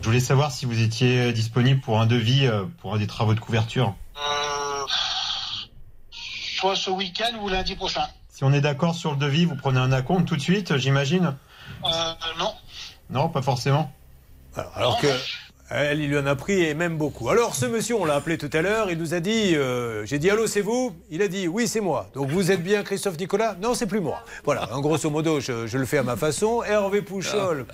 [0.06, 3.34] Je voulais savoir si vous étiez euh, disponible pour un devis euh, pour des travaux
[3.34, 3.96] de couverture.
[4.16, 4.86] Euh,
[6.12, 8.04] soit ce week-end ou lundi prochain.
[8.30, 11.36] Si on est d'accord sur le devis, vous prenez un acompte tout de suite, j'imagine
[11.84, 11.88] Euh,
[12.38, 12.54] non.
[13.10, 13.92] Non, pas forcément.
[14.56, 15.08] Alors, alors que
[15.72, 17.30] elle, il lui en a pris et même beaucoup.
[17.30, 20.20] Alors ce monsieur, on l'a appelé tout à l'heure, il nous a dit, euh, j'ai
[20.20, 20.96] dit allô, c'est vous?
[21.10, 22.12] Il a dit oui, c'est moi.
[22.14, 23.56] Donc vous êtes bien Christophe Nicolas?
[23.60, 24.24] Non, c'est plus moi.
[24.44, 26.62] Voilà, en grosso modo, je, je le fais à ma façon.
[26.62, 27.66] Hervé Pouchol,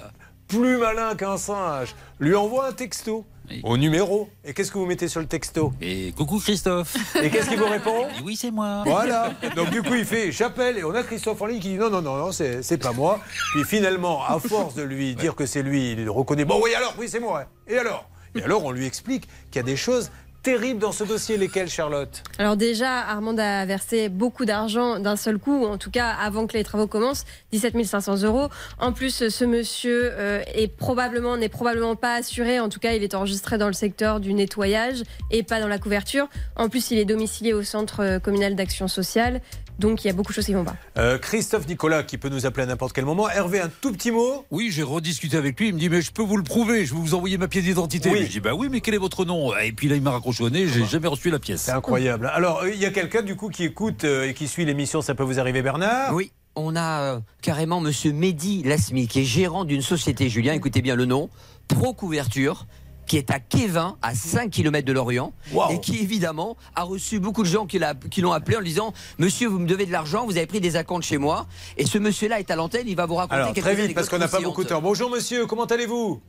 [0.51, 3.25] plus malin qu'un singe, lui envoie un texto
[3.63, 4.29] au numéro.
[4.43, 5.71] Et qu'est-ce que vous mettez sur le texto?
[5.81, 6.95] Et coucou Christophe.
[7.21, 8.07] Et qu'est-ce qu'il vous répond?
[8.23, 8.83] Oui, c'est moi.
[8.85, 9.33] Voilà.
[9.55, 11.89] Donc du coup, il fait j'appelle et on a Christophe en ligne qui dit non,
[11.89, 13.19] non, non, non, c'est c'est pas moi.
[13.53, 16.93] Puis finalement, à force de lui dire que c'est lui, il reconnaît bon, oui, alors,
[16.99, 17.45] oui, c'est moi.
[17.67, 18.09] Et alors?
[18.35, 20.11] Et alors, on lui explique qu'il y a des choses
[20.43, 21.37] terribles dans ce dossier.
[21.37, 22.23] Lesquelles, Charlotte?
[22.37, 26.47] Alors déjà, Armand a versé beaucoup d'argent d'un seul coup, ou en tout cas avant
[26.47, 28.49] que les travaux commencent, 17 500 euros.
[28.79, 32.59] En plus, ce monsieur euh, n'est probablement pas assuré.
[32.59, 35.77] En tout cas, il est enregistré dans le secteur du nettoyage et pas dans la
[35.77, 36.27] couverture.
[36.55, 39.41] En plus, il est domicilié au centre euh, communal d'action sociale.
[39.81, 40.75] Donc il y a beaucoup de choses qui vont pas.
[40.97, 43.27] Euh, Christophe Nicolas, qui peut nous appeler à n'importe quel moment.
[43.29, 44.45] Hervé, un tout petit mot?
[44.51, 45.69] Oui, j'ai rediscuté avec lui.
[45.69, 47.63] Il me dit Mais je peux vous le prouver, je vais vous envoyer ma pièce
[47.63, 48.11] d'identité.
[48.11, 48.25] Oui.
[48.25, 49.51] Je dis Bah oui, mais quel est votre nom?
[49.57, 51.63] Et puis là, il m'a raccroché au nez, j'ai jamais reçu la pièce.
[51.63, 52.31] C'est incroyable.
[52.33, 55.01] Alors, euh, il y a quelqu'un du coup qui écoute euh, et qui suit l'émission,
[55.01, 56.13] ça peut vous arriver, Bernard?
[56.13, 60.81] Oui, on a euh, carrément Monsieur Mehdi Lasmi, qui est gérant d'une société, Julien, écoutez
[60.81, 61.29] bien le nom,
[61.67, 62.67] Pro Couverture,
[63.11, 65.33] qui est à Kévin, à 5 km de Lorient,
[65.69, 67.77] et qui évidemment a reçu beaucoup de gens qui
[68.21, 70.77] l'ont appelé en lui disant Monsieur, vous me devez de l'argent, vous avez pris des
[70.77, 71.45] acomptes chez moi.
[71.75, 74.07] Et ce monsieur-là est à l'antenne, il va vous raconter Alors, quelques très vite, parce
[74.07, 74.81] qu'on n'a pas beaucoup de temps.
[74.81, 76.21] Bonjour monsieur, comment allez-vous?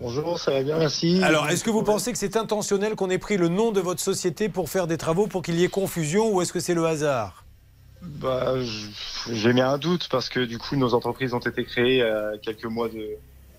[0.00, 1.20] Bonjour, ça va bien, merci.
[1.24, 4.00] Alors, est-ce que vous pensez que c'est intentionnel qu'on ait pris le nom de votre
[4.00, 6.86] société pour faire des travaux pour qu'il y ait confusion ou est-ce que c'est le
[6.86, 7.44] hasard?
[8.00, 8.54] Bah,
[9.32, 12.66] j'ai mis un doute parce que du coup, nos entreprises ont été créées à quelques
[12.66, 13.08] mois de-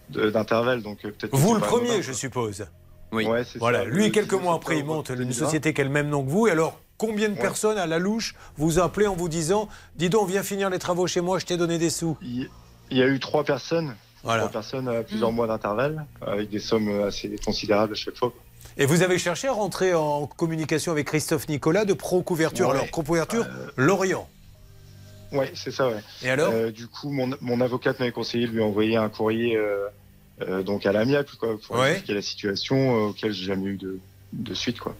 [0.10, 1.36] d'intervalle, donc euh, peut-être.
[1.36, 2.02] Vous le premier, anodin.
[2.02, 2.66] je suppose.
[3.12, 3.86] Ouais, c'est Voilà, ça.
[3.86, 5.34] lui, Le quelques 19 mois après, il monte une 2020.
[5.46, 6.48] société qui a le même nom que vous.
[6.48, 7.40] Et alors, combien de Ouais.
[7.42, 11.08] personnes à la louche vous appelez en vous disant Dis donc, viens finir les travaux
[11.08, 12.50] chez moi, je t'ai donné des sous Il
[12.92, 13.96] y a eu trois personnes.
[14.24, 14.42] Voilà.
[14.44, 18.34] Trois personnes à plusieurs mois d'intervalle, avec des sommes assez considérables à chaque fois.
[18.80, 22.68] Et vous avez cherché à rentrer en communication avec Christophe Nicolas de Pro Couverture.
[22.68, 22.76] Ouais.
[22.76, 23.46] Alors, Pro Couverture,
[23.78, 24.28] Lorient.
[25.32, 26.02] Ouais, c'est ça, ouais.
[26.24, 29.58] Et alors Euh, Du coup, mon, mon avocate m'avait conseillé de lui envoyer un courrier
[29.58, 29.88] euh,
[30.42, 31.92] euh, donc à l'amiable, quoi, pour Ouais.
[31.92, 34.00] expliquer la situation euh, auquel j'ai jamais eu de,
[34.34, 34.96] de suite, quoi.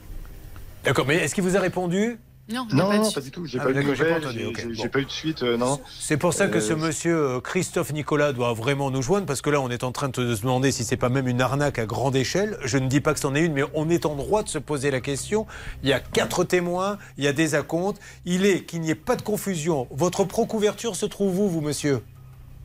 [0.84, 2.18] D'accord, mais est-ce qu'il vous a répondu?
[2.50, 3.46] Non, Non, non, pas du tout.
[3.46, 4.88] J'ai Ah, pas eu de j'ai bon.
[4.88, 5.82] pas eu suite, euh, non.
[6.00, 9.42] C'est pour ça que Euh, ce monsieur euh, Christophe Nicolas doit vraiment nous joindre, parce
[9.42, 11.78] que là, on est en train de se demander si c'est pas même une arnaque
[11.78, 12.58] à grande échelle.
[12.64, 14.60] Je ne dis pas que c'en est une, mais on est en droit de se
[14.60, 15.46] poser la question.
[15.84, 18.00] Il y a quatre témoins, il y a des acomptes.
[18.26, 19.88] Il est qu'il n'y ait pas de confusion.
[19.92, 22.02] Votre pro-couverture se trouve où, vous, monsieur?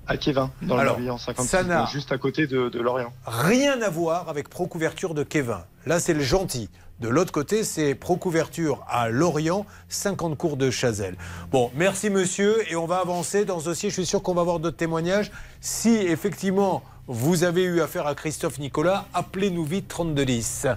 [0.07, 3.13] À Kévin, dans le Morbihan 56, ça n'a- donc juste à côté de, de Lorient.
[3.25, 5.59] Rien à voir avec Pro-couverture de Kevin.
[5.87, 6.69] Là, c'est le gentil.
[7.01, 11.17] De l'autre côté, c'est Procouverture à Lorient, 50 cours de Chazelle.
[11.51, 13.91] Bon, merci monsieur, et on va avancer dans ce dossier.
[13.91, 15.33] Je suis sûr qu'on va avoir d'autres témoignages.
[15.61, 20.69] Si effectivement vous avez eu affaire à Christophe Nicolas, appelez-nous vite 3210.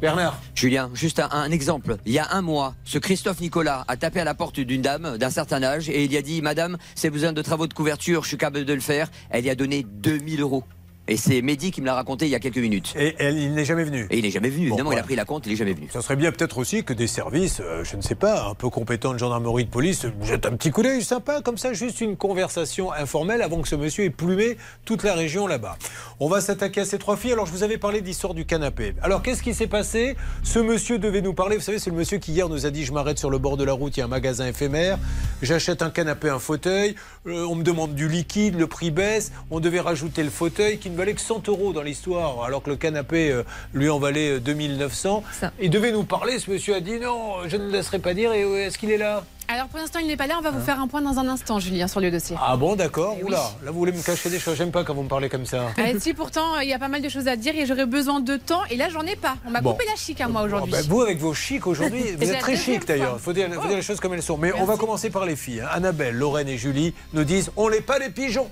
[0.00, 1.98] Bernard Julien, juste un, un exemple.
[2.04, 5.16] Il y a un mois, ce Christophe Nicolas a tapé à la porte d'une dame
[5.16, 8.24] d'un certain âge et il y a dit Madame, c'est besoin de travaux de couverture,
[8.24, 9.08] je suis capable de le faire.
[9.30, 10.64] Elle y a donné 2000 euros.
[11.10, 12.94] Et c'est Mehdi qui me l'a raconté il y a quelques minutes.
[12.98, 14.66] Et il n'est jamais venu Et il n'est jamais venu.
[14.66, 15.00] Évidemment, il voilà.
[15.00, 15.88] a pris la compte, il n'est jamais venu.
[15.90, 18.68] Ça serait bien peut-être aussi que des services, euh, je ne sais pas, un peu
[18.68, 22.18] compétents de gendarmerie de police, jettent un petit coup d'œil sympa, comme ça, juste une
[22.18, 25.78] conversation informelle avant que ce monsieur ait plumé toute la région là-bas.
[26.20, 27.32] On va s'attaquer à ces trois filles.
[27.32, 28.94] Alors, je vous avais parlé de l'histoire du canapé.
[29.02, 30.14] Alors, qu'est-ce qui s'est passé?
[30.42, 31.56] Ce monsieur devait nous parler.
[31.56, 33.56] Vous savez, c'est le monsieur qui hier nous a dit Je m'arrête sur le bord
[33.56, 34.98] de la route, il y a un magasin éphémère,
[35.40, 39.60] j'achète un canapé, un fauteuil, euh, on me demande du liquide, le prix baisse, on
[39.60, 42.76] devait rajouter le fauteuil qui ne valait que 100 euros dans l'histoire, alors que le
[42.76, 43.42] canapé euh,
[43.72, 45.22] lui en valait euh, 2900.
[45.60, 46.38] Il devait nous parler.
[46.38, 48.32] Ce monsieur a dit Non, je ne le laisserai pas dire.
[48.32, 49.24] Et euh, est-ce qu'il est là?
[49.50, 50.34] Alors pour l'instant, il n'est pas là.
[50.38, 52.36] On va vous faire un point dans un instant, Julien, sur le dossier.
[52.38, 53.16] Ah bon, d'accord.
[53.22, 54.56] Oula, là, vous voulez me cacher des choses.
[54.58, 55.68] J'aime pas quand vous me parlez comme ça.
[55.78, 57.86] Ah, si pourtant euh, il y a pas mal de choses à dire et j'aurais
[57.86, 59.36] besoin de temps et là j'en ai pas.
[59.46, 59.72] On m'a Bon.
[59.72, 60.74] coupé la chic à moi aujourd'hui.
[60.76, 63.14] Oh, ben, vous, avec vos chics aujourd'hui, vous êtes très chic d'ailleurs.
[63.18, 64.36] Il faut dire, faut dire les choses comme elles sont.
[64.36, 65.60] Mais on va commencer par les filles.
[65.62, 65.68] hein.
[65.72, 68.50] Annabelle, Lorraine et Julie nous disent on n'est pas des pigeons.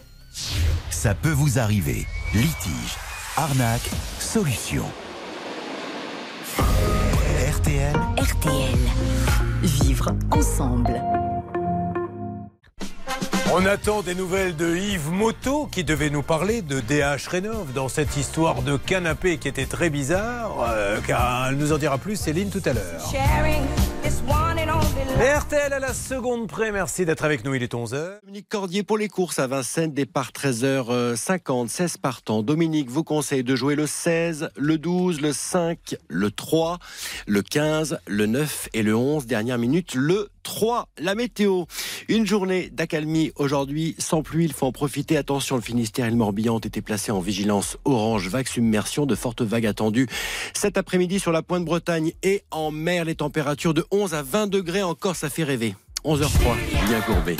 [0.90, 2.06] Ça peut vous arriver.
[2.34, 2.96] Litige,
[3.36, 3.88] arnaque,
[4.18, 4.84] solution.
[6.58, 7.96] RTL.
[8.18, 8.78] RTL.
[9.62, 11.00] Vivre ensemble.
[13.54, 17.88] On attend des nouvelles de Yves Moto qui devait nous parler de DH Rénov dans
[17.88, 20.50] cette histoire de canapé qui était très bizarre.
[20.68, 23.00] euh, car elle nous en dira plus Céline tout à l'heure.
[24.96, 28.20] RTL à la seconde près, merci d'être avec nous, il est 11h.
[28.22, 32.42] Dominique Cordier pour les courses à Vincennes, départ 13h50, 16 partants.
[32.42, 36.78] Dominique vous conseille de jouer le 16, le 12, le 5, le 3,
[37.26, 39.26] le 15, le 9 et le 11.
[39.26, 40.88] Dernière minute, le 3.
[40.98, 41.64] La météo.
[42.08, 45.16] Une journée d'accalmie aujourd'hui, sans pluie, il faut en profiter.
[45.16, 49.16] Attention, le Finistère et le Morbihan ont été placés en vigilance orange, vague submersion, de
[49.16, 50.06] fortes vagues attendues.
[50.54, 54.46] Cet après-midi sur la pointe Bretagne et en mer, les températures de 11 à 20
[54.46, 55.74] degrés encore, ça fait rêver.
[56.04, 57.36] 11h03, bien courbé.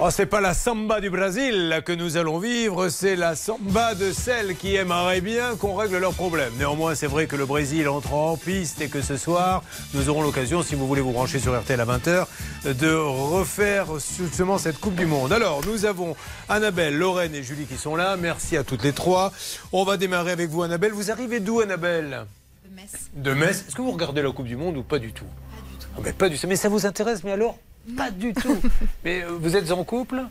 [0.00, 4.12] Oh, c'est pas la samba du Brésil que nous allons vivre, c'est la samba de
[4.12, 6.52] celles qui aimeraient bien qu'on règle leurs problèmes.
[6.58, 9.62] Néanmoins, c'est vrai que le Brésil entre en piste et que ce soir,
[9.94, 12.26] nous aurons l'occasion, si vous voulez vous brancher sur RTL à 20h,
[12.64, 13.86] de refaire
[14.18, 15.32] justement cette Coupe du Monde.
[15.32, 16.16] Alors, nous avons
[16.48, 18.16] Annabelle, Lorraine et Julie qui sont là.
[18.16, 19.32] Merci à toutes les trois.
[19.72, 20.92] On va démarrer avec vous, Annabelle.
[20.92, 22.26] Vous arrivez d'où, Annabelle?
[22.68, 22.90] De Metz.
[23.14, 23.64] De Metz.
[23.68, 25.24] Est-ce que vous regardez la Coupe du Monde ou pas du tout?
[25.24, 26.02] Pas du tout.
[26.02, 26.46] mais pas du tout.
[26.48, 27.56] Mais ça vous intéresse, mais alors?
[27.96, 28.56] Pas du tout.
[29.04, 30.22] mais euh, vous êtes en couple?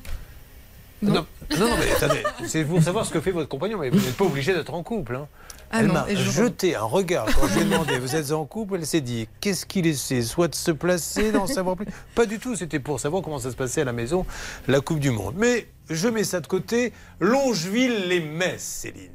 [1.01, 1.13] Non.
[1.13, 1.25] non,
[1.59, 4.23] non, mais attendez, c'est pour savoir ce que fait votre compagnon, mais vous n'êtes pas
[4.23, 5.15] obligé d'être en couple.
[5.17, 5.27] hein.
[5.69, 8.31] Ah elle m'a et je- jeté un regard quand je lui ai demandé Vous êtes
[8.31, 11.87] en couple Elle s'est dit Qu'est-ce qu'il essaie Soit de se placer, d'en savoir plus.
[12.15, 14.25] Pas du tout, c'était pour savoir comment ça se passait à la maison,
[14.67, 15.33] la Coupe du Monde.
[15.37, 16.93] Mais je mets ça de côté.
[17.19, 19.09] Longeville-les-Metz, Céline.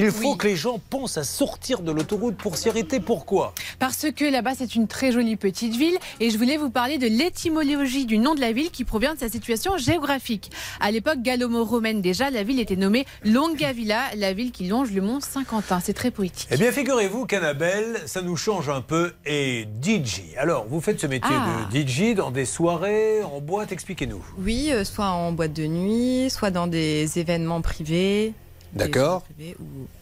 [0.00, 3.00] Il faut que les gens pensent à sortir de l'autoroute pour s'y arrêter.
[3.00, 3.52] Pourquoi?
[3.80, 7.08] Parce que là-bas, c'est une très jolie petite ville et je voulais vous parler de
[7.08, 10.52] l'étymologie du nom de la ville qui provient de sa situation géographique.
[10.78, 15.18] À l'époque gallo-romaine déjà, la ville était nommée Longavilla, la ville qui longe le mont
[15.18, 15.80] Saint-Quentin.
[15.82, 16.46] C'est très poétique.
[16.52, 19.14] Eh bien, figurez-vous qu'Annabelle, ça nous change un peu.
[19.26, 20.20] Et DJ.
[20.36, 21.68] Alors, vous faites ce métier Ah.
[21.72, 24.24] de DJ dans des soirées, en boîte, expliquez-nous.
[24.38, 28.32] Oui, euh, soit en boîte de nuit, soit dans des événements privés.
[28.72, 29.24] D'accord.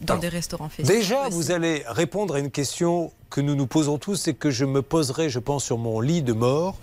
[0.00, 0.94] dans des restaurants festifs.
[0.94, 4.64] Déjà, vous allez répondre à une question que nous nous posons tous et que je
[4.64, 6.76] me poserai, je pense, sur mon lit de mort.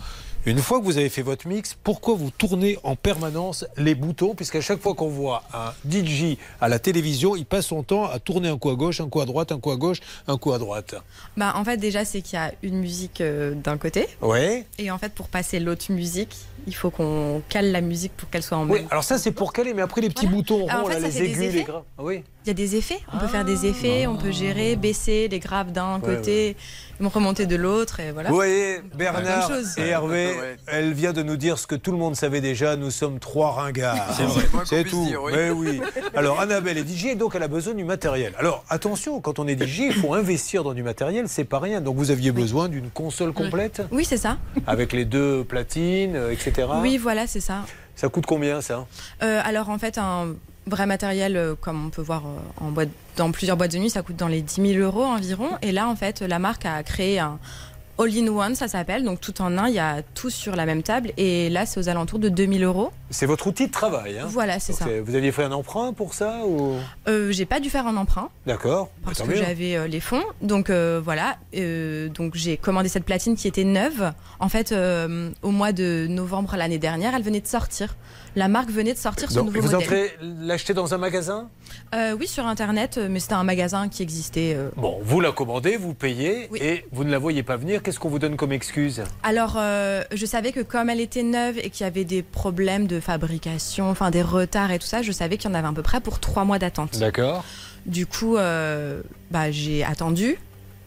[0.46, 4.36] Une fois que vous avez fait votre mix, pourquoi vous tournez en permanence les boutons?
[4.36, 8.20] Puisqu'à chaque fois qu'on voit un DJ à la télévision, il passe son temps à
[8.20, 10.52] tourner un coup à gauche, un coup à droite, un coup à gauche, un coup
[10.52, 10.96] à droite.
[11.38, 14.10] Bah, en fait, déjà, c'est qu'il y a une musique euh, d'un côté.
[14.22, 14.66] Ouais.
[14.80, 16.36] Et en fait, pour passer l'autre musique,
[16.68, 18.88] il faut qu'on cale la musique pour qu'elle soit en Oui, même.
[18.92, 21.22] alors ça c'est pour caler, mais après les petits boutons en ronds, fait, là, les
[21.24, 21.84] aigus, les graves.
[21.98, 22.24] Ah oui.
[22.46, 23.00] Il y a des effets.
[23.14, 26.58] On peut faire des effets, on peut gérer, baisser les graves d'un Ouais, côté,
[27.00, 28.30] remonter de l'autre, et voilà.
[28.30, 30.34] Vous voyez, Bernard et Hervé,
[30.68, 33.52] elle vient de nous dire ce que tout le monde savait déjà, nous sommes trois
[33.52, 34.14] ringards.
[34.16, 34.44] C'est vrai.
[34.66, 35.06] C'est tout.
[35.06, 35.32] dire, oui.
[35.36, 35.82] Mais oui.
[36.16, 38.34] Alors, Annabelle est DJ, donc elle a besoin du matériel.
[38.38, 41.80] Alors, attention, quand on est DJ, il faut investir dans du matériel, c'est pas rien.
[41.82, 44.38] Donc, vous aviez besoin d'une console complète Oui, c'est ça.
[44.68, 46.68] avec les deux platines, euh, etc.
[46.82, 47.66] Oui, voilà, c'est ça.
[47.96, 48.86] Ça coûte combien, ça
[49.22, 50.36] Euh, alors en fait, un
[50.66, 53.90] vrai matériel, euh, comme on peut voir euh, en boîte, dans plusieurs boîtes de nuit,
[53.90, 55.50] ça coûte dans les 10 000 euros environ.
[55.62, 57.40] Et là, en fait, la marque a créé un,
[58.00, 59.04] All-in-one, ça s'appelle.
[59.04, 61.12] Donc tout en un, il y a tout sur la même table.
[61.18, 62.92] Et là, c'est aux alentours de 2000 euros.
[63.10, 64.18] C'est votre outil de travail.
[64.20, 64.86] hein Voilà, c'est ça.
[65.04, 66.76] Vous aviez fait un emprunt pour ça ou...
[67.08, 68.30] Euh, j'ai pas dû faire un emprunt.
[68.46, 68.90] D'accord.
[69.04, 70.24] parce Tant que j'avais euh, les fonds.
[70.42, 71.38] Donc euh, voilà,
[72.16, 74.12] donc j'ai commandé cette platine qui était neuve.
[74.40, 74.74] En fait,
[75.42, 77.96] au mois de novembre l'année dernière, elle venait de sortir.
[78.36, 79.88] La marque venait de sortir ce Donc, nouveau vous modèle.
[79.88, 81.50] entrez l'acheter dans un magasin
[81.94, 84.56] Euh, oui, sur internet, euh, mais c'était un magasin qui existait.
[84.56, 84.70] euh.
[84.76, 87.84] Bon, vous la commandez, vous payez et vous ne la voyez pas venir.
[87.84, 89.04] Qu'est-ce qu'on vous donne comme excuse?
[89.22, 92.88] Alors, euh, je savais que comme elle était neuve et qu'il y avait des problèmes
[92.88, 95.72] de fabrication, enfin des retards et tout ça, je savais qu'il y en avait à
[95.74, 96.98] peu près pour trois mois d'attente.
[96.98, 97.44] D'accord.
[97.86, 100.38] Du coup, bah, j'ai attendu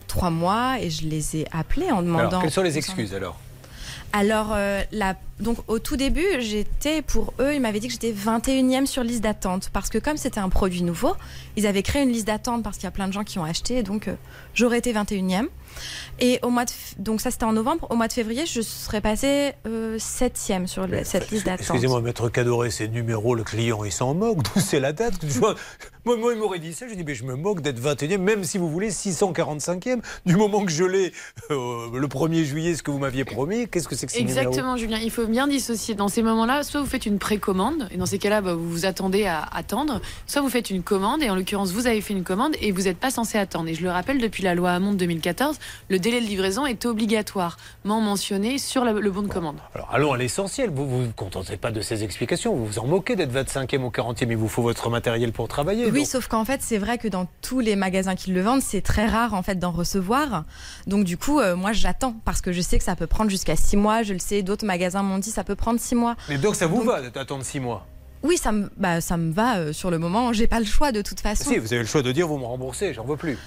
[0.08, 2.28] trois mois et je les ai appelés en demandant.
[2.28, 3.38] Alors, quelles sont les excuses alors?
[4.12, 4.82] Alors, euh,
[5.40, 9.22] donc au tout début, j'étais pour eux, ils m'avaient dit que j'étais 21e sur liste
[9.22, 11.14] d'attente parce que comme c'était un produit nouveau,
[11.56, 13.44] ils avaient créé une liste d'attente parce qu'il y a plein de gens qui ont
[13.44, 14.14] acheté, donc euh,
[14.54, 15.48] j'aurais été 21e.
[16.20, 18.60] Et au mois de, f- donc ça c'était en novembre, au mois de février, je
[18.62, 21.60] serais passée euh, 7e sur le- cette liste d'attente.
[21.62, 24.38] Excusez-moi, maître Cadoré, ces numéros, le client, il s'en moque.
[24.42, 25.22] d'où C'est la date?
[25.24, 25.54] Vois-
[26.04, 26.86] moi, moi, il m'aurait dit ça.
[26.88, 30.00] Je dis, mais je me moque d'être 21e, même si vous voulez 645e.
[30.24, 31.12] Du moment que je l'ai
[31.50, 34.76] euh, le 1er juillet, ce que vous m'aviez promis, qu'est-ce que c'est que ces Exactement,
[34.76, 34.98] Julien.
[35.02, 35.94] Il faut bien dissocier.
[35.94, 38.86] Dans ces moments-là, soit vous faites une précommande, et dans ces cas-là, bah, vous vous
[38.86, 42.24] attendez à attendre, soit vous faites une commande, et en l'occurrence, vous avez fait une
[42.24, 43.68] commande, et vous n'êtes pas censé attendre.
[43.68, 45.56] Et je le rappelle, depuis la loi Hamon de 2014,
[45.88, 49.56] le délai de livraison est obligatoirement mentionné sur la- le bon de commande.
[49.74, 50.70] Alors, allons à l'essentiel.
[50.70, 52.54] Vous vous vous contentez pas de ces explications.
[52.54, 54.30] Vous vous en moquez d'être 25e ou 40e.
[54.30, 55.86] Il vous faut votre matériel pour travailler.
[55.90, 56.06] Oui, donc.
[56.08, 59.06] sauf qu'en fait, c'est vrai que dans tous les magasins qui le vendent, c'est très
[59.06, 60.44] rare en fait d'en recevoir.
[60.86, 63.56] Donc du coup, euh, moi, j'attends parce que je sais que ça peut prendre jusqu'à
[63.56, 64.02] six mois.
[64.02, 66.16] Je le sais, d'autres magasins m'ont dit ça peut prendre six mois.
[66.28, 67.86] Mais donc, ça vous va d'attendre 6 mois?
[68.22, 70.32] Oui, ça me, bah, ça me va euh, sur le moment.
[70.32, 71.48] J'ai pas le choix de toute façon.
[71.50, 73.38] Si, vous avez le choix de dire vous me remboursez, j'en veux plus.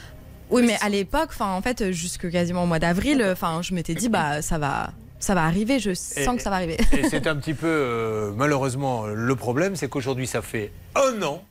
[0.49, 3.93] Oui, mais à l'époque, enfin, en fait, jusque quasiment au mois d'avril, enfin, je m'étais
[3.95, 5.79] dit bah ça va, ça va arriver.
[5.79, 6.77] Je sens Et- que ça va arriver.
[6.97, 11.43] Et c'est un petit peu, euh, malheureusement, le problème, c'est qu'aujourd'hui, ça fait un an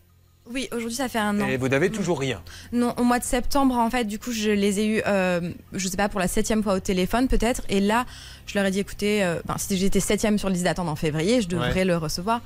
[0.52, 1.46] Oui, aujourd'hui, ça fait un an.
[1.46, 2.40] et vous n'avez toujours rien.
[2.72, 5.86] Non, au mois de septembre, en fait, du coup, je les ai eus, euh, je
[5.88, 7.62] sais pas, pour la septième fois au téléphone, peut-être.
[7.68, 8.04] Et là,
[8.46, 11.40] je leur ai dit, écoutez, euh, ben, si j'étais septième sur liste d'attente en février,
[11.42, 11.84] je devrais Ouais.
[11.84, 12.40] le recevoir.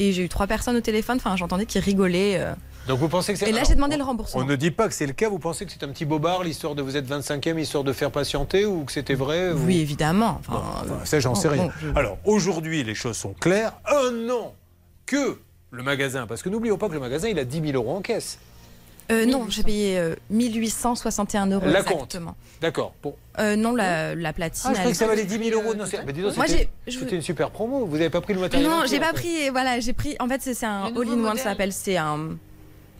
[0.00, 2.38] Et j'ai eu trois personnes au téléphone, enfin, j'entendais qu'ils rigolaient.
[2.40, 2.52] euh.
[2.86, 3.48] Donc vous pensez que c'est.
[3.48, 4.44] Et là, j'ai demandé le On remboursement.
[4.44, 5.28] ne dit pas que c'est le cas.
[5.28, 8.10] Vous pensez que c'est un petit bobard, l'histoire de vous être 25e, histoire de faire
[8.10, 10.40] patienter, ou que c'était vrai vous- Oui, évidemment.
[10.40, 11.64] Enfin, Enfin, ça, j'en sais rien.
[11.64, 13.72] bon, je- Alors, aujourd'hui, les choses sont claires.
[13.86, 14.54] Un an
[15.06, 15.38] que
[15.70, 18.00] le magasin, parce que n'oublions pas que le magasin, il a 10 000 euros en
[18.02, 18.38] caisse.
[19.12, 21.92] Euh, non, j'ai payé euh, 1861 euros La compte.
[22.04, 22.36] exactement.
[22.62, 22.94] D'accord.
[23.02, 23.14] Bon.
[23.38, 24.62] Euh, non, la, la platine.
[24.64, 25.74] Ah, je croyais que ça valait 10 000 euros.
[25.74, 26.14] Non, c'est- c'était
[26.48, 27.84] j'ai- je- c'était une super promo.
[27.84, 29.12] Vous n'avez pas pris le matériel Non, j'ai en pas fait.
[29.14, 29.50] pris.
[29.50, 30.16] Voilà, j'ai pris.
[30.20, 31.72] En fait, c'est un all-in-one, ça s'appelle.
[31.72, 32.30] C'est un,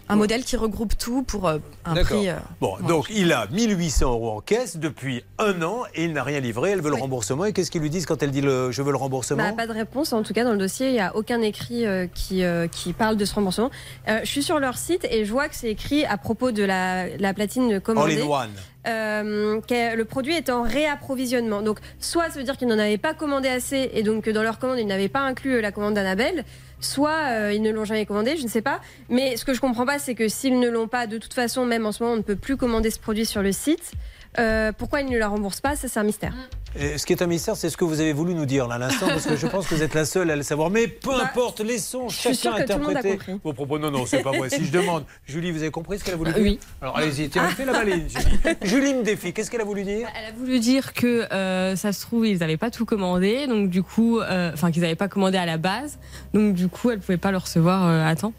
[0.09, 2.29] un modèle qui regroupe tout pour euh, un prix.
[2.29, 6.23] euh, Bon, donc il a 1800 euros en caisse depuis un an et il n'a
[6.23, 6.71] rien livré.
[6.73, 7.45] Elle veut le remboursement.
[7.47, 9.43] Et qu'est-ce qu'ils lui disent quand elle dit le, je veux le remboursement?
[9.43, 10.13] Bah, pas de réponse.
[10.13, 12.93] En tout cas, dans le dossier, il n'y a aucun écrit euh, qui, euh, qui
[12.93, 13.71] parle de ce remboursement.
[14.09, 16.63] Euh, je suis sur leur site et je vois que c'est écrit à propos de
[16.63, 18.17] la, la platine commandée.
[18.17, 18.51] All-in-one.
[18.87, 21.63] Euh, que le produit est en réapprovisionnement.
[21.63, 24.43] Donc, soit ça veut dire qu'ils n'en avaient pas commandé assez et donc que dans
[24.43, 26.45] leur commande, ils n'avaient pas inclus euh, la commande d'Annabelle,
[26.81, 28.81] soit euh, ils ne l'ont jamais commandé, je ne sais pas.
[29.09, 31.65] Mais ce que je comprends pas, c'est que s'ils ne l'ont pas, de toute façon,
[31.65, 33.93] même en ce moment, on ne peut plus commander ce produit sur le site.
[34.39, 36.35] Euh, pourquoi ils ne la remboursent pas Ça, c'est un mystère.
[36.77, 38.75] Et ce qui est un mystère, c'est ce que vous avez voulu nous dire là
[38.75, 40.71] à l'instant, parce que je pense que vous êtes la seule à le savoir.
[40.71, 43.79] Mais peu importe, laissons Bah, suis sûre chacun interpréter vos propos.
[43.79, 44.51] Non, non, c'est pas vrai.
[44.51, 46.59] Si je demande, Julie, vous avez compris ce qu'elle a voulu Bah, dire oui.
[46.83, 48.57] Alors allez-y, tiens, fais la maline, Julie.
[48.63, 49.33] Julie me défie.
[49.33, 52.39] Qu'est-ce qu'elle a voulu dire Elle a voulu dire que euh, ça se trouve ils
[52.39, 55.59] n'avaient pas tout commandé, donc du coup, euh, enfin qu'ils n'avaient pas commandé à la
[55.59, 55.99] base,
[56.33, 58.33] donc du coup elle pouvait pas le recevoir euh, à temps.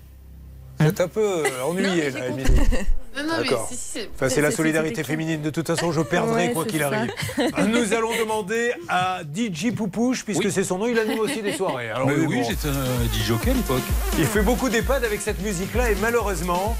[0.79, 2.49] Vous êtes un peu euh, ennuyée là, Émilie.
[3.15, 3.67] Non, non, mais D'accord.
[3.69, 5.41] si, si, c'est- Enfin, c'est la solidarité féminine.
[5.41, 6.87] De toute façon, je perdrai Ouais, quoi qu'il ça.
[6.87, 7.11] arrive.
[7.69, 11.89] Nous allons demander à DJ Poupouche, puisque c'est son nom, il anime aussi des soirées.
[11.91, 12.71] Alors, Mais lui, oui, bon, j'étais un
[13.13, 13.81] DJ à l'époque.
[14.17, 16.75] Il fait beaucoup d'EHPAD avec cette musique-là et malheureusement,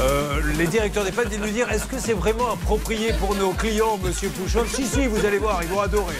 [0.00, 3.98] euh, les directeurs d'EHPAD viennent nous dire est-ce que c'est vraiment approprié pour nos clients,
[4.02, 6.14] monsieur Pouchon Si, si, vous allez voir, ils vont adorer.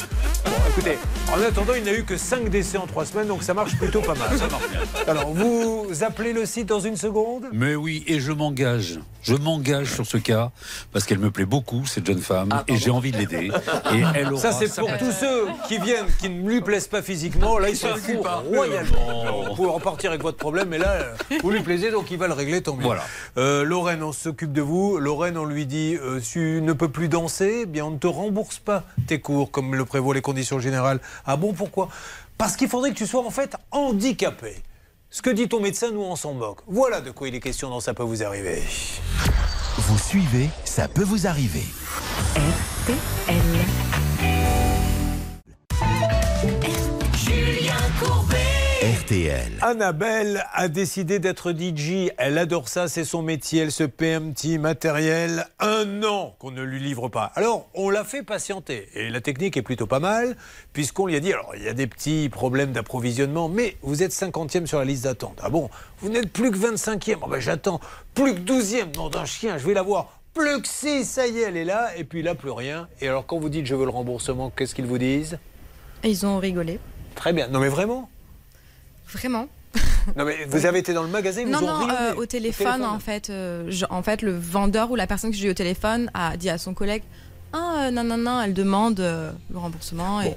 [0.44, 0.98] Bon, écoutez,
[1.32, 4.00] en attendant, il n'a eu que 5 décès en 3 semaines, donc ça marche plutôt
[4.00, 4.28] pas mal.
[4.38, 4.80] Ça marche bien.
[5.06, 7.44] Alors, vous appelez le site dans une seconde?
[7.52, 8.98] Mais oui, et je m'engage.
[9.22, 10.50] Je m'engage sur ce cas
[10.92, 13.50] parce qu'elle me plaît beaucoup, cette jeune femme, et j'ai envie de l'aider.
[13.92, 17.02] Et elle aura Ça, c'est pour tous ceux qui viennent, qui ne lui plaisent pas
[17.02, 17.58] physiquement.
[17.58, 19.44] Là, ils s'en foutent royalement.
[19.48, 22.28] Vous pouvez repartir avec votre problème, mais là, euh, vous lui plaisez, donc il va
[22.28, 22.84] le régler, tant mieux.
[22.84, 23.02] Voilà.
[23.36, 24.98] Euh, Lorraine, on s'occupe de vous.
[24.98, 28.06] Lorraine, on lui dit euh, tu ne peux plus danser, eh bien, on ne te
[28.06, 31.00] rembourse pas tes cours, comme le prévoient les conditions générales.
[31.26, 31.88] Ah bon, pourquoi?
[32.36, 34.62] Parce qu'il faudrait que tu sois en fait handicapé.
[35.10, 36.58] Ce que dit ton médecin, nous, on s'en moque.
[36.66, 38.62] Voilà de quoi il est question dans Ça peut vous arriver.
[39.78, 41.64] Vous suivez, ça peut vous arriver.
[42.36, 43.87] RTL.
[49.08, 49.52] RTL.
[49.62, 52.10] Annabelle a décidé d'être DJ.
[52.18, 53.62] Elle adore ça, c'est son métier.
[53.62, 55.46] Elle se paie un petit matériel.
[55.60, 57.32] Un an qu'on ne lui livre pas.
[57.34, 58.86] Alors, on l'a fait patienter.
[58.92, 60.36] Et la technique est plutôt pas mal,
[60.74, 64.12] puisqu'on lui a dit alors, il y a des petits problèmes d'approvisionnement, mais vous êtes
[64.12, 65.38] 50e sur la liste d'attente.
[65.42, 65.70] Ah bon?
[66.00, 67.16] Vous n'êtes plus que 25e.
[67.22, 67.80] Oh ben, j'attends.
[68.14, 68.94] Plus que 12e.
[68.94, 70.20] Non, d'un chien, je vais la voir.
[70.34, 71.96] Plus que 6, ça y est, elle est là.
[71.96, 72.88] Et puis là, plus rien.
[73.00, 75.38] Et alors, quand vous dites je veux le remboursement, qu'est-ce qu'ils vous disent?
[76.04, 76.78] Ils ont rigolé.
[77.14, 77.48] Très bien.
[77.48, 78.10] Non, mais vraiment?
[79.12, 79.48] Vraiment.
[80.16, 82.98] Non, mais vous avez été dans le magasin, Non, ont non, euh, au téléphone, en
[82.98, 86.10] fait, euh, je- en fait, le vendeur ou la personne que j'ai eu au téléphone
[86.14, 87.02] a dit à son collègue
[87.52, 90.22] Ah, euh, non, non, non, elle demande le remboursement.
[90.22, 90.34] Et...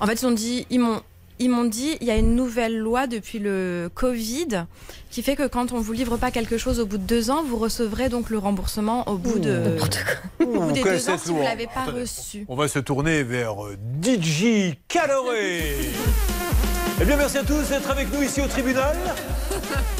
[0.00, 1.00] En fait, ils ont dit, ils m'ont.
[1.40, 4.66] Ils m'ont dit, il y a une nouvelle loi depuis le Covid
[5.10, 7.42] qui fait que quand on vous livre pas quelque chose au bout de deux ans,
[7.42, 9.76] vous recevrez donc le remboursement au bout de
[10.40, 12.44] au bout des deux ans si vous l'avez pas reçu.
[12.48, 13.56] On va se tourner vers
[14.00, 15.74] DJ Caloré.
[17.00, 18.96] Eh bien, merci à tous d'être avec nous ici au tribunal.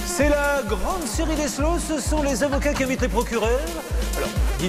[0.07, 1.79] C'est la grande série des slows.
[1.79, 3.61] Ce sont les avocats qui invitent les procureurs.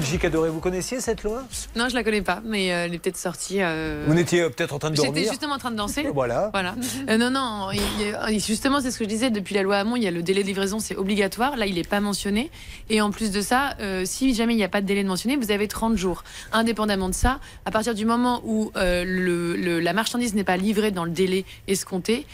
[0.02, 1.44] DJ Cadoré, vous connaissiez cette loi?
[1.76, 3.58] Non, je la connais pas, mais euh, elle est peut-être sortie.
[3.62, 6.08] euh, Vous n'étiez euh, peut-être en train de J'étais dormir justement en train de danser.
[6.14, 6.50] Voilà.
[6.54, 6.76] Voilà.
[7.10, 9.30] Euh, non, non, il justement, c'est ce que je disais.
[9.30, 11.56] Depuis la loi Hamon, il y a le délai de livraison, c'est obligatoire.
[11.58, 12.52] Là, il n'est pas mentionné.
[12.90, 15.36] Et en plus de ça, si jamais il n'y a pas de délai de mentionné,
[15.36, 16.24] vous avez 30 jours.
[16.52, 20.92] Indépendamment de ça, à partir du moment où le- le- la marchandise n'est pas livrée
[20.92, 22.26] dans le délai escompté,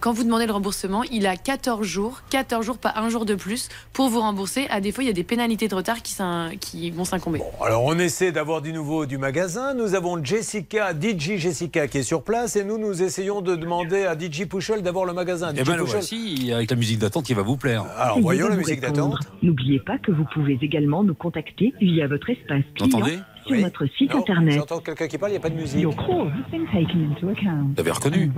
[0.00, 3.34] quand vous demandez le remboursement, il a 14 jours, 14 jours, pas un jour de
[3.34, 4.66] plus, pour vous rembourser.
[4.70, 7.40] À défaut, il y a des pénalités de retard qui, vont s'incomber.
[7.62, 9.74] Alors, on essaie d'avoir du nouveau du magasin.
[9.74, 12.56] Nous avons Jessica, DJ Jessica qui est sur place.
[12.56, 15.52] Et nous, nous essayons de demander à DJ Pouchol d'avoir le magasin.
[15.54, 16.00] Eh DJ ben le Pouchol.
[16.00, 17.84] voici, avec la musique d'attente qui va vous plaire.
[17.96, 19.18] Alors, voyons la musique d'attente.
[19.42, 23.18] N'oubliez pas que vous pouvez également nous contacter via votre espace client Entendez?
[23.46, 23.62] Sur Oui.
[23.62, 24.54] notre site Non, internet.
[24.54, 25.80] J'entends quelqu'un qui parle, il n'y a pas de musique.
[25.82, 27.72] Your call has been taken into account.
[27.74, 28.30] Vous avez reconnu.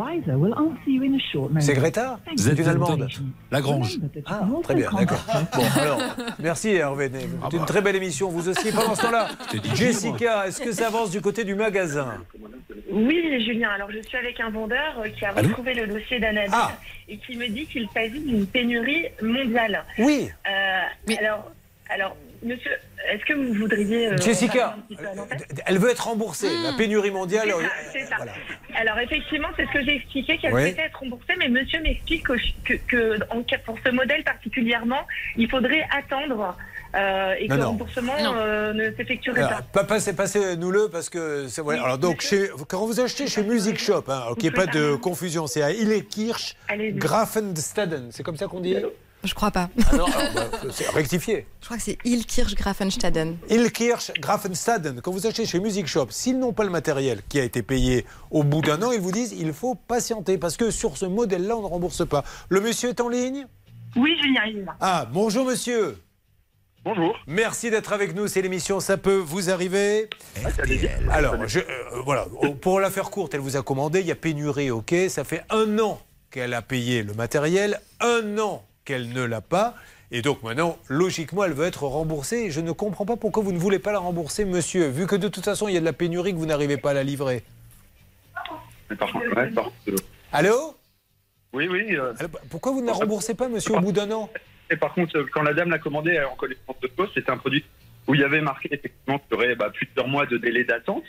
[1.61, 3.09] C'est Greta Thank C'est you une Allemande.
[3.51, 3.99] Lagrange.
[4.27, 5.25] Ah, très bien, d'accord.
[5.55, 5.99] Bon, alors,
[6.39, 7.11] merci Hervé.
[7.51, 8.73] C'est une très belle émission, vous aussi.
[8.73, 9.29] Pendant ce temps-là,
[9.75, 12.15] Jessica, est-ce que ça avance du côté du magasin?
[12.91, 13.71] Oui, Julien.
[13.71, 15.49] Alors, je suis avec un vendeur euh, qui a Allô?
[15.49, 16.73] retrouvé le dossier d'Annabelle Ah.
[17.09, 19.85] et qui me dit qu'il s'agit d'une pénurie mondiale.
[19.99, 20.29] Oui.
[20.47, 21.51] Euh, Alors,
[21.89, 22.71] alors, monsieur,
[23.13, 24.09] est-ce que vous voudriez.
[24.09, 24.77] euh, Jessica,
[25.67, 26.49] elle veut être remboursée.
[26.63, 27.49] La pénurie mondiale.
[27.49, 28.17] C'est euh, ça, c'est ça.
[28.17, 28.33] voilà.
[28.75, 30.63] Alors effectivement, c'est ce que j'ai expliqué, qu'elle Oui.
[30.63, 32.33] souhaitait être remboursée, mais monsieur m'explique que,
[32.65, 35.07] que, que en cas- pour ce modèle particulièrement,
[35.37, 36.57] il faudrait attendre
[36.95, 39.61] euh, et Non, que le remboursement euh, ne s'effectuerait pas.
[39.73, 41.85] pas passez, passez-nous-le parce que c'est voilà.
[41.85, 44.95] Alors donc chez, quand vous achetez chez Music Shop, hein, qu'il n'y ait pas de
[44.97, 46.93] confusion, c'est à Illekirch Allez-y.
[46.95, 48.77] Grafenstaden, c'est comme ça qu'on dit?
[49.25, 49.71] Je crois pas.
[49.91, 51.47] Ah non, alors, bah, c'est rectifié.
[51.61, 53.37] Je crois que c'est Ilkirch Grafenstaden.
[53.49, 57.45] Illkirch Grafenstaden, quand vous achetez chez Music Shop, s'ils n'ont pas le matériel qui a
[57.45, 60.97] été payé au bout d'un an, ils vous disent il faut patienter parce que sur
[60.97, 62.25] ce modèle-là, on ne rembourse pas.
[62.49, 63.47] Le monsieur est en ligne?
[63.97, 64.75] Oui, Julien, il est là.
[64.81, 65.99] Ah, bonjour monsieur.
[66.85, 67.17] Bonjour.
[67.29, 68.27] Merci d'être avec nous.
[68.27, 70.11] C'est l'émission Ça peut vous arriver.
[71.11, 71.63] Alors, je, euh,
[72.05, 72.27] voilà,
[72.61, 74.01] pour la faire courte, elle vous a commandé.
[74.01, 74.93] Il y a pénurie, ok.
[75.09, 76.01] Ça fait un an
[76.33, 79.75] qu'elle a payé le matériel, un an qu'elle ne l'a pas.
[80.11, 82.51] Et donc maintenant, logiquement, elle veut être remboursée.
[82.51, 85.29] Je ne comprends pas pourquoi vous ne voulez pas la rembourser, monsieur, vu que de
[85.29, 87.43] toute façon, il y a de la pénurie que vous n'arrivez pas à la livrer.
[88.91, 89.71] Mais par contre, ouais, par
[90.33, 90.75] Allô?
[91.55, 91.97] Oui, oui.
[91.97, 92.13] euh,
[92.51, 94.31] Pourquoi vous ne la remboursez pas, monsieur, au bout d'un an?
[94.71, 97.37] Et par contre, euh, quand la dame l'a commandé en connaissance de cause, c'était un
[97.37, 97.65] produit
[98.07, 101.05] où il y avait marqué effectivement qu'il y aurait bah, plusieurs mois de délai d'attente.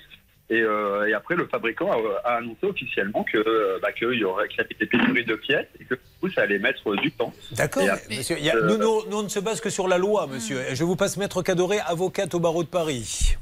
[0.50, 4.24] Et, euh, et après, le fabricant a, a annoncé officiellement que euh, bah, qu'il y
[4.26, 6.92] aurait qu'il y avait des pénuries de pièces et que du coup, ça allait mettre
[6.92, 7.34] euh, du temps.
[7.54, 9.40] D'accord, Et mais après, monsieur, il y a- euh, nous, nous- nous, on ne se
[9.40, 10.60] base que sur la loi, monsieur.
[10.70, 13.36] Et Je vous passe Maître Cadoré, avocate au barreau de Paris.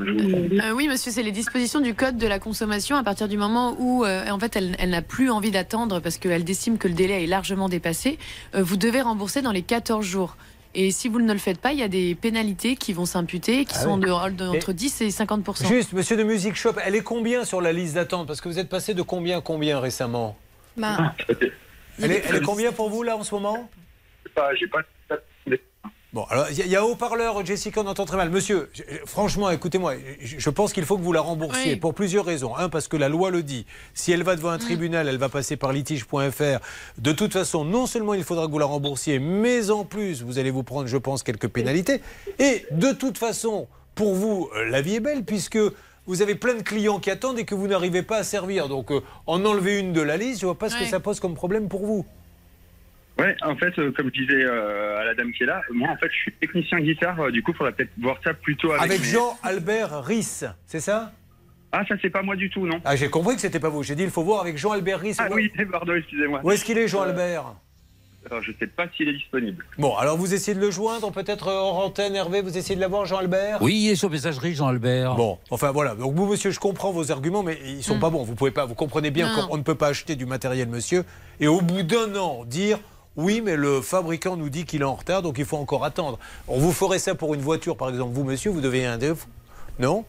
[0.00, 3.76] Euh, oui, monsieur, c'est les dispositions du code de la consommation à partir du moment
[3.78, 6.94] où, euh, en fait, elle, elle n'a plus envie d'attendre parce qu'elle estime que le
[6.94, 8.18] délai est largement dépassé.
[8.54, 10.36] euh, vous devez rembourser dans les 14 jours.
[10.78, 13.64] Et si vous ne le faites pas, il y a des pénalités qui vont s'imputer,
[13.64, 14.00] qui Ah sont oui.
[14.02, 17.46] de, de- entre Et- 10 et 50% Juste, monsieur de Music Shop, elle est combien
[17.46, 18.26] sur la liste d'attente?
[18.26, 20.36] Parce que vous êtes passé de combien à combien récemment?
[20.76, 21.14] Bah,
[22.02, 23.70] elle, est, elle est combien pour vous là en ce moment?
[24.34, 24.80] Pas- j'ai pas.
[26.16, 28.30] Bon, alors il y, a- il y a haut-parleur, Jessica, on entend très mal.
[28.30, 31.76] Monsieur, je- franchement, écoutez-moi, je, je pense qu'il faut que vous la remboursiez Oui.
[31.76, 32.56] pour plusieurs raisons.
[32.56, 33.66] Un, parce que la loi le dit.
[33.92, 36.58] Si elle va devant un tribunal, elle va passer par litige.fr.
[36.96, 40.38] De toute façon, non seulement il faudra que vous la remboursiez, mais en plus, vous
[40.38, 42.00] allez vous prendre, je pense, quelques pénalités.
[42.38, 45.58] Et de toute façon, pour vous, euh, la vie est belle, puisque
[46.06, 48.68] vous avez plein de clients qui attendent et que vous n'arrivez pas à servir.
[48.68, 51.20] Donc, euh, en enlever une de la liste, je vois pas ce que ça pose
[51.20, 52.06] comme problème pour vous.
[53.18, 55.88] Ouais, en fait, euh, comme je disais euh, à la dame qui est là, moi,
[55.90, 57.18] en fait, je suis technicien guitare.
[57.20, 58.82] euh, du coup, il faudrait peut-être voir ça plutôt avec.
[58.84, 61.12] Avec mes- Jean-Albert Riss, c'est ça?
[61.72, 63.82] Ah, ça, c'est pas moi du tout, non Ah, j'ai compris que c'était pas vous.
[63.82, 65.14] J'ai dit il faut voir avec Jean-Albert Ries.
[65.18, 66.40] Ah oui, pardon, excusez-moi.
[66.44, 67.54] Où est-ce qu'il est, Jean-Albert
[68.30, 69.64] Alors, je sais pas s'il est disponible.
[69.78, 73.06] Bon, alors vous essayez de le joindre, peut-être hors antenne, Hervé, vous essayez de l'avoir,
[73.06, 75.14] Jean-Albert Oui, il est sur messagerie, Jean-Albert.
[75.14, 75.94] Bon, enfin voilà.
[75.94, 78.24] Donc vous, monsieur, je comprends vos arguments, mais ils sont pas bons.
[78.24, 81.04] Vous pouvez pas, vous comprenez bien qu'on ne peut pas acheter du matériel, monsieur,
[81.40, 82.78] et au bout d'un an dire.
[83.16, 86.18] Oui, mais le fabricant nous dit qu'il est en retard, donc il faut encore attendre.
[86.48, 88.12] On vous ferait ça pour une voiture, par exemple.
[88.12, 89.18] Vous, monsieur, vous devez un dev
[89.78, 90.04] Non?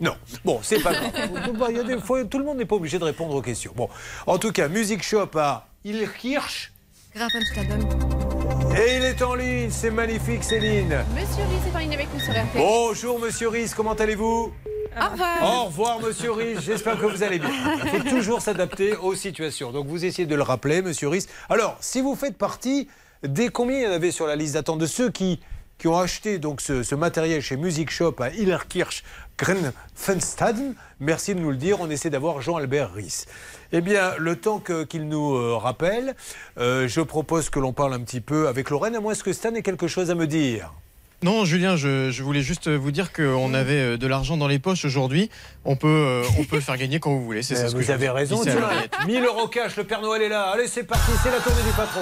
[0.00, 0.14] Non.
[0.44, 1.10] Bon, c'est pas grave.
[1.58, 3.42] Bah, il y a des fois, tout le monde n'est pas obligé de répondre aux
[3.42, 3.72] questions.
[3.74, 3.88] Bon,
[4.26, 6.72] en tout cas, Music Shop à Ilkirch.
[7.14, 7.82] Grafenstaden.
[8.76, 11.04] Et il est en ligne, c'est magnifique, Céline.
[11.14, 12.46] Monsieur Riz est en ligne avec nous sur RTL.
[12.54, 14.52] Bonjour, monsieur Riz, comment allez-vous?
[15.00, 15.42] Au revoir.
[15.42, 16.56] Au revoir, monsieur Riz.
[16.60, 17.50] J'espère que vous allez bien.
[17.84, 19.70] Il faut toujours s'adapter aux situations.
[19.70, 21.26] Donc, vous essayez de le rappeler, monsieur Riz.
[21.48, 22.88] Alors, si vous faites partie
[23.22, 25.40] des combien il y en avait sur la liste d'attente de ceux qui,
[25.78, 29.02] qui ont acheté donc ce, ce matériel chez Music Shop à Illerkirch,
[29.38, 31.80] Grenfenstaden, merci de nous le dire.
[31.80, 33.24] On essaie d'avoir Jean-Albert Ries.
[33.72, 36.16] Eh bien, le temps qu'il nous euh, rappelle,
[36.58, 39.54] euh, je propose que l'on parle un petit peu avec Lorraine, à moins que Stan
[39.54, 40.72] ait quelque chose à me dire.
[41.22, 44.60] Non, Julien, je, je voulais juste vous dire qu'on avait euh, de l'argent dans les
[44.60, 45.30] poches aujourd'hui.
[45.64, 47.42] On peut, euh, on peut le faire gagner quand vous voulez.
[47.42, 48.60] C'est ça ce que vous je avez raison, dis à tiens.
[48.60, 48.94] l'oreillette.
[49.06, 50.50] 1000 euros cash, le Père Noël est là.
[50.54, 52.00] Allez, c'est parti, c'est la tournée du patron.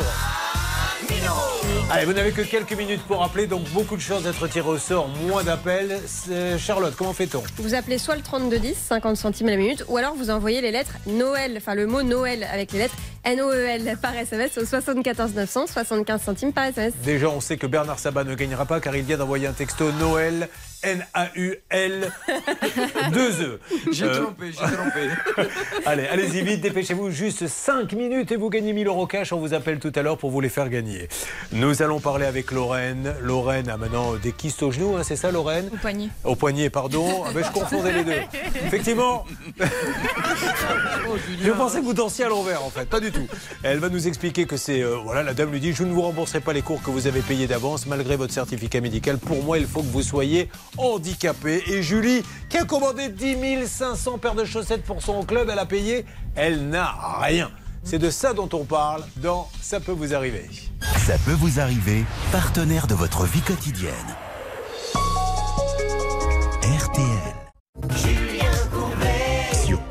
[1.88, 4.76] Allez, vous n'avez que quelques minutes pour appeler, donc beaucoup de chances d'être tiré au
[4.76, 6.00] sort, moins d'appels.
[6.06, 7.44] C'est- Charlotte, comment fait-on?
[7.58, 10.94] Vous appelez soit le 3210, 50 centimes la minute, ou alors vous envoyez les lettres
[11.06, 16.22] Noël, enfin le mot Noël avec les lettres N-O-E-L par SMS au 74 900, 75
[16.22, 16.92] centimes par SMS.
[17.04, 19.90] Déjà, on sait que Bernard Sabat ne gagnera pas car il vient d'envoyer un texto
[19.92, 20.48] Noël,
[20.82, 22.12] N-A-U-L,
[23.12, 23.60] 2 E.
[23.92, 25.48] J'ai Euh, trompé, j'ai trompé.
[25.86, 29.32] Allez, allez-y vite, dépêchez-vous, juste 5 minutes et vous gagnez 1000 euros cash.
[29.32, 31.08] On vous appelle tout à l'heure pour vous les faire gagner.
[31.52, 33.14] Nous allons parler avec Lorraine.
[33.22, 36.08] Lorraine a maintenant des kystes au genou, hein, c'est ça Lorraine Au poignet.
[36.24, 37.24] Au poignet, pardon.
[37.26, 38.12] Ah ben, je confondais les deux.
[38.66, 39.24] Effectivement.
[41.42, 42.88] je pensais que vous dansiez à l'envers, en fait.
[42.88, 43.26] Pas du tout.
[43.62, 44.82] Elle va nous expliquer que c'est.
[44.82, 47.06] euh, voilà, la dame lui dit Je ne vous rembourserai pas les cours que vous
[47.06, 49.18] avez payés d'avance, malgré votre certificat médical.
[49.18, 50.48] Pour moi, il faut que vous soyez
[50.78, 51.62] handicapé.
[51.68, 55.66] Et Julie, qui a commandé 10 500 paires de chaussettes pour son club, elle a
[55.66, 56.04] payé.
[56.34, 57.50] Elle n'a rien.
[57.84, 60.48] C'est de ça dont on parle dans Ça peut vous arriver.
[61.06, 63.92] Ça peut vous arriver, partenaire de votre vie quotidienne.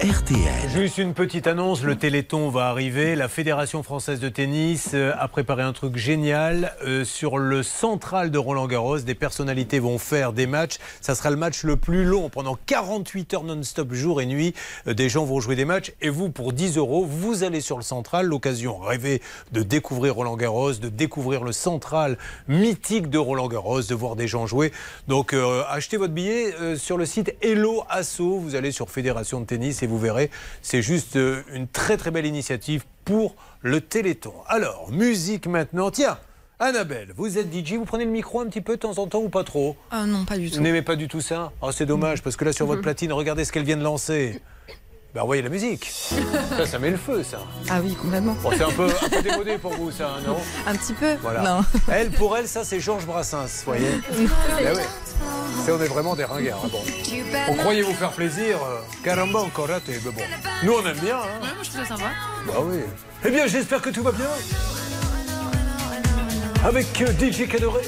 [0.06, 0.70] RTL.
[0.70, 3.16] Juste une petite annonce, le Téléthon va arriver.
[3.16, 8.30] La Fédération française de tennis euh, a préparé un truc génial euh, sur le central
[8.30, 9.00] de Roland Garros.
[9.00, 10.78] Des personnalités vont faire des matchs.
[11.02, 14.54] Ça sera le match le plus long pendant 48 heures non-stop, jour et nuit.
[14.86, 17.78] Euh, Des gens vont jouer des matchs et vous, pour 10 euros, vous allez sur
[17.78, 18.28] le central.
[18.28, 19.24] L'occasion rêvée
[19.54, 24.28] de découvrir Roland Garros, de découvrir le central mythique de Roland Garros, de voir des
[24.28, 24.72] gens jouer.
[25.08, 25.34] Donc
[25.70, 28.38] achetez votre billet sur le site Hello Asso.
[28.40, 30.30] Vous allez sur Fédération de tennis et vous verrez.
[30.62, 34.34] C'est juste euh, une très très belle initiative pour le Téléthon.
[34.48, 35.92] Alors, musique maintenant.
[35.92, 36.18] Tiens,
[36.60, 39.20] Annabelle, vous êtes DJ, vous prenez le micro un petit peu de temps en temps
[39.20, 39.76] ou pas trop?
[39.92, 40.62] Ah non, pas du Vous tout.
[40.62, 41.52] n'aimez pas du tout ça?
[41.62, 44.42] Oh, C'est dommage, parce que là sur votre platine, regardez ce qu'elle vient de lancer.
[45.16, 45.90] Ben, envoyez la musique.
[46.58, 47.38] Ça, ça met le feu, ça.
[47.70, 48.36] Ah oui, complètement.
[48.44, 50.36] Bon, c'est un peu, un peu démodé pour vous, ça, non?
[50.68, 51.42] Un petit peu Voilà.
[51.42, 51.62] Non.
[51.92, 54.82] Elle, pour elle, ça, c'est Georges Brassens, vous voyez Ben oui.
[55.66, 56.60] C'est- on est vraiment des ringards.
[56.66, 56.82] hein, bon.
[57.48, 58.58] On croyait vous faire plaisir.
[58.58, 60.00] euh, Caramba, encore raté.
[60.06, 60.22] Mais bon.
[60.64, 61.16] Nous, on aime bien.
[61.18, 62.10] Hein Ouais, moi je trouve ça sympa.
[62.48, 62.80] bah oui.
[63.24, 64.28] Eh bien, j'espère que tout va bien.
[66.66, 67.84] Avec euh, DJ Cadoré.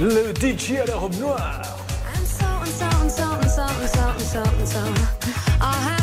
[0.00, 1.62] Le DJ à la robe noire.
[3.56, 5.34] something, something, something, something.
[5.62, 5.95] I'll have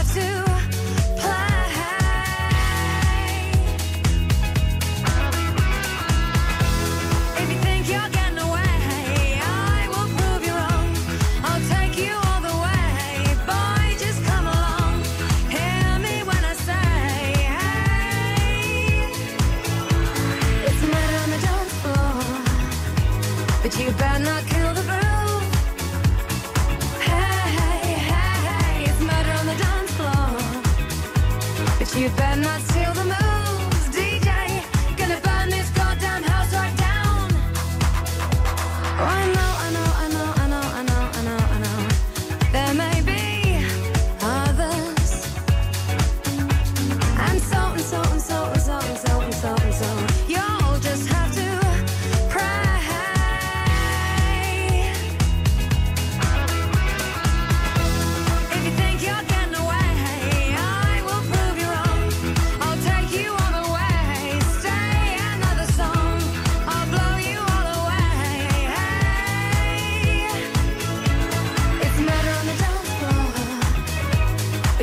[32.03, 32.72] you better not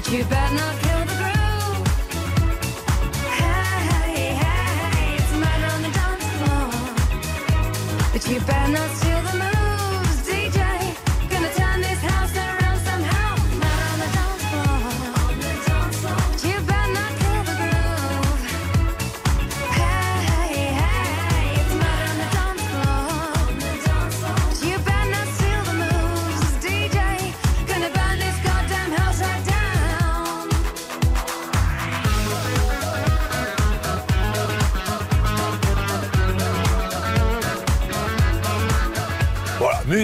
[0.02, 1.86] But you better not kill the groove.
[3.38, 6.68] Hey, hey, hey, it's murder on the dance floor.
[8.10, 8.90] But you better not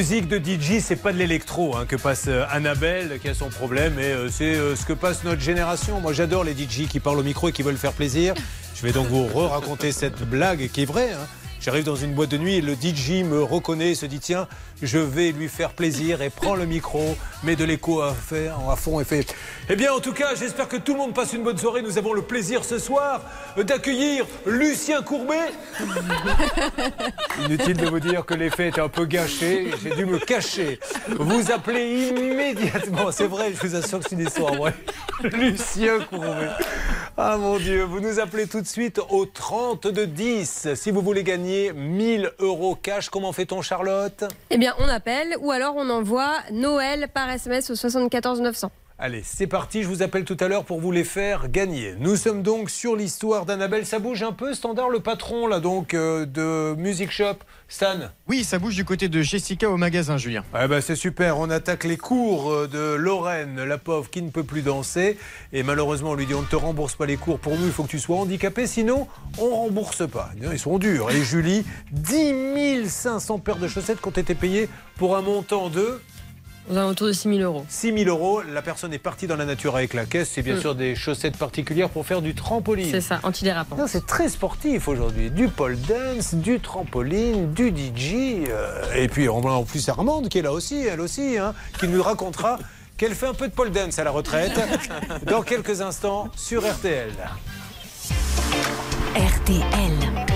[0.09, 3.49] musique de DJ, c'est pas de l'électro hein, que passe euh, Annabelle qui a son
[3.49, 6.01] problème, et euh, c'est euh, ce que passe notre génération.
[6.01, 8.35] Moi, j'adore les DJ qui parlent au micro et qui veulent faire plaisir.
[8.77, 11.11] Je vais donc vous re-raconter cette blague qui est vraie.
[11.11, 11.27] hein.
[11.67, 14.47] J'arrive dans une boîte de nuit et le DJ me reconnaît et se dit tiens,
[14.83, 18.77] je vais lui faire plaisir et prend le micro, met de l'écho à, faire, à
[18.77, 19.27] fond et fait
[19.69, 21.83] Eh bien, en tout cas, j'espère que tout le monde passe une bonne soirée.
[21.83, 23.21] Nous avons le plaisir ce soir
[23.57, 25.51] d'accueillir Lucien Courbet.
[27.45, 29.73] Inutile de vous dire que l'effet était un peu gâché.
[29.83, 30.79] J'ai dû me cacher.
[31.19, 33.11] Vous appelez immédiatement.
[33.11, 34.75] C'est vrai, je vous assure que c'est une histoire vraie.
[35.33, 36.51] Lucien Courbet.
[37.17, 41.01] Ah mon Dieu, vous nous appelez tout de suite au 30 de 10 si vous
[41.01, 43.09] voulez gagner 1000 euros cash.
[43.09, 44.25] Comment fait-on, Charlotte?
[44.51, 48.71] Eh bien, on appelle ou alors on envoie Noël par SMS au 74 900.
[48.99, 49.83] Allez, c'est parti.
[49.83, 51.95] Je vous appelle tout à l'heure pour vous les faire gagner.
[51.99, 53.85] Nous sommes donc sur l'histoire d'Annabelle.
[53.85, 57.35] Ça bouge un peu, standard, le patron là donc euh, de Music Shop.
[57.69, 60.45] Stan Oui, ça bouge du côté de Jessica au magasin, Julien.
[60.55, 64.31] Ah bah c'est super, on attaque les cours euh, de Lorraine, la pauvre qui ne
[64.31, 65.19] peut plus danser.
[65.53, 67.73] Et malheureusement, on lui dit on ne te rembourse pas les cours pour nous, il
[67.73, 70.31] faut que tu sois handicapé, sinon on rembourse pas.
[70.41, 71.11] Ils sont durs.
[71.11, 76.01] Et Julie, 10 500 paires de chaussettes qui ont été payées pour un montant de
[76.71, 77.65] Aux alentours de 6 000 euros.
[77.69, 78.43] 6 000 euros.
[78.53, 80.31] La personne est partie dans la nature avec la caisse.
[80.35, 80.61] C'est bien Mm.
[80.61, 82.91] sûr des chaussettes particulières pour faire du trampoline.
[82.91, 83.77] C'est ça, antidérapant.
[83.77, 85.31] Non, C'est très sportif aujourd'hui.
[85.31, 88.49] Du pole dance, du trampoline, du DJ.
[88.49, 91.55] euh, et puis on a en plus Armande qui est là aussi, elle aussi, hein,
[91.79, 92.59] qui nous racontera
[92.97, 94.59] qu'elle fait un peu de pole dance à la retraite
[95.27, 97.11] dans quelques instants sur RTL.
[99.15, 100.36] RTL.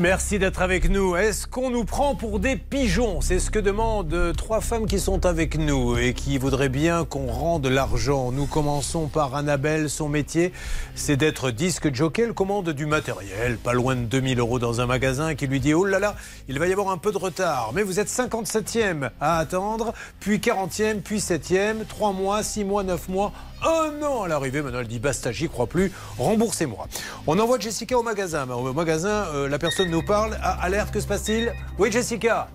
[0.00, 1.14] Merci d'être avec nous.
[1.14, 3.20] Est-ce qu'on nous prend pour des pigeons?
[3.20, 7.04] C'est ce que demandent euh, trois femmes qui sont avec nous et qui voudraient bien
[7.04, 8.32] qu'on rende l'argent.
[8.32, 9.88] Nous commençons par Annabelle.
[9.88, 10.52] Son métier,
[10.96, 12.22] c'est d'être disque jockey.
[12.22, 15.74] Elle commande du matériel, pas loin de 2000 euros dans un magasin qui lui dit
[15.74, 16.16] Oh là là,
[16.48, 17.70] il va y avoir un peu de retard.
[17.72, 23.08] Mais vous êtes 57e à attendre, puis 40e, puis 7e, 3 mois, 6 mois, 9
[23.08, 23.32] mois.
[23.62, 26.86] Un an à l'arrivée, maintenant elle dit basta, j'y crois plus, remboursez-moi.
[27.26, 28.46] On envoie Jessica au magasin.
[28.50, 30.36] Au magasin, euh, la personne nous parle.
[30.42, 31.52] Ah, alerte, que se passe-t-il?
[31.78, 32.48] Oui, Jessica.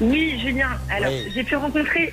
[0.00, 0.68] Oui, Julien.
[0.90, 1.30] Alors, Oui.
[1.34, 2.12] j'ai pu rencontrer.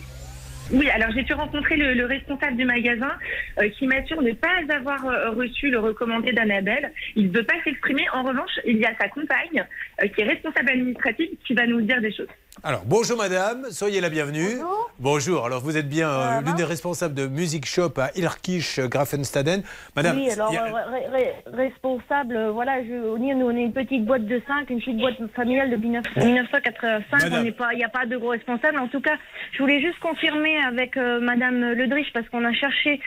[0.71, 3.11] Oui, alors j'ai pu rencontrer le, le responsable du magasin
[3.59, 6.93] euh, qui m'assure ne pas avoir euh, reçu le recommandé d'Annabelle.
[7.17, 8.05] Il ne veut pas s'exprimer.
[8.13, 9.65] En revanche, il y a sa compagne
[10.01, 12.29] euh, qui est responsable administrative qui va nous dire des choses.
[12.61, 14.59] Alors, bonjour madame, soyez la bienvenue.
[14.99, 15.45] Bonjour.
[15.45, 19.63] Alors, vous êtes bien euh, l'une des responsables de Music Shop à Ilkisch Grafenstaden.
[19.95, 23.73] Madame, oui, alors a- euh, responsable, euh, voilà, je, on est- nous on est une
[23.73, 27.23] petite boîte de 5, une petite boîte familiale depuis 19 1985.
[27.23, 27.39] Madame.
[27.39, 28.77] On n'est pas, il n'y a pas de gros responsables.
[28.77, 29.15] En tout cas,
[29.53, 33.01] je voulais juste confirmer avec euh, Madame Ledrich parce qu'on a cherché,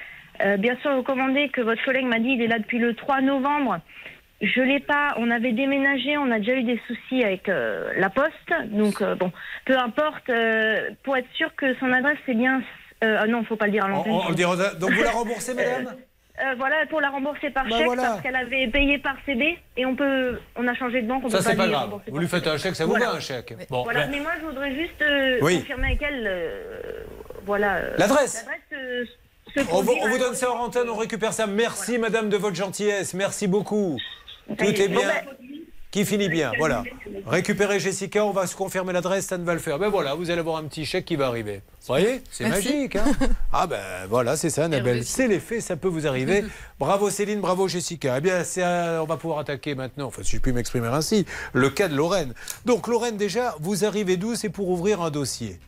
[0.45, 2.95] euh, bien sûr, le commandé que votre collègue m'a dit, il est là depuis le
[2.95, 3.79] 3 novembre.
[4.43, 5.15] Je l'ai pas.
[5.17, 9.15] On avait déménagé, on a déjà eu des soucis avec euh, la poste, donc euh,
[9.15, 9.33] bon,
[9.65, 10.29] peu importe.
[10.29, 12.61] euh, pour être sûr que son adresse c'est bien.
[13.05, 14.13] Euh, ah non, faut pas le dire à on- l'antenne.
[14.13, 15.95] on le dira- donc vous la remboursez, madame?
[16.39, 18.03] Euh, voilà, pour la rembourser par Bah chèque voilà.
[18.03, 21.31] parce qu'elle avait payé par CD et on peut, on a changé de banque, on
[21.31, 21.95] Ça, peut c'est pas grave.
[22.09, 23.07] Vous lui faites un chèque, ça vous Voilà.
[23.07, 25.61] va un chèque Bon, voilà, ben, mais moi je voudrais juste euh, Oui.
[25.61, 26.81] confirmer avec elle, euh,
[27.47, 27.81] voilà.
[27.97, 28.47] L'adresse.
[29.55, 31.47] se On vous, on dans- donne ça en antenne, on récupère ça.
[31.47, 33.97] Merci madame de votre gentillesse, merci beaucoup.
[34.59, 35.01] Tout est bien.
[35.01, 35.25] ben,
[35.91, 36.85] Qui finit bien, voilà.
[37.27, 39.79] Récupérez Jessica, on va se confirmer l'adresse, ça ne va le faire.
[39.79, 41.57] Ben voilà, vous allez avoir un petit chèque qui va arriver.
[41.81, 42.97] Vous voyez C'est magique.
[42.97, 43.05] hein
[43.53, 45.05] ah ben voilà, c'est ça, Annabelle.
[45.05, 46.45] C'est l'effet, ça peut vous arriver.
[46.79, 48.17] Bravo Céline, bravo Jessica.
[48.19, 51.25] Eh bien, euh, on va pouvoir attaquer maintenant, enfin si je puis m'exprimer ainsi,
[51.55, 52.35] le cas de Lorraine.
[52.67, 54.35] Donc Lorraine, déjà, vous arrivez d'où?
[54.35, 55.59] C'est pour ouvrir un dossier.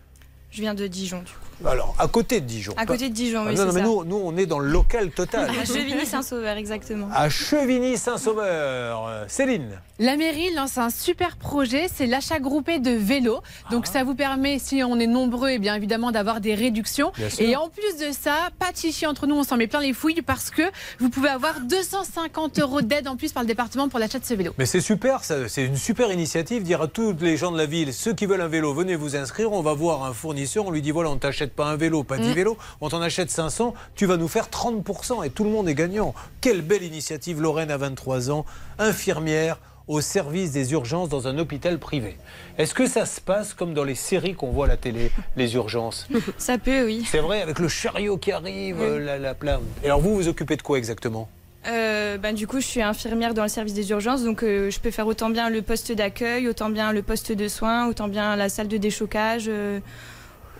[0.50, 1.38] Je viens de Dijon, du coup.
[1.66, 2.72] Alors, à côté de Dijon.
[2.76, 3.86] À côté de Dijon, Ah oui, non, non, mais ça.
[3.86, 5.50] nous, nous, on est dans le local total.
[5.60, 7.08] À Chevigny-Saint-Sauveur, exactement.
[7.14, 9.24] À Chevigny-Saint-Sauveur.
[9.28, 9.80] Céline.
[9.98, 13.40] La mairie lance un super projet, c'est l'achat groupé de vélos.
[13.72, 13.92] Donc Ah.
[13.92, 17.12] ça vous permet, si on est nombreux, et bien évidemment d'avoir des réductions.
[17.38, 19.92] Et en plus de ça, pas de chichi entre nous, on s'en met plein les
[19.92, 20.62] fouilles parce que
[21.00, 24.34] vous pouvez avoir 250 euros d'aide en plus par le département pour l'achat de ce
[24.34, 24.52] vélo.
[24.58, 26.62] Mais c'est super, ça, c'est une super initiative.
[26.62, 29.16] Dire à tous les gens de la ville, ceux qui veulent un vélo, venez vous
[29.16, 29.52] inscrire.
[29.52, 32.18] On va voir un fournisseur, on lui dit voilà, on t'achète pas un vélo, pas
[32.18, 32.32] 10 Mm.
[32.32, 35.74] vélos, on t'en achète 500, tu vas nous faire 30% et tout le monde est
[35.74, 36.14] gagnant.
[36.40, 38.44] Quelle belle initiative, Lorraine a 23 ans,
[38.78, 42.18] infirmière au service des urgences dans un hôpital privé.
[42.58, 45.54] Est-ce que ça se passe comme dans les séries qu'on voit à la télé, les
[45.54, 46.06] urgences?
[46.36, 47.04] Ça peut, oui.
[47.10, 49.62] C'est vrai, avec le chariot qui arrive, la, la plainte.
[49.82, 51.28] Et alors vous, vous occupez de quoi exactement?
[51.66, 54.78] Euh, ben, du coup, je suis infirmière dans le service des urgences, donc euh, je
[54.78, 58.36] peux faire autant bien le poste d'accueil, autant bien le poste de soins, autant bien
[58.36, 59.46] la salle de déchocage.
[59.48, 59.80] euh,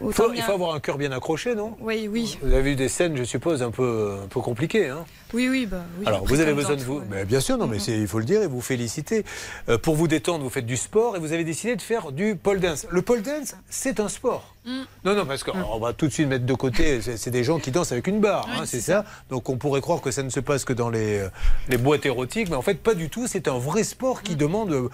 [0.07, 1.77] il faut, il bien- faut avoir un cœur bien accroché, non?
[1.81, 2.39] Oui, oui.
[2.43, 4.89] Vous avez vu des scènes, je suppose, un peu, un peu compliquées.
[4.89, 5.05] Hein?
[5.35, 6.07] Oui, oui, bah oui.
[6.07, 6.99] Alors, vous avez besoin de vous.
[6.99, 7.05] ouais.
[7.11, 7.73] Mais bien sûr, non, Mhm.
[7.73, 9.25] mais c'est- il faut le dire et vous féliciter.
[9.69, 12.35] Euh, pour vous détendre, vous faites du sport et vous avez décidé de faire du
[12.37, 12.87] pole dance.
[12.91, 14.55] Le pole dance, c'est un sport.
[14.65, 14.71] Mm.
[15.05, 17.71] Non, non, parce qu'on va tout de suite mettre de côté, c'est des gens qui
[17.71, 19.05] dansent avec une barre, hein, c'est ça.
[19.31, 21.29] Donc on pourrait croire que ça ne se passe que dans les, euh,
[21.69, 24.23] les boîtes érotiques, mais en fait pas du tout, c'est un vrai sport Mm.
[24.23, 24.73] qui demande...
[24.73, 24.89] euh,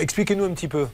[0.00, 0.86] Expliquez-nous un petit peu.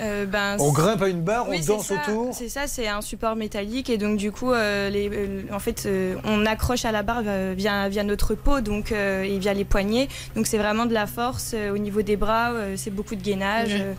[0.00, 2.66] Euh, ben, On grimpe à une barre, Oui, on c'est danse ça, autour C'est ça,
[2.66, 6.46] c'est un support métallique et donc du coup, euh, les, euh, en fait, euh, on
[6.46, 10.08] accroche à la barre euh, via, via notre peau donc euh, et via les poignets.
[10.36, 12.52] Donc c'est vraiment de la force euh, au niveau des bras.
[12.52, 13.70] euh, c'est beaucoup de gainage.
[13.72, 13.92] euh,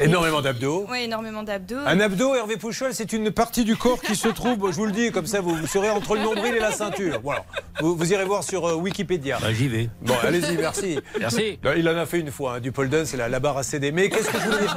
[0.00, 0.86] Énormément d'abdos.
[0.90, 1.76] ouais, énormément d'abdos.
[1.86, 4.92] Un abdo, Hervé Pouchol, c'est une partie du corps qui se trouve, je vous le
[4.92, 7.20] dis, comme ça, vous, vous serez entre le nombril et la ceinture.
[7.22, 7.44] Voilà.
[7.80, 9.38] Vous, vous irez voir sur euh, Wikipédia.
[9.40, 9.88] Bah, J'y vais.
[10.02, 10.98] Bon, allez-y, merci.
[11.18, 11.58] Merci.
[11.64, 13.58] Non, Il en a fait une fois, hein, du pole dance, c'est la, la barre
[13.58, 13.92] à céder.
[13.92, 14.76] Mais qu'est-ce que je voulais dire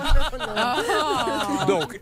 [1.67, 1.99] Donc,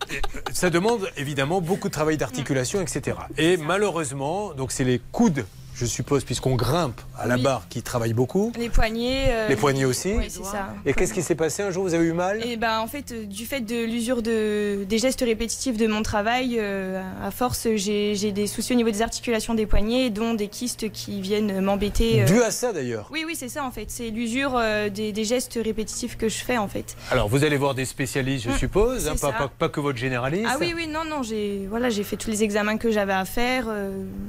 [0.54, 3.18] ça demande évidemment beaucoup de travail d'articulation, etc.
[3.38, 5.46] Et malheureusement, donc c'est les coudes,
[5.80, 7.42] je suppose, puisqu'on grimpe à la Oui.
[7.44, 8.52] barre, qui travaillent beaucoup.
[8.60, 9.26] Les poignets.
[9.30, 10.74] euh, Les poignets aussi Oui, c'est ça.
[10.86, 12.46] Et qu'est-ce qui s'est passé un jour Vous avez eu mal?
[12.46, 16.02] Et ben en fait, euh, du fait de l'usure de, des gestes répétitifs de mon
[16.04, 20.48] travail, euh, à force, j'ai des soucis au niveau des articulations des poignets, dont des
[20.50, 22.24] kystes qui viennent m'embêter.
[22.24, 22.26] euh.
[22.26, 23.08] Dû à ça d'ailleurs.
[23.12, 23.86] Oui, oui, c'est ça en fait.
[23.90, 24.60] C'est l'usure
[24.94, 26.96] des, des gestes répétitifs que je fais en fait.
[27.12, 29.32] Alors, vous allez voir des spécialistes, je suppose, hein, pas, ça.
[29.32, 30.48] pas- pas que votre généraliste.
[30.50, 33.66] Ah oui, oui, non, non, j'ai voilà, fait tous les examens que j'avais à faire.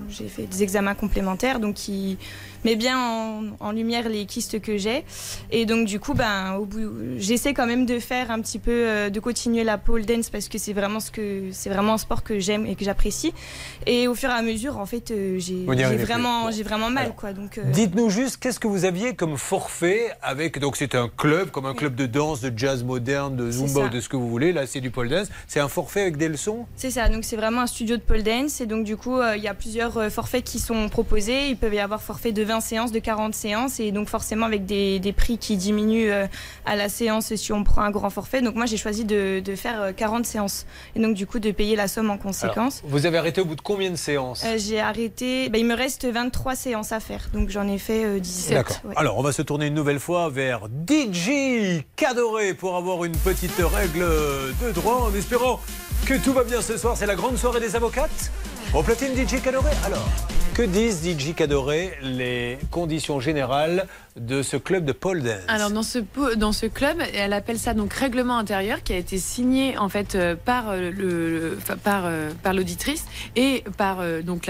[0.08, 2.18] j'ai fait des examens complémentaires, donc qui
[2.64, 5.04] met bien en, en lumière les kystes que j'ai.
[5.50, 8.70] Et donc du coup, ben, au bout, j'essaie quand même de faire un petit peu,
[8.70, 11.98] euh, de continuer la pole dance parce que c'est vraiment ce que c'est vraiment un
[11.98, 13.32] sport que j'aime et que j'apprécie.
[13.86, 17.16] Et au fur et à mesure, en fait, euh, j'ai vraiment, j'ai vraiment mal, Alors,
[17.16, 17.32] quoi.
[17.32, 20.58] Donc euh, Dites-nous juste, qu'est-ce que vous aviez comme forfait avec.
[20.58, 24.00] Donc, c'est un club, comme un club de danse, de jazz moderne, de zumba de
[24.00, 24.52] ce que vous voulez.
[24.52, 25.28] Là, c'est du pole dance.
[25.46, 26.66] C'est un forfait avec des leçons?
[26.76, 29.42] C'est ça, donc c'est vraiment un studio de pole dance et donc du coup il
[29.42, 31.48] y a plusieurs forfaits qui sont proposés.
[31.48, 34.66] Il peut y avoir forfait de 20 séances, de 40 séances et donc forcément avec
[34.66, 36.26] des, des prix qui diminuent euh,
[36.66, 38.42] à la séance si on prend un grand forfait.
[38.42, 40.66] Donc moi j'ai choisi de, de faire euh, 40 séances
[40.96, 42.80] et donc du coup de payer la somme en conséquence.
[42.80, 44.42] Alors, vous avez arrêté au bout de combien de séances?
[44.44, 48.04] Euh, j'ai arrêté, bah, il me reste 23 séances à faire donc j'en ai fait
[48.04, 48.54] euh, 17.
[48.54, 48.76] D'accord.
[48.84, 48.94] ouais.
[48.96, 53.58] Alors, on va se tourner une nouvelle fois vers DJ Cadoré pour avoir une petite
[53.58, 54.04] règle
[54.62, 55.60] de droit en espérant
[56.06, 56.96] que tout va bien ce soir.
[56.96, 58.32] C'est la grande soirée des avocates.
[58.74, 59.70] On platine DJ Cadoré.
[59.84, 60.08] Alors,
[60.54, 63.86] que disent DJ Cadoré les conditions générales
[64.16, 65.40] de ce club de pole dance?
[65.48, 65.98] Alors dans ce
[66.36, 70.36] dans club, elle appelle ça donc règlement intérieur qui a été signé en fait euh,
[70.36, 70.90] par euh,
[71.86, 73.06] euh, par l'auditrice
[73.36, 74.02] et par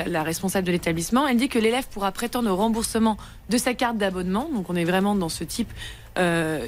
[0.06, 1.26] la, responsable de l'établissement.
[1.26, 3.16] Elle dit que l'élève pourra prétendre au remboursement
[3.48, 4.48] de sa carte d'abonnement.
[4.54, 5.70] Donc on est vraiment dans ce type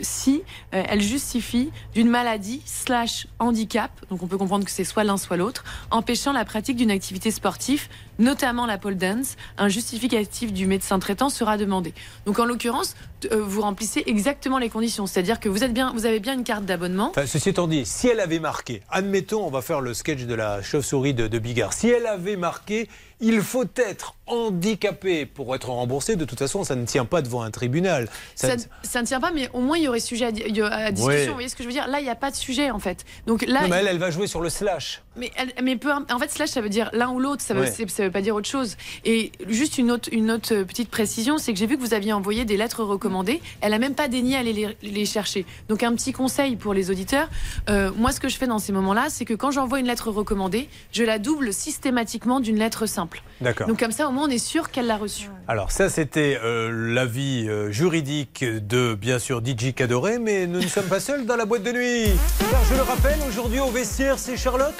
[0.00, 3.90] si elle justifie d'une maladie slash handicap.
[4.08, 7.30] Donc on peut comprendre que c'est soit l'un soit l'autre, empêchant la pratique d'une activité
[7.30, 7.88] sportive,
[8.18, 9.36] notamment la pole dance.
[9.58, 11.94] Un justificatif du médecin traitant sera demandé.
[12.26, 12.94] Donc en l'occurrence,
[13.30, 16.44] euh, vous remplissez exactement les conditions, c'est-à-dire que vous êtes bien, vous avez bien une
[16.44, 17.10] carte d'abonnement.
[17.10, 20.34] Enfin, ceci étant dit, si elle avait marqué, admettons, on va faire le sketch de
[20.34, 22.88] la chauve-souris de, de Bigard, si elle avait marqué,
[23.20, 27.42] il faut être handicapé pour être remboursé, de toute façon, ça ne tient pas devant
[27.42, 28.08] un tribunal.
[28.34, 30.32] Ça Ça, ne- ça ne tient pas, mais au moins il y aurait sujet à,
[30.32, 31.28] discussion.
[31.28, 31.86] Vous voyez ce que je veux dire?
[31.86, 33.04] Là, il n'y a pas de sujet en fait.
[33.26, 35.02] Donc là, Non, mais elle, elle va jouer sur le slash.
[35.16, 37.60] Mais, elle- mais peu, en fait, slash, ça veut dire l'un ou l'autre, ça veut,
[37.62, 37.70] Ouais.
[37.70, 38.76] c'est- ça veut pas dire autre chose.
[39.04, 41.92] Et juste une autre, une autre euh, petite précision, c'est que j'ai vu que vous
[41.92, 43.42] aviez envoyé des lettres recommandées.
[43.60, 45.44] Elle a même pas daigné aller les, les chercher.
[45.68, 47.28] Donc un petit conseil pour les auditeurs.
[47.68, 50.10] euh, moi, ce que je fais dans ces moments-là, c'est que quand j'envoie une lettre
[50.10, 53.22] recommandée, je la double systématiquement d'une lettre simple.
[53.40, 53.66] D'accord.
[53.66, 55.28] Donc comme ça, au moins, on est sûr qu'elle l'a reçue.
[55.46, 60.66] Alors ça, c'était euh, l'avis euh, juridique de, bien sûr DJ Cadoré, mais nous ne
[60.68, 62.10] sommes pas seuls dans la boîte de nuit.
[62.50, 64.74] Car je le rappelle, aujourd'hui au vestiaire, c'est Charlotte.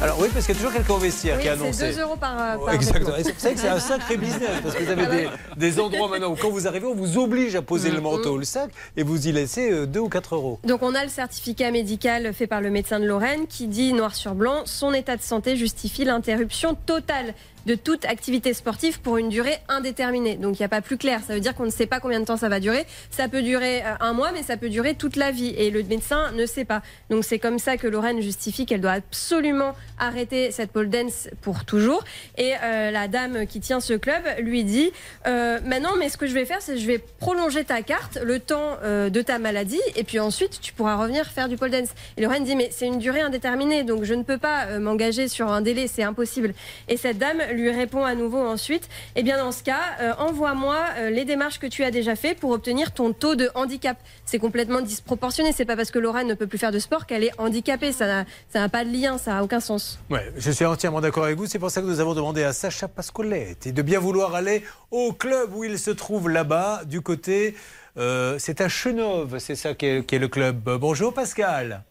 [0.00, 1.90] Alors oui, parce qu'il y a toujours quelqu'un au vestiaire qui a Oui, annoncé.
[1.92, 3.10] c'est 2 euros par, euh, par Exactement.
[3.16, 6.32] c'est- savez que c'est un sacré business parce que vous avez des, des endroits maintenant
[6.32, 9.02] où quand vous arrivez, on vous oblige à poser le manteau ou le sac et
[9.02, 10.58] vous y laissez 2 ou 4 euros.
[10.64, 14.14] Donc on a le certificat médical fait par le médecin de Lorraine qui dit noir
[14.14, 17.34] sur blanc son état de santé justifie l'interruption totale
[17.66, 20.36] de toute activité sportive pour une durée indéterminée.
[20.36, 21.20] Donc il n'y a pas plus clair.
[21.26, 22.86] Ça veut dire qu'on ne sait pas combien de temps ça va durer.
[23.10, 25.54] Ça peut durer euh, un mois, mais ça peut durer toute la vie.
[25.56, 26.82] Et le médecin ne sait pas.
[27.10, 31.64] Donc c'est comme ça que Lorraine justifie qu'elle doit absolument arrêter cette pole dance pour
[31.64, 32.04] toujours.
[32.36, 34.90] Et euh, la dame qui tient ce club lui dit
[35.26, 38.18] euh, maintenant, mais ce que je vais faire, c'est que je vais prolonger ta carte
[38.22, 41.90] le temps de ta maladie, et puis ensuite tu pourras revenir faire du pole dance.
[42.16, 45.48] Et Lorraine dit mais c'est une durée indéterminée, donc je ne peux pas m'engager sur
[45.50, 46.54] un délai, c'est impossible.
[46.88, 50.76] Et cette dame lui répond à nouveau ensuite, eh bien dans ce cas, euh, envoie-moi
[50.96, 53.96] euh, les démarches que tu as déjà fait pour obtenir ton taux de handicap.
[54.24, 55.52] C'est complètement disproportionné.
[55.52, 57.92] C'est pas parce que Lorraine ne peut plus faire de sport qu'elle est handicapée.
[57.92, 59.98] Ça n'a ça n'a pas de lien, ça n'a aucun sens.
[60.10, 61.46] Ouais, je suis entièrement d'accord avec vous.
[61.46, 65.12] C'est pour ça que nous avons demandé à Sacha Pascolette de bien vouloir aller au
[65.12, 67.54] club où il se trouve là-bas, du côté.
[67.96, 70.56] euh, c'est à Chenove, c'est ça qui est, qui est le club.
[70.80, 71.82] Bonjour Pascal.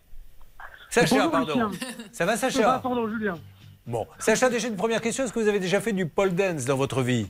[0.89, 1.71] Sacha, Bonjour, pardon.
[2.11, 3.37] Ça va Ça va, Sacha pardon, Julien.
[3.91, 5.25] Bon, Sacha, déjà une première question.
[5.25, 7.27] Est-ce que vous avez déjà fait du pole dance dans votre vie?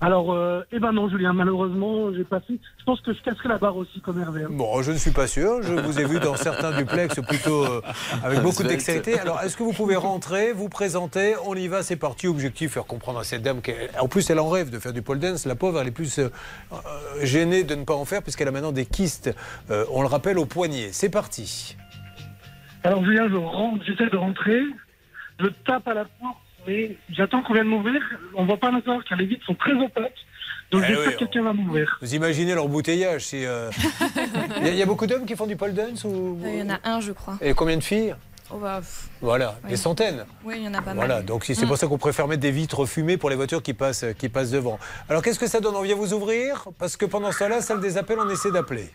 [0.00, 2.54] Alors, euh, eh ben non, Julien, malheureusement, j'ai pas fait.
[2.78, 4.44] Je pense que je casserai la barre aussi comme Hervé.
[4.44, 4.48] hein.
[4.52, 5.60] Bon, je ne suis pas sûr.
[5.64, 7.80] Je vous ai vu dans certains duplex plutôt euh,
[8.22, 8.70] avec beaucoup de Svelte.
[8.70, 9.18] dextérité.
[9.18, 11.34] Alors, est-ce que vous pouvez rentrer, vous présenter?
[11.44, 12.28] On y va, c'est parti.
[12.28, 15.18] Objectif, faire comprendre à cette dame qu'en plus, elle en rêve de faire du pole
[15.18, 15.44] dance.
[15.44, 16.28] La pauvre, elle est plus euh,
[17.24, 19.34] gênée de ne pas en faire puisqu'elle a maintenant des kystes,
[19.72, 20.90] euh, on le rappelle, au poignet.
[20.92, 21.76] C'est parti.
[22.84, 24.60] Alors, Julien, je rentre, j'essaie de rentrer.
[25.38, 26.36] Je tape à la porte,
[26.66, 28.00] mais j'attends qu'on vienne m'ouvrir.
[28.34, 30.12] On voit pas l'intérieur car les vitres sont très opaques.
[30.70, 31.98] Donc, Eh j'espère oui, que quelqu'un va m'ouvrir.
[32.02, 33.70] Vous imaginez l'embouteillage si, euh,
[34.58, 36.38] Il y, a- il y a beaucoup d'hommes qui font du pole dance ou...
[36.44, 37.38] Euh, Il y en a un, je crois.
[37.40, 38.14] Et combien de filles?
[38.50, 38.80] Oh, bah,
[39.22, 39.70] Voilà, Oui.
[39.70, 40.26] des centaines.
[40.44, 41.24] Oui, il y en a pas Voilà, mal.
[41.24, 41.66] donc c'est Mm.
[41.68, 44.50] pour ça qu'on préfère mettre des vitres fumées pour les voitures qui passent, qui passent
[44.50, 44.78] devant.
[45.08, 45.74] Alors qu'est-ce que ça donne?
[45.76, 46.66] On vient vous ouvrir?
[46.78, 48.90] Parce que pendant ce temps-là, celle des appels, on essaie d'appeler.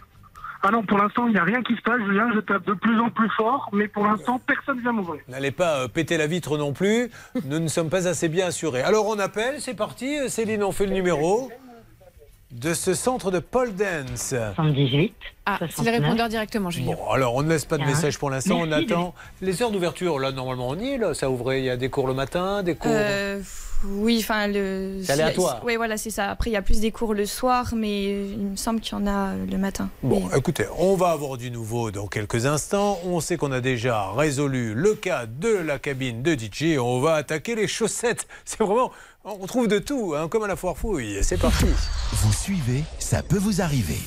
[0.65, 2.29] Ah non, pour l'instant, il n'y a rien qui se passe, Julien.
[2.33, 5.21] Je tape de plus en plus fort, mais pour l'instant, personne ne vient m'ouvrir.
[5.27, 7.11] N'allez pas euh, péter la vitre non plus,
[7.45, 8.81] nous ne sommes pas assez bien assurés.
[8.81, 11.51] Alors on appelle, c'est parti, Euh, Céline, on fait le numéro
[12.51, 14.33] de ce centre de pole dance.
[14.55, 15.13] 78.
[15.45, 16.93] Ah, c'est le répondeur directement, Julien.
[16.95, 19.13] Bon, alors on ne laisse pas de message pour l'instant, on attend.
[19.41, 21.89] Les heures d'ouverture, là, normalement, on y est, là, ça ouvrait, il y a des
[21.89, 22.91] cours le matin, des cours...
[22.93, 23.41] Euh,
[23.85, 24.99] oui, enfin le.
[25.03, 25.61] C'est aléatoire.
[25.65, 26.29] Oui, voilà, c'est ça.
[26.29, 29.01] Après, il y a plus des cours le soir, mais il me semble qu'il y
[29.01, 29.89] en a euh, le matin.
[30.01, 32.99] Bon, écoutez, on va avoir du nouveau dans quelques instants.
[33.05, 36.77] On sait qu'on a déjà résolu le cas de la cabine de DJ.
[36.79, 38.27] On va attaquer les chaussettes.
[38.45, 38.91] C'est vraiment,
[39.23, 41.19] on trouve de tout, hein, comme à la foire fouille.
[41.21, 41.67] C'est parti.
[42.13, 43.99] Vous suivez, ça peut vous arriver.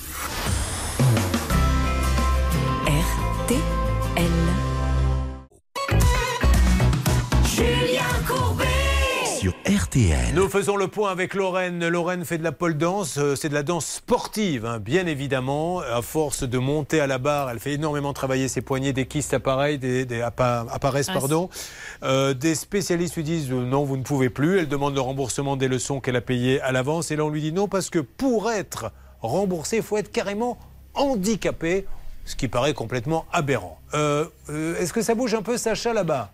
[9.66, 10.32] RTL.
[10.34, 11.88] Nous faisons le point avec Lorraine.
[11.88, 13.18] Lorraine fait de la pole dance.
[13.18, 15.80] Euh, C'est de la danse sportive, hein, bien évidemment.
[15.80, 18.92] À force de monter à la barre, elle fait énormément travailler ses poignets.
[18.92, 21.08] Des kystes appareils, des, des appa- apparaissent.
[21.08, 21.50] Ah, Pardon.
[22.04, 24.60] Euh, des spécialistes lui disent euh, non, vous ne pouvez plus.
[24.60, 27.10] Elle demande le remboursement des leçons qu'elle a payées à l'avance.
[27.10, 30.58] Et là, on lui dit non, parce que pour être remboursé, il faut être carrément
[30.94, 31.86] handicapé.
[32.24, 33.80] Ce qui paraît complètement aberrant.
[33.94, 36.32] Euh, euh, Est-ce que ça bouge un peu, Sacha, là-bas?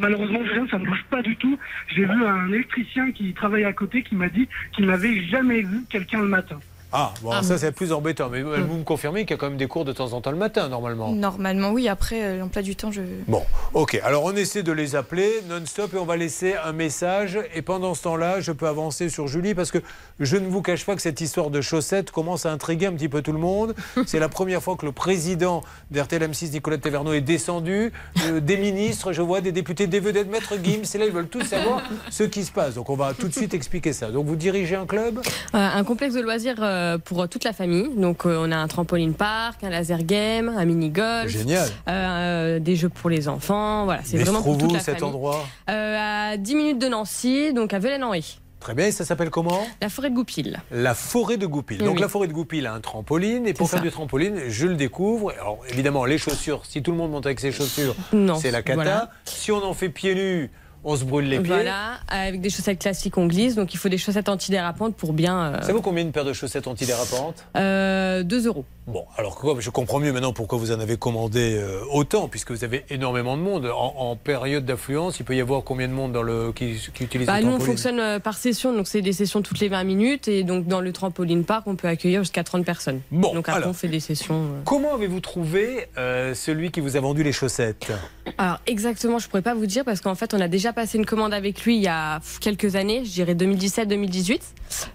[0.00, 0.40] Malheureusement,
[0.70, 1.58] ça ne bouge pas du tout.
[1.94, 5.84] J'ai vu un électricien qui travaille à côté qui m'a dit qu'il n'avait jamais vu
[5.90, 6.58] quelqu'un le matin.
[6.92, 8.28] Ah, bon, Ah, ça c'est plus embêtant.
[8.30, 10.20] Mais euh, vous me confirmez qu'il y a quand même des cours de temps en
[10.20, 11.12] temps le matin, normalement.
[11.12, 11.88] Normalement, oui.
[11.88, 13.02] Après, euh, l'emploi du temps, je.
[13.28, 13.42] Bon,
[13.74, 14.00] ok.
[14.02, 17.38] Alors on essaie de les appeler non-stop et on va laisser un message.
[17.54, 19.78] Et pendant ce temps-là, je peux avancer sur Julie parce que
[20.18, 23.08] je ne vous cache pas que cette histoire de chaussettes commence à intriguer un petit
[23.08, 23.74] peu tout le monde.
[24.06, 27.92] C'est la première fois que le président d'RTL M6, Nicolas Taverneau, est descendu.
[28.26, 30.82] Euh, des ministres, je vois, des députés, des vedettes, Maître Gims.
[30.94, 32.74] Et là, ils veulent tous savoir ce qui se passe.
[32.74, 34.10] Donc on va tout de suite expliquer ça.
[34.10, 35.20] Donc vous dirigez un club?
[35.54, 37.88] Euh, un complexe de loisirs euh, pour toute la famille.
[37.96, 41.28] Donc, euh, on a un trampoline park, un laser game, un mini golf.
[41.28, 41.68] Génial.
[41.88, 43.84] Euh, des jeux pour les enfants.
[43.84, 45.08] Voilà, c'est vraiment pour toute la cet famille.
[45.14, 48.38] endroit Euh, À 10 minutes de Nancy, donc à Velen-Henri.
[48.60, 49.66] Très bien, et ça s'appelle comment?
[49.80, 50.60] La forêt de Goupil.
[50.70, 51.78] La forêt de Goupil.
[51.78, 52.00] Donc oui.
[52.02, 53.84] la forêt de Goupil a un trampoline et pour faire ça.
[53.84, 55.32] du trampoline, je le découvre.
[55.40, 58.60] Alors évidemment, les chaussures, si tout le monde monte avec ses chaussures, Non, c'est la
[58.62, 58.74] cata.
[58.74, 59.10] voilà.
[59.24, 60.50] Si on en fait pieds nus,
[60.84, 61.46] on se brûle les pieds.
[61.54, 63.54] Voilà, avec des chaussettes classiques, on glisse.
[63.54, 65.54] Donc il faut des chaussettes antidérapantes pour bien.
[65.54, 67.44] euh, Ça vaut combien une paire de chaussettes antidérapantes?
[67.56, 68.64] euh, 2 euros.
[68.90, 72.64] Bon, alors je comprends mieux maintenant pourquoi vous en avez commandé euh, autant, puisque vous
[72.64, 73.66] avez énormément de monde.
[73.66, 77.04] En, en période d'affluence, il peut y avoir combien de monde dans le, qui, qui
[77.04, 79.60] utilise Bah, le nous, on trampoline fonctionne euh, par session, donc c'est des sessions toutes
[79.60, 80.26] les 20 minutes.
[80.26, 83.00] Et donc, dans le trampoline park, on peut accueillir jusqu'à 30 personnes.
[83.12, 83.68] Bon, donc, après, alors.
[83.70, 84.34] on fait des sessions.
[84.34, 84.60] euh.
[84.64, 87.92] Comment avez-vous trouvé euh, celui qui vous a vendu les chaussettes?
[88.38, 91.06] Alors, exactement, je pourrais pas vous dire parce qu'en fait, on a déjà passé une
[91.06, 94.40] commande avec lui il y a quelques années, je dirais 2017-2018.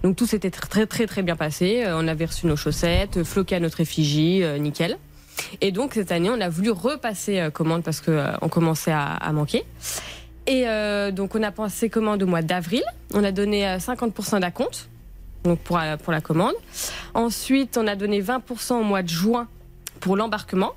[0.03, 1.85] Donc, tout s'était très, très, très, bien passé.
[1.87, 4.97] On avait reçu nos chaussettes, floqué à notre effigie, euh, nickel.
[5.61, 9.31] Et donc, cette année, on a voulu repasser euh, commande parce qu'on commençait à, à
[9.31, 9.63] manquer.
[10.47, 12.83] Et euh, donc, on a passé commande au mois d'avril.
[13.13, 14.89] On a donné euh, 50% d'acompte
[15.43, 16.55] donc pour, euh, pour la commande.
[17.13, 19.47] Ensuite, on a donné 20% au mois de juin
[19.99, 20.73] pour l'embarquement.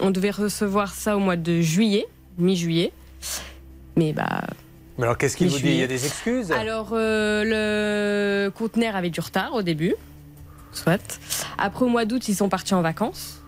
[0.00, 2.06] On devait recevoir ça au mois de juillet,
[2.38, 2.92] mi-juillet.
[3.96, 4.42] Mais bah.
[4.96, 5.68] Mais alors, qu'est-ce qu'il vous dit?
[5.68, 6.50] Il y a des excuses?
[6.52, 9.94] Alors, euh, le conteneur avait du retard au début.
[10.72, 11.20] Soit.
[11.58, 13.42] Après, au mois d'août, ils sont partis en vacances.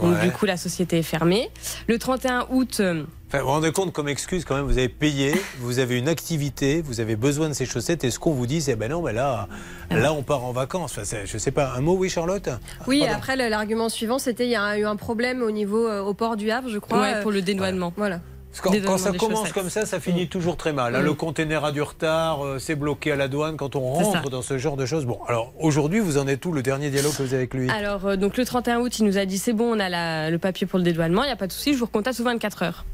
[0.00, 0.26] Donc, Ouais.
[0.26, 1.50] du coup, la société est fermée.
[1.88, 2.78] Le 31 août.
[2.80, 5.98] euh, Enfin, vous vous rendez compte comme excuse quand même, vous avez payé, vous avez
[5.98, 8.88] une activité, vous avez besoin de ces chaussettes et ce qu'on vous dit c'est ben
[8.88, 9.48] non mais là,
[9.90, 10.96] là on part en vacances.
[10.96, 12.48] Enfin, je sais pas, un mot oui Charlotte?
[12.86, 13.14] Oui, Pardon.
[13.16, 16.36] après l'argument suivant, c'était il y a eu un problème au niveau euh, au port
[16.36, 17.00] du Havre, je crois.
[17.00, 17.92] Ouais, euh, pour le dédouanement.
[17.96, 18.20] Voilà.
[18.60, 20.94] Quand, ça commence comme ça, ça finit toujours très mal.
[20.94, 21.00] hein.
[21.00, 21.04] Mm.
[21.04, 24.42] Le container a du retard, euh, c'est bloqué à la douane quand on rentre dans
[24.42, 25.04] ce genre de choses.
[25.06, 27.68] Bon, alors aujourd'hui, vous en êtes où le dernier dialogue que vous avez avec lui?
[27.70, 30.30] Alors, euh, donc le 31 août, il nous a dit c'est bon, on a la-
[30.30, 32.24] le papier pour le dédouanement, il n'y a pas de souci, je vous recontacte sous
[32.24, 32.84] 24 heures.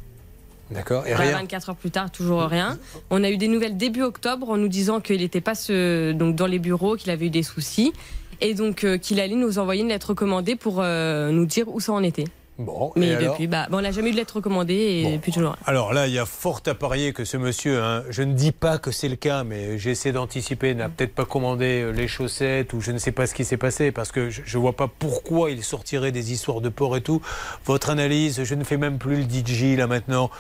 [0.70, 2.78] D'accord, et rien 24 heures plus tard, toujours rien.
[3.10, 6.34] On a eu des nouvelles début octobre en nous disant qu'il n'était pas ce- donc
[6.34, 7.93] dans les bureaux, qu'il avait eu des soucis.
[8.40, 11.93] Et donc euh, qu'il allait nous envoyer une lettre recommandée pour nous dire où ça
[11.93, 12.24] en était.
[12.58, 15.56] Bon, Mais depuis, bah, on n'a jamais eu de lettre recommandée et depuis toujours.
[15.64, 18.52] Alors là, il y a fort à parier que ce monsieur, hein, je ne dis
[18.52, 22.74] pas que c'est le cas, mais j'essaie d'anticiper, n'a peut-être pas commandé euh, les chaussettes
[22.74, 24.86] ou je ne sais pas ce qui s'est passé parce que je ne vois pas
[24.86, 27.22] pourquoi il sortirait des histoires de porc et tout.
[27.64, 30.30] Votre analyse, je ne fais même plus le DJ là maintenant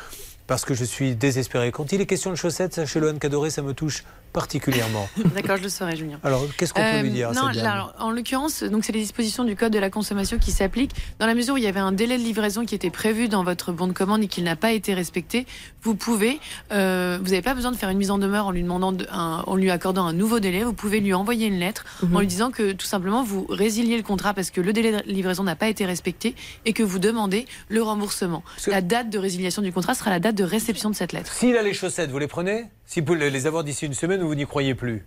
[0.46, 1.70] parce que je suis désespéré.
[1.70, 5.08] Quand il est question de chaussettes, sachez-le, Anne Cadoré, ça me touche particulièrement.
[5.34, 6.18] D'accord, je le saurai, Julien.
[6.24, 8.62] Alors, qu'est-ce qu'on peut lui Euh, dire à Non, cette dame là, alors, en l'occurrence,
[8.62, 10.94] donc c'est les dispositions du code de la consommation qui s'appliquent.
[11.18, 13.44] Dans la mesure où il y avait un délai de livraison qui était prévu dans
[13.44, 15.46] votre bon de commande et qu'il n'a pas été respecté,
[15.82, 16.38] vous pouvez,
[16.72, 19.06] euh, vous n'avez pas besoin de faire une mise en demeure en lui demandant, de-
[19.10, 20.62] un- en lui accordant un nouveau délai.
[20.64, 22.16] Vous pouvez lui envoyer une lettre Mhm.
[22.16, 25.02] en lui disant que tout simplement vous résiliez le contrat parce que le délai de
[25.10, 26.34] livraison n'a pas été respecté
[26.64, 28.42] et que vous demandez le remboursement.
[28.66, 31.32] La date de résiliation du contrat sera la date de réception de cette lettre.
[31.32, 32.66] S'il a les chaussettes, vous les prenez?
[32.86, 35.04] Si vous les avoir d'ici une semaine ou vous n'y croyez plus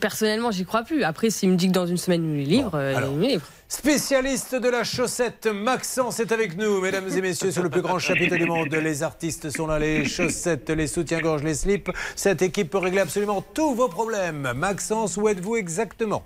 [0.00, 1.02] Personnellement, j'y crois plus.
[1.02, 3.10] Après, s'il me dit que dans une semaine, il me les livre, euh, alors.
[3.12, 3.48] il me les livre.
[3.68, 7.98] Spécialiste de la chaussette, Maxence est avec nous, mesdames et messieurs, sur le plus grand
[7.98, 8.72] chapitre du monde.
[8.72, 11.90] Les artistes sont là, les chaussettes, les soutiens-gorge, les slips.
[12.14, 14.52] Cette équipe peut régler absolument tous vos problèmes.
[14.54, 16.24] Maxence, où êtes-vous exactement?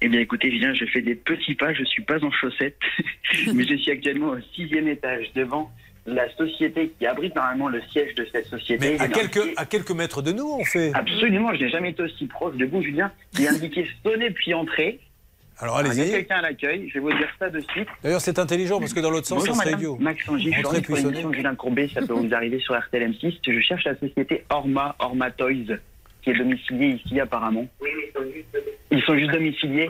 [0.00, 1.72] Eh bien, écoutez, Julien, je fais des petits pas.
[1.72, 2.76] Je suis pas en chaussettes,
[3.54, 5.70] mais je suis actuellement au sixième étage devant
[6.06, 8.92] la société qui abrite normalement le siège de cette société.
[8.96, 10.92] Mais à quelques, marqué- à quelques mètres de nous, on fait.
[10.94, 13.10] Absolument, je n'ai jamais été aussi proche de vous, Julien.
[13.34, 15.00] Il est indiqué sonner puis entrer.
[15.58, 16.10] Alors Il y a allez-y.
[16.12, 16.88] quelqu'un à l'accueil.
[16.90, 17.88] Je vais vous dire ça de suite.
[18.02, 19.96] D'ailleurs, c'est intelligent parce que dans l'autre sens, Bonjour ça serait idiot.
[19.98, 23.38] Max Angy, je suis pour Julien Courbet, ça peut vous arriver sur RTL M6.
[23.42, 25.76] Je cherche la société Orma, Orma Toys,
[26.26, 27.64] qui est domiciliée ici apparemment.
[28.90, 29.88] Ils sont juste domiciliés.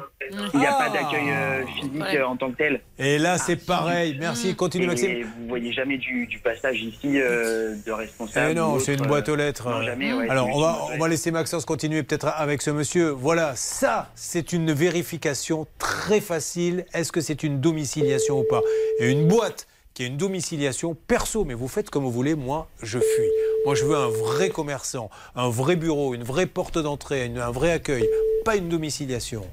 [0.52, 2.80] Il n'y a pas d'accueil euh, physique euh, en tant que tel.
[2.98, 4.16] Et là, c'est pareil.
[4.20, 4.54] Merci.
[4.54, 5.22] Continue, Et Maxime.
[5.38, 8.48] vous voyez jamais du, du passage ici euh, de responsable.
[8.50, 9.68] Eh non, c'est une boîte aux lettres.
[9.70, 13.08] non, jamais, ouais, Alors, on va, on va laisser Maxence continuer peut-être avec ce monsieur.
[13.10, 16.84] Voilà, ça, c'est une vérification très facile.
[16.92, 18.60] Est-ce que c'est une domiciliation ou pas?
[19.00, 19.66] Et une boîte
[19.96, 23.30] qui est une domiciliation perso, mais vous faites comme vous voulez, moi, je fuis.
[23.64, 27.72] Moi, je veux un vrai commerçant, un vrai bureau, une vraie porte d'entrée, un vrai
[27.72, 28.06] accueil,
[28.44, 29.46] pas une domiciliation.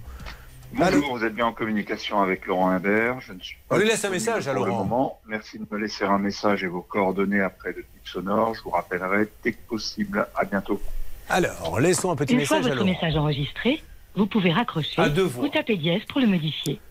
[0.73, 3.21] Bonjour, vous êtes bien en communication avec Laurent Imbert.
[3.21, 4.83] Je ne suis On pas lui laisse un message à Laurent.
[4.83, 5.21] moment.
[5.27, 8.53] Merci de me laisser un message et vos coordonnées après le type sonore.
[8.53, 10.27] Je vous rappellerai dès que possible.
[10.35, 10.81] À bientôt.
[11.29, 12.85] Alors, laissons un petit Une fois à votre Laurent.
[12.89, 13.81] message enregistré,
[14.15, 15.45] vous pouvez raccrocher À deux voix.
[15.45, 16.81] ou taper dièse pour le modifier.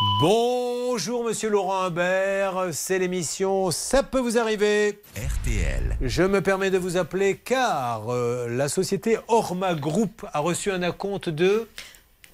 [0.00, 4.98] Bonjour Monsieur Laurent Humbert, c'est l'émission Ça peut vous arriver.
[5.16, 5.96] RTL.
[6.00, 10.82] Je me permets de vous appeler car euh, la société Orma Group a reçu un
[10.82, 11.68] acompte de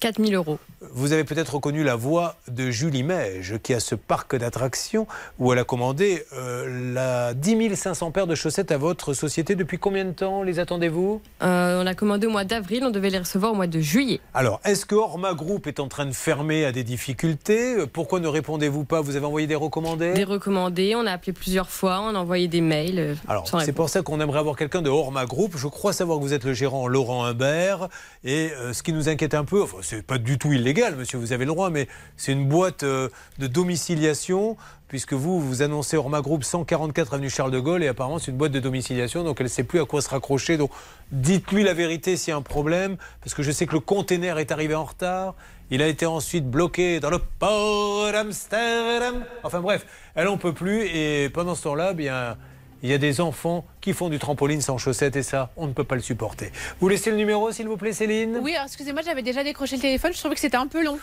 [0.01, 0.57] 4000 euros.
[0.93, 5.05] Vous avez peut-être reconnu la voix de Julie Mège, qui a ce parc d'attractions
[5.37, 9.53] où elle a commandé euh, la 10 500 paires de chaussettes à votre société.
[9.53, 11.21] Depuis combien de temps les attendez-vous?
[11.43, 14.19] Euh, on a commandé au mois d'avril, on devait les recevoir au mois de juillet.
[14.33, 17.85] Alors, est-ce que Orma Group est en train de fermer à des difficultés?
[17.93, 19.01] Pourquoi ne répondez-vous pas?
[19.01, 20.13] Vous avez envoyé des recommandés?
[20.13, 22.97] Des recommandés, on a appelé plusieurs fois, on a envoyé des mails.
[22.99, 25.53] euh, Alors, c'est pour ça qu'on aimerait avoir quelqu'un de Orma Group.
[25.57, 27.87] Je crois savoir que vous êtes le gérant Laurent Humbert.
[28.23, 31.33] Et ce qui nous inquiète un peu, enfin, c'est pas du tout illégal, monsieur, vous
[31.33, 33.09] avez le droit, mais c'est une boîte euh,
[33.39, 34.55] de domiciliation,
[34.87, 38.37] puisque vous, vous annoncez Orma Group 144 avenue Charles de Gaulle, et apparemment, c'est une
[38.37, 40.55] boîte de domiciliation, donc elle ne sait plus à quoi se raccrocher.
[40.55, 40.71] Donc,
[41.11, 44.37] dites-lui la vérité s'il y a un problème, parce que je sais que le container
[44.37, 45.35] est arrivé en retard.
[45.71, 49.25] Il a été ensuite bloqué dans le port d'Amsterdam.
[49.43, 49.85] Enfin bref,
[50.15, 52.37] elle en peut plus, et pendant ce temps-là, bien.
[52.83, 55.73] Il y a des enfants qui font du trampoline sans chaussettes et ça, on ne
[55.73, 56.51] peut pas le supporter.
[56.79, 58.39] Vous laissez le numéro, s'il vous plaît, Céline?
[58.41, 60.97] Oui, excusez-moi, j'avais déjà décroché le téléphone, je trouvais que c'était un peu long.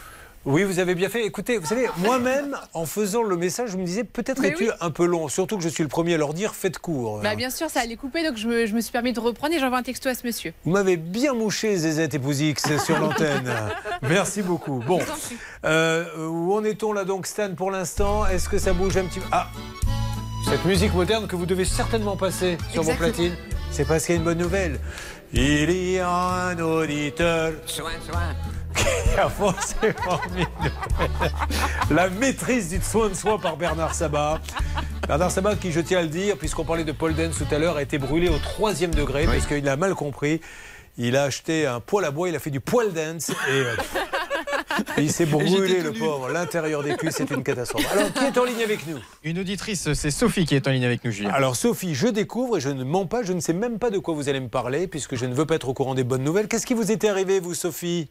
[0.45, 1.27] Oui, vous avez bien fait.
[1.27, 4.71] Écoutez, vous savez, moi-même, en faisant le message, je me disais peut-être es-tu oui.
[4.81, 5.29] un peu long.
[5.29, 7.21] Surtout que je suis le premier à leur dire faites court.
[7.23, 9.55] Bah, bien sûr, ça allait couper, donc je me, je me suis permis de reprendre
[9.55, 10.55] et j'envoie un texto à ce monsieur.
[10.65, 13.53] Vous m'avez bien mouché, Zézette et Pouzix, sur l'antenne.
[14.03, 14.83] Merci beaucoup.
[14.87, 15.01] Bon,
[15.65, 18.27] euh, où en est-on là donc, Stan, pour l'instant?
[18.27, 19.27] Est-ce que ça bouge un petit peu?
[19.33, 19.49] Ah
[20.51, 23.37] Cette musique moderne que vous devez certainement passer sur vos platines,
[23.71, 24.79] c'est parce qu'il y a une bonne nouvelle.
[25.33, 28.35] Il y a un auditeur Soin, soin.
[28.75, 34.41] qui a forcément mis une- la maîtrise du soin de soi par Bernard Sabat.
[35.07, 37.59] Bernard Sabat, qui, je tiens à le dire, puisqu'on parlait de Paul Dance tout à
[37.59, 40.41] l'heure, a été brûlé au troisième degré parce qu'il a mal compris.
[41.01, 43.77] Il a acheté un poêle à bois, il a fait du poil dance et euh,
[44.99, 46.29] il s'est brûlé le pauvre.
[46.29, 47.87] L'intérieur des cuisses, c'est une catastrophe.
[47.93, 48.99] Alors, qui est en ligne avec nous?
[49.23, 51.31] Une auditrice, c'est Sophie qui est en ligne avec nous, Julien.
[51.31, 53.99] Alors Sophie, je découvre et je ne mens pas, je ne sais même pas de
[53.99, 56.25] quoi vous allez me parler puisque je ne veux pas être au courant des bonnes
[56.25, 56.49] nouvelles.
[56.49, 58.09] Qu'est-ce qui vous est arrivé, vous, Sophie?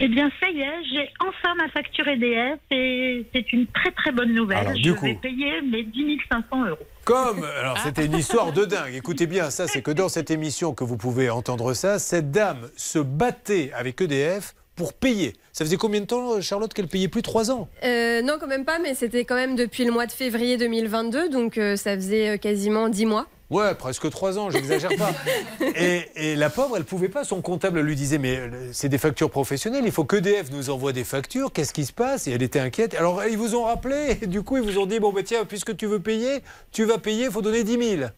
[0.00, 4.12] Eh bien, ça y est, j'ai enfin ma facture EDF et c'est une très très
[4.12, 4.58] bonne nouvelle.
[4.58, 5.20] Alors, je du vais coup.
[5.20, 6.78] payer mes 10 500 euros.
[7.04, 8.94] Comme, alors c'était une histoire de dingue.
[8.94, 12.68] Écoutez bien, ça c'est que dans cette émission que vous pouvez entendre ça, cette dame
[12.76, 15.32] se battait avec EDF pour payer.
[15.52, 17.68] Ça faisait combien de temps, Charlotte, qu'elle payait plus Trois ans?
[17.82, 21.28] Euh, non, quand même pas, mais c'était quand même depuis le mois de février 2022,
[21.30, 23.26] donc euh, ça faisait euh, quasiment 10 mois.
[23.50, 25.12] Ouais, presque trois ans, j'exagère pas.
[25.74, 27.24] Et, et la pauvre, elle pouvait pas.
[27.24, 30.92] Son comptable lui disait Mais euh, c'est des factures professionnelles, il faut qu'EDF nous envoie
[30.92, 31.52] des factures.
[31.52, 32.26] Qu'est-ce qui se passe?
[32.26, 32.94] Et elle était inquiète.
[32.94, 35.44] Alors ils vous ont rappelé, et du coup ils vous ont dit Bon, ben tiens,
[35.46, 36.40] puisque tu veux payer,
[36.72, 38.10] tu vas payer, il faut donner 10 000.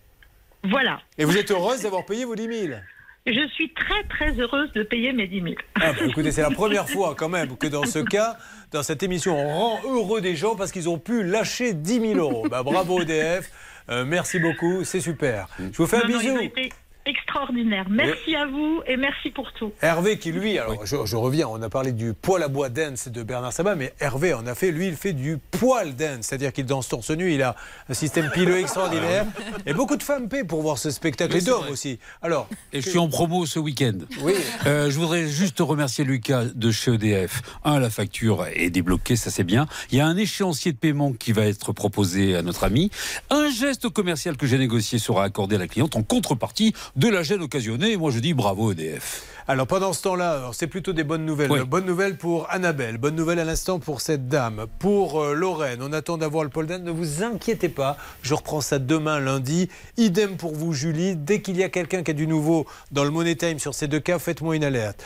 [0.65, 1.01] Voilà.
[1.17, 2.79] Et vous êtes heureuse d'avoir payé vos 10 000
[3.27, 5.55] Je suis très très heureuse de payer mes 10 000.
[5.77, 8.37] Ah bah, écoutez, c'est la première fois quand même que dans ce cas,
[8.73, 12.19] dans cette émission, on rend heureux des gens parce qu'ils ont pu lâcher 10 000
[12.19, 12.47] euros.
[12.51, 13.51] Bah, bravo EDF,
[14.07, 15.49] merci beaucoup, c'est super.
[15.59, 16.39] Je vous fais un Non, bisou.
[17.11, 17.87] Extraordinaires.
[17.91, 19.73] Merci à vous et merci pour tout.
[19.83, 23.09] Hervé qui lui, alors je, je reviens, on a parlé du poil à bois dance
[23.09, 26.53] de Bernard Sabat, mais Hervé en a fait, lui il fait du poil dance, c'est-à-dire
[26.53, 27.57] qu'il danse torse nu, il a
[27.89, 29.27] un système pileux extraordinaire,
[29.67, 31.99] et beaucoup de femmes paient pour voir ce spectacle, et d'hommes aussi.
[32.23, 33.99] Alors, Et je suis en promo ce week-end.
[34.23, 34.35] Oui.
[34.67, 37.43] Euh, je voudrais juste remercier Lucas de chez EDF.
[37.65, 39.67] Un, la facture est débloquée, ça c'est bien.
[39.91, 42.91] Il y a un échéancier de paiement qui va être proposé à notre ami.
[43.31, 47.23] Un geste commercial que j'ai négocié sera accordé à la cliente en contrepartie de la
[47.23, 47.97] gêne occasionnée.
[47.97, 49.23] Moi je dis bravo EDF.
[49.49, 51.51] Alors pendant ce temps-là, c'est plutôt des bonnes nouvelles.
[51.51, 51.65] Oui.
[51.65, 54.67] Bonne nouvelle pour Annabelle, bonne nouvelle à l'instant pour cette dame.
[54.79, 56.81] Pour euh, Lorraine, on attend d'avoir le pole dance.
[56.81, 59.71] Ne vous inquiétez pas, je reprends ça demain lundi.
[59.97, 63.11] Idem pour vous Julie, dès qu'il y a quelqu'un qui a du nouveau dans le
[63.11, 65.03] Money Time sur ces deux cas, faites-moi une alerte.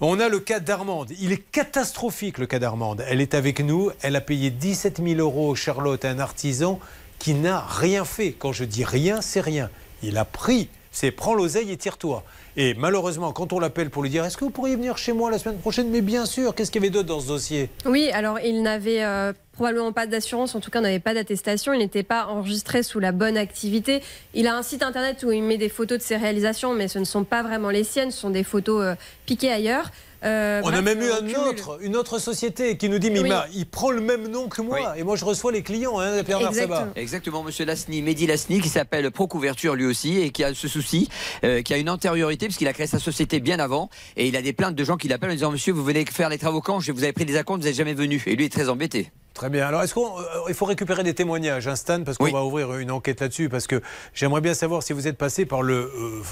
[0.00, 1.12] On a le cas d'Armande.
[1.20, 3.04] Il est catastrophique le cas d'Armande.
[3.06, 3.92] Elle est avec nous.
[4.02, 6.80] Elle a payé 17 000 euros, Charlotte, à un artisan
[7.20, 8.32] qui n'a rien fait.
[8.32, 9.70] Quand je dis rien, c'est rien.
[10.02, 10.68] Il a pris.
[10.92, 12.24] C'est prends l'oseille et tire-toi.
[12.56, 15.30] Et malheureusement, quand on l'appelle pour lui dire est-ce que vous pourriez venir chez moi
[15.30, 15.90] la semaine prochaine?
[15.90, 17.70] Mais bien sûr, qu'est-ce qu'il y avait d'autre dans ce dossier?
[17.86, 21.78] Oui, alors il n'avait euh, probablement pas d'assurance, en tout cas n'avait pas d'attestation, il
[21.78, 24.02] n'était pas enregistré sous la bonne activité.
[24.34, 26.98] Il a un site internet où il met des photos de ses réalisations, mais ce
[26.98, 28.94] ne sont pas vraiment les siennes, ce sont des photos euh,
[29.26, 29.90] piquées ailleurs.
[30.24, 33.20] Euh, On a même eu on un autre, une autre société qui nous dit mais
[33.22, 33.30] Oui.
[33.54, 34.98] il prend le même nom que moi.
[34.98, 36.88] Et moi, je reçois les clients, hein, Bernard Sabat.
[36.96, 40.66] Exactement, monsieur Lasny, Mehdi Lasny, qui s'appelle Pro Couverture lui aussi, et qui a ce
[40.68, 41.08] souci,
[41.44, 44.42] euh, qui a une antériorité, puisqu'il a créé sa société bien avant, et il a
[44.42, 46.80] des plaintes de gens qui l'appellent en disant Monsieur, vous venez faire les travaux quand?
[46.80, 48.22] Je- Vous avez pris des acomptes, vous n'êtes jamais venu.
[48.26, 49.10] Et lui est très embêté.
[49.38, 49.68] Très bien.
[49.68, 53.20] Alors, est-ce qu'il faut récupérer des témoignages, hein, Stan, parce qu'on va ouvrir une enquête
[53.20, 53.80] là-dessus, parce que
[54.12, 56.22] j'aimerais bien savoir si vous êtes passé par le, euh,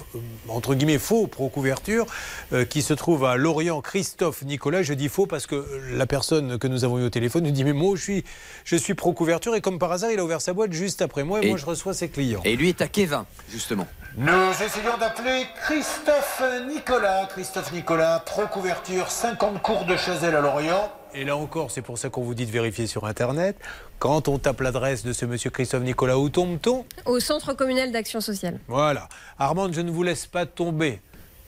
[0.48, 2.04] entre guillemets, faux pro-couverture,
[2.52, 4.82] euh, qui se trouve à Lorient, Christophe Nicolas.
[4.82, 7.62] Je dis faux parce que la personne que nous avons eu au téléphone nous dit,
[7.62, 8.24] mais moi, je suis,
[8.64, 11.40] je suis pro-couverture, et comme par hasard, il a ouvert sa boîte juste après moi,
[11.40, 12.40] et, Et- moi, je reçois ses clients.
[12.44, 13.86] Et lui est à Kévin, justement.
[14.16, 14.32] Nous
[14.64, 17.26] essayons d'appeler Christophe Nicolas.
[17.30, 20.90] Christophe Nicolas, pro couverture, 50 cours de Chazelle à Lorient.
[21.18, 23.56] Et là encore, c'est pour ça qu'on vous dit de vérifier sur Internet.
[23.98, 26.84] Quand on tape l'adresse de ce monsieur Christophe Nicolas, où tombe-t-on?
[27.06, 28.60] Au Centre communal d'action sociale.
[28.68, 29.08] Voilà.
[29.38, 31.00] Armande, je ne vous laisse pas tomber.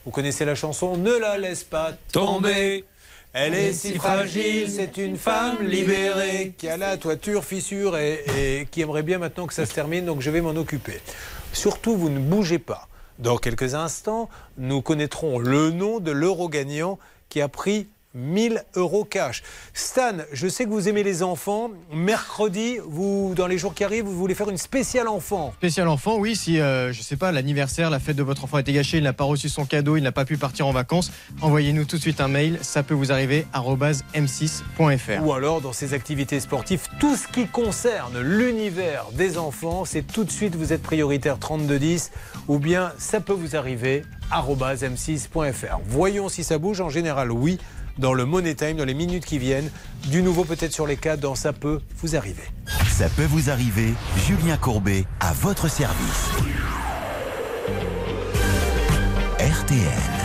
[0.05, 2.83] Vous connaissez la chanson Ne la laisse pas tomber.
[3.31, 8.65] Elle est si fragile, c'est une femme libérée qui a la toiture fissure et, et
[8.71, 10.99] qui aimerait bien maintenant que ça se termine, donc je vais m'en occuper.
[11.53, 12.87] Surtout, vous ne bougez pas.
[13.19, 16.97] Dans quelques instants, nous connaîtrons le nom de l'euro gagnant
[17.29, 19.43] qui a pris 1000 euros cash.
[19.73, 21.69] Stan, je sais que vous aimez les enfants.
[21.93, 25.53] Mercredi, vous, dans les jours qui arrivent, vous voulez faire une spéciale enfant.
[25.57, 28.61] Spécial enfant, oui, si, euh, je sais pas, l'anniversaire, la fête de votre enfant a
[28.61, 31.11] été gâchée, il n'a pas reçu son cadeau, il n'a pas pu partir en vacances,
[31.41, 35.23] envoyez-nous tout de suite un mail, ça peut vous arriver, arobase m6.fr.
[35.23, 40.23] Ou alors dans ces activités sportives, tout ce qui concerne l'univers des enfants, c'est tout
[40.23, 42.11] de suite vous êtes prioritaire 3210
[42.47, 45.79] ou bien ça peut vous arriver arobase m6.fr.
[45.85, 47.59] Voyons si ça bouge, en général oui,
[47.99, 49.69] dans le Money Time, dans les minutes qui viennent,
[50.07, 52.43] du nouveau peut-être sur les cas dans ça peut vous arriver.
[52.89, 53.93] Ça peut vous arriver,
[54.25, 56.29] Julien Courbet à votre service.
[59.39, 60.19] RTL.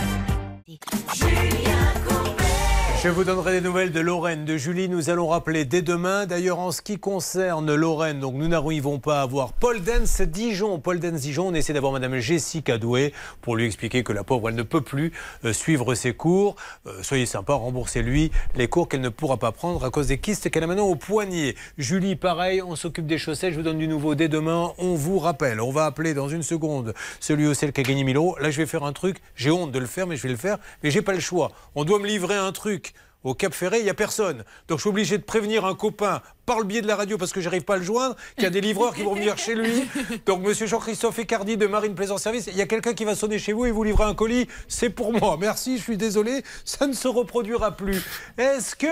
[3.05, 4.89] Je vous donnerai des nouvelles de Lorraine, de Julie.
[4.89, 6.25] Nous allons rappeler dès demain.
[6.25, 10.79] D'ailleurs, en ce qui concerne Lorraine, donc nous n'arrivons pas à voir Paul Dance Dijon.
[10.79, 13.13] Paul Dance Dijon, on essaie d'avoir Madame Jessica Doué
[13.43, 15.13] pour lui expliquer que la pauvre, elle ne peut plus
[15.43, 16.55] euh, suivre ses cours.
[16.87, 20.49] Euh, soyez sympa, remboursez-lui les cours qu'elle ne pourra pas prendre à cause des kystes
[20.49, 21.53] qu'elle a maintenant au poignet.
[21.77, 23.51] Julie, pareil, on s'occupe des chaussettes.
[23.51, 24.71] Je vous donne du nouveau dès demain.
[24.79, 25.61] On vous rappelle.
[25.61, 28.35] On va appeler dans une seconde celui ou celle qui a gagné 1000 euros.
[28.41, 29.17] Là, je vais faire un truc.
[29.35, 30.57] J'ai honte de le faire, mais je vais le faire.
[30.81, 31.51] Mais j'ai pas le choix.
[31.75, 32.94] On doit me livrer un truc.
[33.25, 34.43] Au Cap Ferré, il n'y a personne.
[34.67, 37.33] Donc je suis obligé de prévenir un copain par le biais de la radio parce
[37.33, 39.55] que j'arrive pas à le joindre, qu'il y a des livreurs qui vont venir chez
[39.55, 39.83] lui.
[40.27, 43.39] Donc monsieur Jean-Christophe Ecardi de Marine Plaisance Service, il y a quelqu'un qui va sonner
[43.39, 44.47] chez vous et vous livrer un colis.
[44.67, 45.37] C'est pour moi.
[45.41, 46.43] Merci, je suis désolé.
[46.65, 47.99] Ça ne se reproduira plus.
[48.37, 48.85] Est-ce que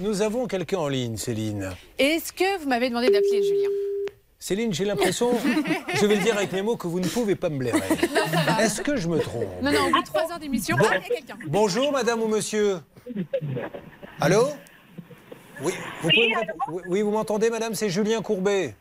[0.00, 1.70] nous avons quelqu'un en ligne, Céline?
[2.00, 3.68] Est-ce que vous m'avez demandé d'appeler Julien?
[4.40, 5.30] Céline, j'ai l'impression,
[5.94, 7.80] je vais le dire avec mes mots, que vous ne pouvez pas me blairer.
[8.60, 9.48] Est-ce que je me trompe?
[9.62, 10.84] Non, non, au bout de trois heures d'émission, Bon.
[10.88, 11.38] ah, il y a quelqu'un.
[11.48, 12.78] Bonjour, madame ou monsieur
[14.20, 14.48] Allô
[15.62, 15.72] Oui,
[16.02, 18.74] vous, me oui, vous m'entendez, madame C'est Julien Courbet.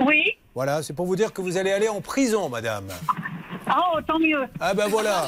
[0.00, 0.36] Oui.
[0.54, 2.88] Voilà, c'est pour vous dire que vous allez aller en prison, madame.
[3.70, 4.44] Oh, tant mieux.
[4.60, 5.26] Ah ben voilà.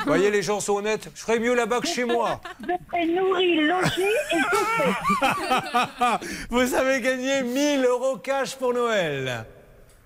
[0.00, 1.10] Vous voyez, les gens sont honnêtes.
[1.14, 2.40] Je ferais mieux là-bas que chez moi.
[2.60, 4.36] Je serai nourri, logé et.
[6.50, 9.44] Vous avez gagné 1000 euros cash pour Noël.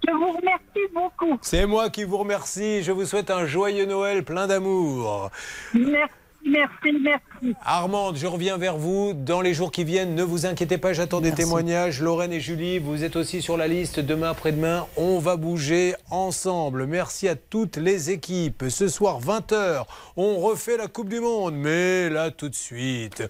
[0.06, 1.38] Je vous remercie beaucoup.
[1.42, 2.82] C'est moi qui vous remercie.
[2.82, 5.30] Je vous souhaite un joyeux Noël plein d'amour.
[5.74, 6.12] Merci,
[6.44, 7.56] merci, merci.
[7.64, 10.14] Armande, je reviens vers vous dans les jours qui viennent.
[10.14, 12.00] Ne vous inquiétez pas, j'attends des témoignages.
[12.02, 14.86] Lorraine et Julie, vous êtes aussi sur la liste demain après-demain.
[14.96, 16.86] On va bouger ensemble.
[16.86, 18.64] Merci à toutes les équipes.
[18.68, 19.84] Ce soir, 20h,
[20.16, 21.54] on refait la Coupe du Monde.
[21.54, 23.22] Mais là, tout de suite,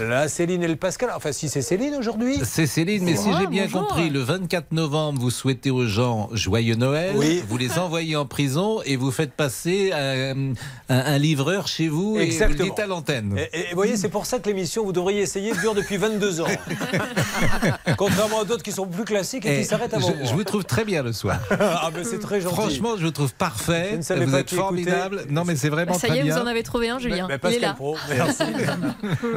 [0.00, 1.10] la Céline et le Pascal.
[1.14, 2.36] Enfin, si c'est Céline aujourd'hui.
[2.44, 3.86] C'est Céline, mais si j'ai bien bonjour.
[3.88, 7.42] compris, le 24 novembre, vous souhaitez aux gens joyeux Noël, Oui.
[7.46, 10.52] vous les envoyez en prison et vous faites passer euh,
[10.88, 13.36] un, un livreur chez vous et vous le dites à l'antenne.
[13.52, 16.40] Et, et vous voyez, c'est pour ça que l'émission, vous devriez essayer, dure depuis 22
[16.42, 16.46] ans.
[17.96, 20.24] Contrairement à d'autres qui sont plus classiques et, Et qui s'arrêtent avant je, moi.
[20.24, 21.38] je vous trouve très bien le soir.
[21.50, 22.54] ah, ben c'est très gentil.
[22.54, 23.88] Franchement, je vous trouve parfait.
[23.92, 25.24] Je ne savais vous pas êtes formidable.
[25.30, 26.36] Non, mais c'est vraiment Ça très y est, bien.
[26.36, 27.26] vous en avez trouvé un, Julien.
[27.28, 27.74] Mais Il est là.
[27.74, 28.42] Pro, merci.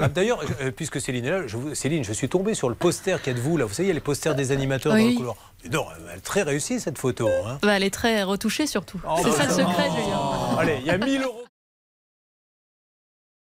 [0.01, 2.75] Ah, D'ailleurs, euh, puisque Céline est là, je vous- Céline, je suis tombé sur le
[2.75, 3.65] poster qu'il y a de vous là.
[3.65, 5.11] Vous savez, il y a les posters des animateurs dans Oui.
[5.13, 5.35] le couloir.
[5.63, 7.27] Mais non, elle est très réussie cette photo.
[7.27, 7.59] hein.
[7.61, 8.99] Bah, elle est très retouchée surtout.
[9.07, 10.19] Oh, C'est bah, ça le ça secret, Julien.
[10.59, 11.43] Allez, il y a 1000 euros.